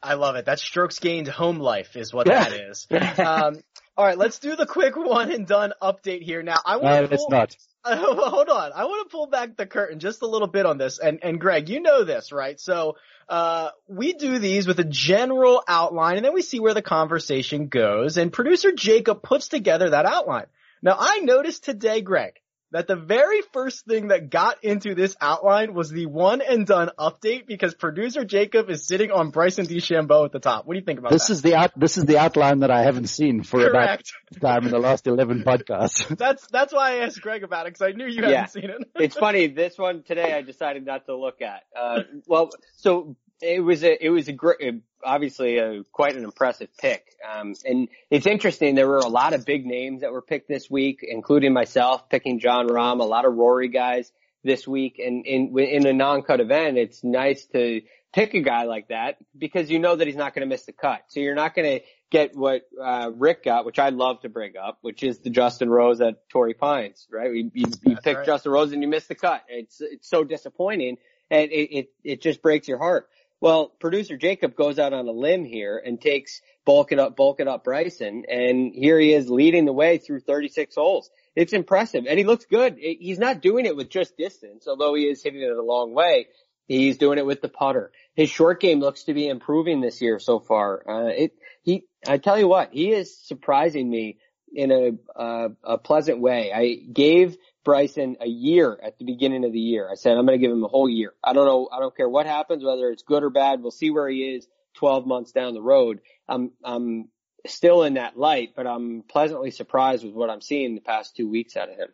I, 0.00 0.14
love 0.14 0.36
it. 0.36 0.44
That 0.44 0.60
strokes 0.60 1.00
gained 1.00 1.26
home 1.26 1.58
life 1.58 1.96
is 1.96 2.14
what 2.14 2.28
yeah. 2.28 2.44
that 2.44 2.52
is. 2.52 2.86
Um, 3.18 3.56
all 3.96 4.06
right, 4.06 4.16
let's 4.16 4.38
do 4.38 4.56
the 4.56 4.64
quick 4.64 4.96
one 4.96 5.30
and 5.30 5.46
done 5.46 5.72
update 5.82 6.22
here. 6.22 6.42
Now, 6.42 6.56
I 6.64 6.76
want 6.76 6.94
to. 6.94 7.00
No, 7.02 7.14
it's 7.14 7.26
not. 7.28 7.56
Hold 7.86 8.48
on. 8.48 8.70
I 8.74 8.84
want 8.84 9.08
to 9.08 9.12
pull 9.12 9.26
back 9.26 9.56
the 9.56 9.66
curtain 9.66 9.98
just 9.98 10.22
a 10.22 10.26
little 10.26 10.46
bit 10.46 10.66
on 10.66 10.78
this. 10.78 11.00
And, 11.00 11.18
and 11.22 11.40
Greg, 11.40 11.68
you 11.68 11.80
know 11.80 12.04
this, 12.04 12.30
right? 12.30 12.60
So, 12.60 12.96
uh, 13.28 13.70
we 13.88 14.12
do 14.12 14.38
these 14.38 14.66
with 14.66 14.78
a 14.78 14.84
general 14.84 15.64
outline 15.66 16.16
and 16.16 16.24
then 16.24 16.32
we 16.32 16.42
see 16.42 16.60
where 16.60 16.74
the 16.74 16.82
conversation 16.82 17.66
goes. 17.66 18.18
And 18.18 18.32
producer 18.32 18.70
Jacob 18.72 19.22
puts 19.22 19.48
together 19.48 19.90
that 19.90 20.06
outline. 20.06 20.46
Now, 20.82 20.96
I 20.98 21.20
noticed 21.20 21.64
today, 21.64 22.02
Greg, 22.02 22.40
that 22.72 22.86
the 22.86 22.96
very 22.96 23.42
first 23.52 23.84
thing 23.84 24.08
that 24.08 24.30
got 24.30 24.64
into 24.64 24.94
this 24.94 25.14
outline 25.20 25.74
was 25.74 25.90
the 25.90 26.06
one 26.06 26.40
and 26.40 26.66
done 26.66 26.90
update 26.98 27.46
because 27.46 27.74
producer 27.74 28.24
Jacob 28.24 28.70
is 28.70 28.86
sitting 28.86 29.10
on 29.10 29.30
Bryson 29.30 29.66
DeChambeau 29.66 30.24
at 30.24 30.32
the 30.32 30.40
top. 30.40 30.66
What 30.66 30.74
do 30.74 30.80
you 30.80 30.84
think 30.84 30.98
about 30.98 31.12
this 31.12 31.28
that? 31.28 31.32
This 31.32 31.36
is 31.36 31.42
the 31.42 31.54
out, 31.54 31.72
this 31.78 31.98
is 31.98 32.06
the 32.06 32.18
outline 32.18 32.60
that 32.60 32.70
I 32.70 32.82
haven't 32.82 33.08
seen 33.08 33.42
for 33.42 33.60
Correct. 33.60 34.12
about 34.30 34.40
time 34.54 34.64
in 34.64 34.70
the 34.70 34.78
last 34.78 35.06
11 35.06 35.44
podcasts. 35.44 36.16
that's, 36.16 36.46
that's 36.48 36.72
why 36.72 36.92
I 36.92 37.04
asked 37.04 37.20
Greg 37.20 37.44
about 37.44 37.66
it 37.66 37.74
because 37.74 37.82
I 37.82 37.92
knew 37.92 38.06
you 38.06 38.22
hadn't 38.22 38.50
seen 38.50 38.70
it. 38.70 38.88
it's 38.96 39.16
funny. 39.16 39.48
This 39.48 39.76
one 39.76 40.02
today 40.02 40.32
I 40.32 40.40
decided 40.40 40.86
not 40.86 41.04
to 41.06 41.16
look 41.16 41.42
at. 41.42 41.64
Uh, 41.78 42.02
well, 42.26 42.50
so 42.76 43.16
it 43.42 43.60
was 43.60 43.82
a, 43.82 44.04
it 44.04 44.10
was 44.10 44.28
a 44.28 44.32
great, 44.32 44.82
obviously 45.04 45.58
a, 45.58 45.82
quite 45.92 46.16
an 46.16 46.24
impressive 46.24 46.68
pick. 46.78 47.04
Um, 47.28 47.54
and 47.64 47.88
it's 48.10 48.26
interesting. 48.26 48.74
There 48.74 48.88
were 48.88 48.98
a 48.98 49.08
lot 49.08 49.34
of 49.34 49.44
big 49.44 49.66
names 49.66 50.02
that 50.02 50.12
were 50.12 50.22
picked 50.22 50.48
this 50.48 50.70
week, 50.70 51.00
including 51.02 51.52
myself 51.52 52.08
picking 52.08 52.40
Jon 52.40 52.68
Rahm, 52.68 53.00
a 53.00 53.04
lot 53.04 53.24
of 53.24 53.34
Rory 53.34 53.68
guys 53.68 54.12
this 54.44 54.66
week. 54.66 55.00
And 55.04 55.26
in, 55.26 55.58
in 55.58 55.86
a 55.86 55.92
non-cut 55.92 56.40
event, 56.40 56.78
it's 56.78 57.02
nice 57.02 57.44
to 57.46 57.82
pick 58.14 58.34
a 58.34 58.40
guy 58.40 58.64
like 58.64 58.88
that 58.88 59.16
because 59.36 59.70
you 59.70 59.78
know 59.78 59.96
that 59.96 60.06
he's 60.06 60.16
not 60.16 60.34
going 60.34 60.46
to 60.46 60.52
miss 60.52 60.64
the 60.64 60.72
cut. 60.72 61.02
So 61.08 61.20
you're 61.20 61.34
not 61.34 61.54
going 61.54 61.78
to 61.78 61.84
get 62.10 62.36
what, 62.36 62.62
uh, 62.80 63.10
Rick 63.14 63.44
got, 63.44 63.64
which 63.64 63.78
I 63.78 63.88
love 63.88 64.20
to 64.20 64.28
bring 64.28 64.56
up, 64.56 64.78
which 64.82 65.02
is 65.02 65.20
the 65.20 65.30
Justin 65.30 65.70
Rose 65.70 66.00
at 66.00 66.28
Torrey 66.28 66.54
Pines, 66.54 67.08
right? 67.10 67.32
You, 67.32 67.50
you, 67.54 67.66
you 67.86 67.96
pick 67.96 68.18
right. 68.18 68.26
Justin 68.26 68.52
Rose 68.52 68.72
and 68.72 68.82
you 68.82 68.88
miss 68.88 69.06
the 69.06 69.14
cut. 69.14 69.42
It's, 69.48 69.80
it's 69.80 70.08
so 70.08 70.22
disappointing 70.22 70.98
and 71.30 71.50
it, 71.50 71.76
it, 71.76 71.88
it 72.04 72.22
just 72.22 72.42
breaks 72.42 72.68
your 72.68 72.78
heart. 72.78 73.08
Well, 73.42 73.72
producer 73.80 74.16
Jacob 74.16 74.54
goes 74.54 74.78
out 74.78 74.92
on 74.92 75.08
a 75.08 75.10
limb 75.10 75.44
here 75.44 75.82
and 75.84 76.00
takes 76.00 76.40
bulking 76.64 77.00
up, 77.00 77.16
bulking 77.16 77.48
up 77.48 77.64
Bryson, 77.64 78.22
and 78.30 78.72
here 78.72 79.00
he 79.00 79.12
is 79.12 79.28
leading 79.28 79.64
the 79.64 79.72
way 79.72 79.98
through 79.98 80.20
36 80.20 80.76
holes. 80.76 81.10
It's 81.34 81.52
impressive, 81.52 82.04
and 82.08 82.16
he 82.20 82.24
looks 82.24 82.44
good. 82.44 82.76
He's 82.78 83.18
not 83.18 83.42
doing 83.42 83.66
it 83.66 83.74
with 83.74 83.90
just 83.90 84.16
distance, 84.16 84.68
although 84.68 84.94
he 84.94 85.08
is 85.08 85.24
hitting 85.24 85.42
it 85.42 85.50
a 85.50 85.60
long 85.60 85.92
way. 85.92 86.28
He's 86.68 86.98
doing 86.98 87.18
it 87.18 87.26
with 87.26 87.42
the 87.42 87.48
putter. 87.48 87.90
His 88.14 88.30
short 88.30 88.60
game 88.60 88.78
looks 88.78 89.02
to 89.04 89.12
be 89.12 89.26
improving 89.26 89.80
this 89.80 90.00
year 90.00 90.20
so 90.20 90.38
far. 90.38 90.88
Uh, 90.88 91.08
it, 91.08 91.32
he, 91.64 91.82
I 92.06 92.18
tell 92.18 92.38
you 92.38 92.46
what, 92.46 92.72
he 92.72 92.92
is 92.92 93.18
surprising 93.26 93.90
me 93.90 94.18
in 94.54 94.70
a, 94.70 95.20
uh, 95.20 95.48
a 95.64 95.78
pleasant 95.78 96.20
way. 96.20 96.52
I 96.52 96.76
gave 96.92 97.36
Bryson 97.64 98.16
a 98.20 98.28
year 98.28 98.78
at 98.82 98.98
the 98.98 99.04
beginning 99.04 99.44
of 99.44 99.52
the 99.52 99.60
year. 99.60 99.88
I 99.90 99.94
said, 99.94 100.16
I'm 100.16 100.26
going 100.26 100.38
to 100.38 100.44
give 100.44 100.52
him 100.52 100.64
a 100.64 100.68
whole 100.68 100.88
year. 100.88 101.14
I 101.22 101.32
don't 101.32 101.46
know. 101.46 101.68
I 101.72 101.78
don't 101.80 101.96
care 101.96 102.08
what 102.08 102.26
happens, 102.26 102.64
whether 102.64 102.90
it's 102.90 103.02
good 103.02 103.22
or 103.22 103.30
bad. 103.30 103.62
We'll 103.62 103.70
see 103.70 103.90
where 103.90 104.08
he 104.08 104.36
is 104.36 104.46
12 104.74 105.06
months 105.06 105.32
down 105.32 105.54
the 105.54 105.62
road. 105.62 106.00
I'm, 106.28 106.52
I'm 106.64 107.08
still 107.46 107.82
in 107.84 107.94
that 107.94 108.18
light, 108.18 108.54
but 108.56 108.66
I'm 108.66 109.02
pleasantly 109.08 109.50
surprised 109.50 110.04
with 110.04 110.14
what 110.14 110.30
I'm 110.30 110.40
seeing 110.40 110.74
the 110.74 110.80
past 110.80 111.16
two 111.16 111.28
weeks 111.28 111.56
out 111.56 111.68
of 111.68 111.76
him. 111.76 111.88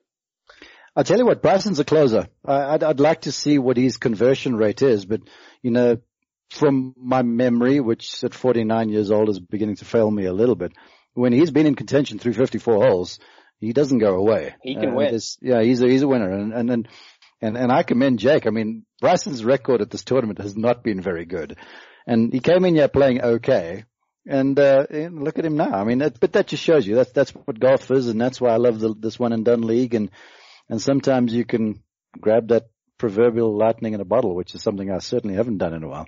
I'll 0.97 1.05
tell 1.05 1.19
you 1.19 1.27
what, 1.27 1.43
Bryson's 1.43 1.79
a 1.79 1.85
closer. 1.85 2.29
I'd, 2.45 2.83
I'd 2.83 3.01
like 3.01 3.23
to 3.23 3.33
see 3.33 3.59
what 3.59 3.77
his 3.77 3.99
conversion 3.99 4.57
rate 4.57 4.83
is, 4.83 5.05
but 5.05 5.21
you 5.63 5.71
know, 5.71 5.99
from 6.51 6.95
my 6.97 7.23
memory, 7.23 7.79
which 7.81 8.25
at 8.25 8.35
49 8.35 8.89
years 8.89 9.11
old 9.11 9.29
is 9.29 9.39
beginning 9.39 9.77
to 9.77 9.85
fail 9.85 10.11
me 10.11 10.25
a 10.25 10.33
little 10.33 10.55
bit, 10.55 10.73
when 11.15 11.33
he's 11.33 11.51
been 11.51 11.67
in 11.67 11.75
contention 11.75 12.19
through 12.19 12.33
54 12.33 12.87
holes, 12.87 13.19
he 13.61 13.73
doesn't 13.73 13.99
go 13.99 14.15
away. 14.15 14.55
He 14.63 14.75
can 14.75 14.91
uh, 14.91 14.95
win. 14.95 15.21
Yeah, 15.41 15.63
he's 15.63 15.83
a, 15.83 15.89
he's 15.89 16.03
a 16.03 16.09
winner. 16.09 16.31
And, 16.31 16.53
and, 16.53 16.71
and, 16.71 16.89
and, 17.41 17.57
and 17.57 17.73
I 17.73 17.83
commend 17.83 18.19
Jake. 18.19 18.47
I 18.47 18.51
mean, 18.51 18.85
Bryson's 19.01 19.45
record 19.45 19.81
at 19.81 19.91
this 19.91 20.05
tournament 20.05 20.41
has 20.41 20.57
not 20.57 20.83
been 20.83 21.01
very 21.01 21.25
good. 21.25 21.57
And 22.07 22.33
he 22.33 22.41
came 22.41 22.65
in 22.65 22.75
here 22.75 22.89
playing 22.89 23.23
okay. 23.23 23.85
And, 24.27 24.59
uh, 24.59 24.87
and 24.91 25.23
look 25.23 25.39
at 25.39 25.45
him 25.45 25.57
now. 25.57 25.73
I 25.73 25.85
mean, 25.85 25.99
that, 25.99 26.21
but 26.21 26.33
that 26.35 26.49
just 26.49 26.63
shows 26.63 26.87
you 26.87 26.97
that's, 26.97 27.13
that's 27.13 27.31
what 27.31 27.59
golf 27.59 27.91
is. 27.91 28.09
And 28.09 28.21
that's 28.21 28.41
why 28.41 28.51
I 28.51 28.57
love 28.57 28.79
the, 28.79 28.95
this 28.99 29.19
one 29.19 29.33
and 29.33 29.45
done 29.45 29.63
league. 29.63 29.95
And, 29.95 30.11
and 30.69 30.83
sometimes 30.83 31.33
you 31.33 31.45
can 31.45 31.83
grab 32.21 32.49
that 32.49 32.69
proverbial 32.99 33.57
lightning 33.57 33.95
in 33.95 34.01
a 34.01 34.05
bottle, 34.05 34.35
which 34.35 34.55
is 34.55 34.63
something 34.63 34.91
I 34.91 34.99
certainly 34.99 35.37
haven't 35.37 35.59
done 35.59 35.73
in 35.73 35.83
a 35.83 35.89
while. 35.89 36.07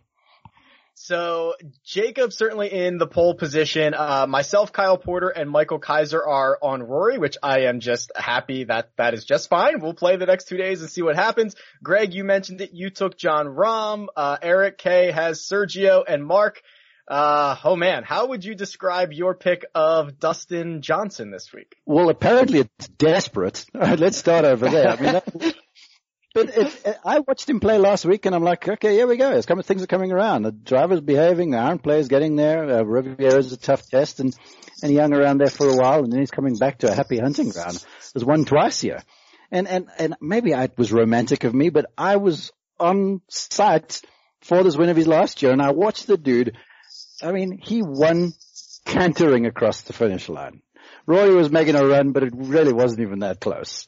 So 1.02 1.54
Jacob 1.82 2.30
certainly 2.30 2.70
in 2.70 2.98
the 2.98 3.06
pole 3.06 3.34
position. 3.34 3.94
Uh, 3.94 4.26
myself, 4.28 4.70
Kyle 4.70 4.98
Porter, 4.98 5.30
and 5.30 5.48
Michael 5.48 5.78
Kaiser 5.78 6.22
are 6.22 6.58
on 6.60 6.82
Rory, 6.82 7.16
which 7.16 7.38
I 7.42 7.60
am 7.60 7.80
just 7.80 8.12
happy 8.14 8.64
that 8.64 8.90
that 8.98 9.14
is 9.14 9.24
just 9.24 9.48
fine. 9.48 9.80
We'll 9.80 9.94
play 9.94 10.16
the 10.16 10.26
next 10.26 10.48
two 10.48 10.58
days 10.58 10.82
and 10.82 10.90
see 10.90 11.00
what 11.00 11.16
happens. 11.16 11.56
Greg, 11.82 12.12
you 12.12 12.22
mentioned 12.22 12.60
it. 12.60 12.74
You 12.74 12.90
took 12.90 13.16
Jon 13.16 13.46
Rahm. 13.46 14.08
Uh, 14.14 14.36
Eric 14.42 14.76
K 14.76 15.10
has 15.10 15.40
Sergio 15.40 16.04
and 16.06 16.22
Mark. 16.22 16.60
Uh, 17.08 17.56
oh 17.64 17.76
man, 17.76 18.02
how 18.04 18.26
would 18.26 18.44
you 18.44 18.54
describe 18.54 19.10
your 19.10 19.34
pick 19.34 19.64
of 19.74 20.20
Dustin 20.20 20.82
Johnson 20.82 21.30
this 21.30 21.50
week? 21.52 21.76
Well, 21.86 22.10
apparently 22.10 22.60
it's 22.60 22.88
desperate. 22.88 23.64
let's 23.74 24.18
start 24.18 24.44
over 24.44 24.68
there. 24.68 24.90
I 24.90 25.00
mean, 25.00 25.12
that, 25.14 25.54
but 26.34 26.48
it, 26.48 26.80
it, 26.86 26.96
I 27.04 27.20
watched 27.20 27.48
him 27.48 27.60
play 27.60 27.78
last 27.78 28.04
week, 28.04 28.26
and 28.26 28.34
I'm 28.34 28.44
like, 28.44 28.68
okay, 28.68 28.94
here 28.94 29.06
we 29.06 29.16
go. 29.16 29.32
It's 29.32 29.46
coming, 29.46 29.64
things 29.64 29.82
are 29.82 29.88
coming 29.88 30.12
around. 30.12 30.42
The 30.42 30.52
driver's 30.52 31.00
behaving, 31.00 31.50
the 31.50 31.58
iron 31.58 31.78
player's 31.78 32.08
getting 32.08 32.36
there. 32.36 32.64
Uh, 32.64 32.82
Riviera's 32.82 33.52
a 33.52 33.56
tough 33.56 33.88
test, 33.88 34.20
and 34.20 34.34
and 34.82 34.90
he 34.90 34.98
hung 34.98 35.12
around 35.12 35.38
there 35.38 35.50
for 35.50 35.68
a 35.68 35.76
while, 35.76 36.04
and 36.04 36.12
then 36.12 36.20
he's 36.20 36.30
coming 36.30 36.56
back 36.56 36.78
to 36.78 36.90
a 36.90 36.94
happy 36.94 37.18
hunting 37.18 37.50
ground. 37.50 37.84
There's 38.14 38.24
won 38.24 38.44
twice 38.44 38.80
here, 38.80 39.02
and 39.50 39.66
and 39.66 39.88
and 39.98 40.14
maybe 40.20 40.52
it 40.52 40.78
was 40.78 40.92
romantic 40.92 41.44
of 41.44 41.54
me, 41.54 41.70
but 41.70 41.86
I 41.98 42.16
was 42.16 42.52
on 42.78 43.20
site 43.28 44.00
for 44.40 44.62
this 44.62 44.76
win 44.76 44.88
of 44.88 44.96
his 44.96 45.08
last 45.08 45.42
year, 45.42 45.52
and 45.52 45.60
I 45.60 45.72
watched 45.72 46.06
the 46.06 46.16
dude. 46.16 46.56
I 47.22 47.32
mean, 47.32 47.58
he 47.60 47.82
won 47.82 48.32
cantering 48.84 49.46
across 49.46 49.82
the 49.82 49.92
finish 49.92 50.28
line. 50.28 50.62
Rory 51.06 51.34
was 51.34 51.50
making 51.50 51.76
a 51.76 51.84
run, 51.84 52.12
but 52.12 52.22
it 52.22 52.32
really 52.34 52.72
wasn't 52.72 53.00
even 53.00 53.20
that 53.20 53.40
close. 53.40 53.86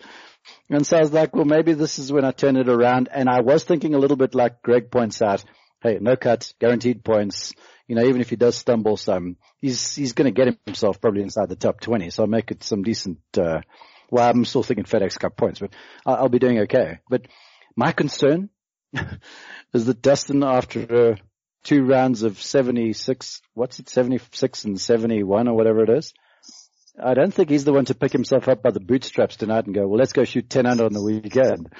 And 0.72 0.86
so 0.86 0.96
I 0.96 1.00
was 1.00 1.12
like, 1.12 1.36
well, 1.36 1.44
maybe 1.44 1.74
this 1.74 1.98
is 1.98 2.10
when 2.10 2.24
I 2.24 2.30
turn 2.30 2.56
it 2.56 2.68
around. 2.68 3.10
And 3.12 3.28
I 3.28 3.42
was 3.42 3.62
thinking 3.62 3.94
a 3.94 3.98
little 3.98 4.16
bit 4.16 4.34
like 4.34 4.62
Greg 4.62 4.90
points 4.90 5.20
out, 5.20 5.44
hey, 5.82 5.98
no 6.00 6.16
cuts, 6.16 6.54
guaranteed 6.58 7.04
points. 7.04 7.52
You 7.86 7.94
know, 7.94 8.04
even 8.04 8.22
if 8.22 8.30
he 8.30 8.36
does 8.36 8.56
stumble 8.56 8.96
some, 8.96 9.36
he's, 9.60 9.94
he's 9.94 10.14
going 10.14 10.32
to 10.32 10.44
get 10.44 10.56
himself 10.64 10.98
probably 10.98 11.20
inside 11.20 11.50
the 11.50 11.56
top 11.56 11.80
20. 11.80 12.08
So 12.08 12.22
I'll 12.22 12.28
make 12.28 12.50
it 12.50 12.64
some 12.64 12.82
decent, 12.82 13.18
uh, 13.36 13.60
well, 14.10 14.30
I'm 14.30 14.46
still 14.46 14.62
thinking 14.62 14.86
FedEx 14.86 15.18
Cup 15.18 15.36
points, 15.36 15.60
but 15.60 15.74
I'll, 16.06 16.16
I'll 16.16 16.28
be 16.30 16.38
doing 16.38 16.60
okay. 16.60 17.00
But 17.06 17.26
my 17.76 17.92
concern 17.92 18.48
is 19.74 19.84
that 19.84 20.00
Dustin, 20.00 20.42
after 20.42 21.10
uh, 21.12 21.16
two 21.64 21.84
rounds 21.84 22.22
of 22.22 22.40
76, 22.40 23.42
what's 23.52 23.78
it, 23.78 23.90
76 23.90 24.64
and 24.64 24.80
71 24.80 25.48
or 25.48 25.54
whatever 25.54 25.82
it 25.82 25.90
is, 25.90 26.14
I 27.00 27.14
don't 27.14 27.32
think 27.32 27.48
he's 27.48 27.64
the 27.64 27.72
one 27.72 27.86
to 27.86 27.94
pick 27.94 28.12
himself 28.12 28.48
up 28.48 28.62
by 28.62 28.70
the 28.70 28.80
bootstraps 28.80 29.36
tonight 29.36 29.66
and 29.66 29.74
go, 29.74 29.86
well, 29.86 29.98
let's 29.98 30.12
go 30.12 30.24
shoot 30.24 30.48
10 30.48 30.66
under 30.66 30.84
on 30.84 30.92
the 30.92 31.02
weekend. 31.02 31.70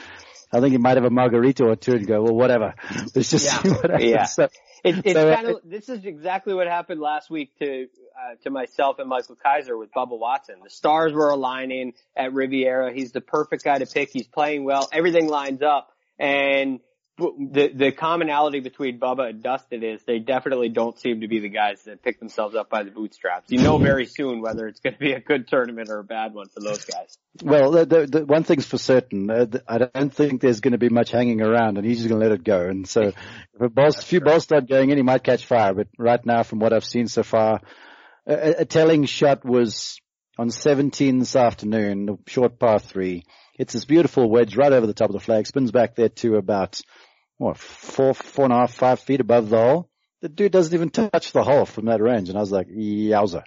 I 0.53 0.61
think 0.61 0.73
he 0.73 0.79
might 0.79 0.97
have 0.97 1.05
a 1.05 1.11
margarita 1.11 1.65
or 1.65 1.77
two 1.77 1.93
and 1.93 2.07
go, 2.07 2.23
well, 2.23 2.35
whatever. 2.35 2.75
Let's 3.15 3.31
just 3.31 3.47
yeah. 3.47 3.63
see 3.63 3.71
what 3.71 3.91
happens. 3.91 4.11
Yeah. 4.11 4.25
So, 4.25 4.49
it, 4.85 4.97
it's 5.05 5.13
so, 5.15 5.35
kind 5.35 5.47
of, 5.49 5.61
this 5.65 5.89
is 5.89 6.05
exactly 6.05 6.53
what 6.53 6.67
happened 6.67 7.01
last 7.01 7.31
week 7.31 7.57
to, 7.59 7.85
uh, 7.85 8.35
to 8.43 8.51
myself 8.51 8.99
and 8.99 9.09
Michael 9.09 9.37
Kaiser 9.37 9.79
with 9.79 9.91
Bubba 9.93 10.19
Watson. 10.19 10.57
The 10.63 10.69
stars 10.69 11.15
were 11.15 11.31
aligning 11.31 11.95
at 12.15 12.35
Riviera. 12.35 12.93
He's 12.93 13.13
the 13.13 13.23
perfect 13.23 13.65
guy 13.65 13.79
to 13.79 13.87
pick. 13.87 14.11
He's 14.13 14.27
playing 14.27 14.65
well. 14.65 14.91
Everything 14.93 15.27
lines 15.27 15.63
up 15.63 15.91
and 16.19 16.81
the 17.23 17.73
the 17.75 17.93
commonality 17.93 18.61
between 18.61 18.99
Bubba 18.99 19.31
and 19.31 19.43
Dustin 19.43 19.83
is 19.83 20.03
they 20.05 20.19
definitely 20.19 20.69
don't 20.69 20.99
seem 20.99 21.21
to 21.21 21.29
be 21.29 21.41
the 21.41 21.49
guys 21.49 21.83
that 21.85 22.03
pick 22.03 22.19
themselves 22.19 22.55
up 22.55 22.69
by 22.69 22.83
the 22.83 22.91
bootstraps. 22.91 23.51
You 23.51 23.63
know 23.63 23.79
very 23.79 24.07
soon 24.07 24.41
whether 24.41 24.67
it's 24.67 24.81
going 24.81 24.95
to 24.95 24.99
be 24.99 25.13
a 25.13 25.21
good 25.21 25.49
tournament 25.49 25.89
or 25.91 25.99
a 25.99 26.05
bad 26.05 26.35
one 26.35 26.49
for 26.49 26.61
those 26.61 26.85
guys. 26.85 27.19
Well, 27.43 27.71
the, 27.71 27.87
the, 27.87 28.07
the 28.07 28.25
one 28.27 28.45
thing's 28.45 28.67
for 28.67 28.79
certain, 28.79 29.31
uh, 29.31 29.47
I 29.67 29.79
don't 29.79 30.13
think 30.13 30.41
there's 30.41 30.61
going 30.61 30.73
to 30.73 30.79
be 30.79 30.91
much 30.91 31.11
hanging 31.11 31.41
around, 31.41 31.79
and 31.79 31.87
he's 31.87 31.99
just 31.99 32.09
going 32.09 32.21
to 32.21 32.29
let 32.29 32.35
it 32.35 32.45
go. 32.45 32.67
And 32.67 32.87
so, 32.87 33.01
if 33.03 33.61
a, 33.61 33.69
ball, 33.69 33.93
few 33.93 34.21
balls 34.21 34.43
start 34.43 34.69
going 34.69 34.91
in, 34.91 34.99
he 34.99 35.03
might 35.03 35.25
catch 35.25 35.47
fire. 35.47 35.73
But 35.73 35.89
right 35.97 36.25
now, 36.27 36.43
from 36.43 36.59
what 36.59 36.73
I've 36.73 36.85
seen 36.85 37.09
so 37.09 37.23
far, 37.23 37.61
a, 38.27 38.61
a 38.61 38.65
telling 38.65 39.05
shot 39.07 39.45
was 39.45 39.99
on 40.39 40.51
17 40.51 41.21
this 41.21 41.37
afternoon, 41.37 42.19
short 42.27 42.59
par 42.59 42.79
three. 42.79 43.25
It's 43.59 43.75
this 43.75 43.85
beautiful 43.85 44.31
wedge 44.31 44.57
right 44.57 44.73
over 44.73 44.87
the 44.87 44.95
top 44.95 45.11
of 45.11 45.15
the 45.15 45.21
flag, 45.21 45.47
spins 45.47 45.71
back 45.71 45.95
there 45.95 46.09
to 46.09 46.37
about 46.37 46.81
what, 47.43 47.59
four, 47.59 48.15
four 48.15 48.45
and 48.45 48.55
a 48.55 48.57
half, 48.57 48.73
five 48.73 49.01
feet 49.01 49.21
above 49.21 49.51
the 49.51 49.59
hole. 49.59 49.89
The 50.21 50.29
dude 50.29 50.53
doesn't 50.53 50.75
even 50.75 50.91
touch 50.91 51.33
the 51.33 51.43
hole 51.43 51.67
from 51.67 51.87
that 51.87 52.01
range. 52.01 52.29
And 52.29 52.39
I 52.39 52.41
was 52.41 52.53
like, 52.53 52.69
yowza. 52.69 53.45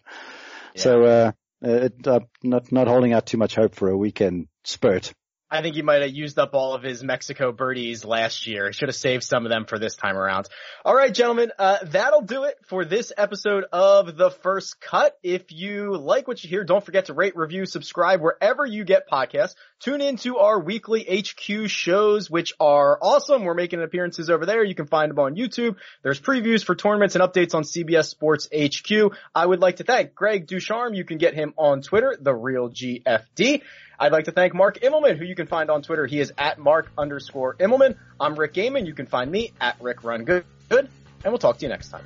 Yeah. 0.76 0.82
So, 0.82 1.04
uh, 1.04 1.32
it, 1.62 2.06
uh, 2.06 2.20
not, 2.43 2.72
not 2.72 2.88
holding 2.88 3.14
out 3.14 3.26
too 3.26 3.38
much 3.38 3.56
hope 3.56 3.76
for 3.76 3.89
a 3.89 3.98
weekend 3.98 4.48
spurt. 4.66 5.14
I 5.50 5.62
think 5.62 5.76
he 5.76 5.84
might 5.84 6.02
have 6.02 6.12
used 6.12 6.39
up 6.39 6.54
all 6.54 6.74
of 6.74 6.82
his 6.82 7.04
Mexico 7.04 7.52
birdies 7.52 8.04
last 8.04 8.48
year. 8.48 8.66
He 8.66 8.74
should 8.74 8.89
have 8.89 8.96
saved 8.96 9.24
some 9.24 9.46
of 9.46 9.52
them 9.52 9.66
for 9.66 9.78
this 9.78 9.96
time 9.96 10.18
around. 10.18 10.50
All 10.84 10.96
right, 10.96 11.14
gentlemen, 11.14 11.52
uh, 11.58 11.78
that'll 11.84 12.24
do 12.24 12.43
it 12.43 12.56
for 12.68 12.84
this 12.84 13.14
episode 13.16 13.64
of 13.72 14.18
The 14.18 14.32
First 14.32 14.82
Cut. 14.82 15.16
If 15.22 15.52
you 15.52 15.96
like 15.98 16.28
what 16.28 16.43
you 16.43 16.50
hear, 16.50 16.64
don't 16.64 16.84
forget 16.84 17.06
to 17.06 17.14
rate, 17.14 17.36
review, 17.36 17.68
subscribe 17.68 18.22
wherever 18.22 18.66
you 18.66 18.84
get 18.86 19.08
podcasts. 19.08 19.54
Tune 19.86 20.01
into 20.01 20.39
our 20.39 20.59
weekly 20.59 21.03
HQ 21.03 21.69
shows, 21.69 22.27
which 22.27 22.53
are 22.59 22.97
awesome. 22.99 23.43
We're 23.43 23.53
making 23.53 23.83
appearances 23.83 24.31
over 24.31 24.47
there. 24.47 24.63
You 24.63 24.73
can 24.73 24.88
find 24.88 25.11
them 25.11 25.19
on 25.19 25.36
YouTube. 25.36 25.75
There's 26.01 26.19
previews 26.19 26.63
for 26.63 26.73
tournaments 26.73 27.13
and 27.13 27.23
updates 27.23 27.53
on 27.53 27.61
CBS 27.61 28.05
Sports 28.05 28.49
HQ. 28.51 29.15
I 29.36 29.45
would 29.45 29.59
like 29.59 29.75
to 29.75 29.83
thank 29.83 30.15
Greg 30.15 30.47
Ducharme. 30.47 30.95
You 30.95 31.03
can 31.03 31.19
get 31.19 31.36
him 31.36 31.53
on 31.55 31.83
Twitter, 31.83 32.17
the 32.19 32.33
real 32.33 32.71
GFD. 32.71 33.61
I'd 33.99 34.11
like 34.11 34.25
to 34.25 34.31
thank 34.31 34.55
Mark 34.55 34.79
Immelman, 34.79 35.19
who 35.19 35.23
you 35.23 35.36
can 35.36 35.45
find 35.45 35.69
on 35.69 35.83
Twitter. 35.83 36.07
He 36.07 36.19
is 36.19 36.33
at 36.36 36.57
Mark 36.57 36.91
underscore 36.97 37.53
Immelman. 37.53 37.95
I'm 38.19 38.33
Rick 38.33 38.55
Gehman. 38.55 38.88
You 38.88 38.95
can 38.95 39.05
find 39.05 39.29
me 39.29 39.53
at 39.61 39.79
Rick 39.79 40.03
Run 40.03 40.23
Good. 40.23 40.45
And 40.71 40.89
we'll 41.25 41.38
talk 41.38 41.59
to 41.59 41.63
you 41.63 41.69
next 41.69 41.89
time. 41.89 42.05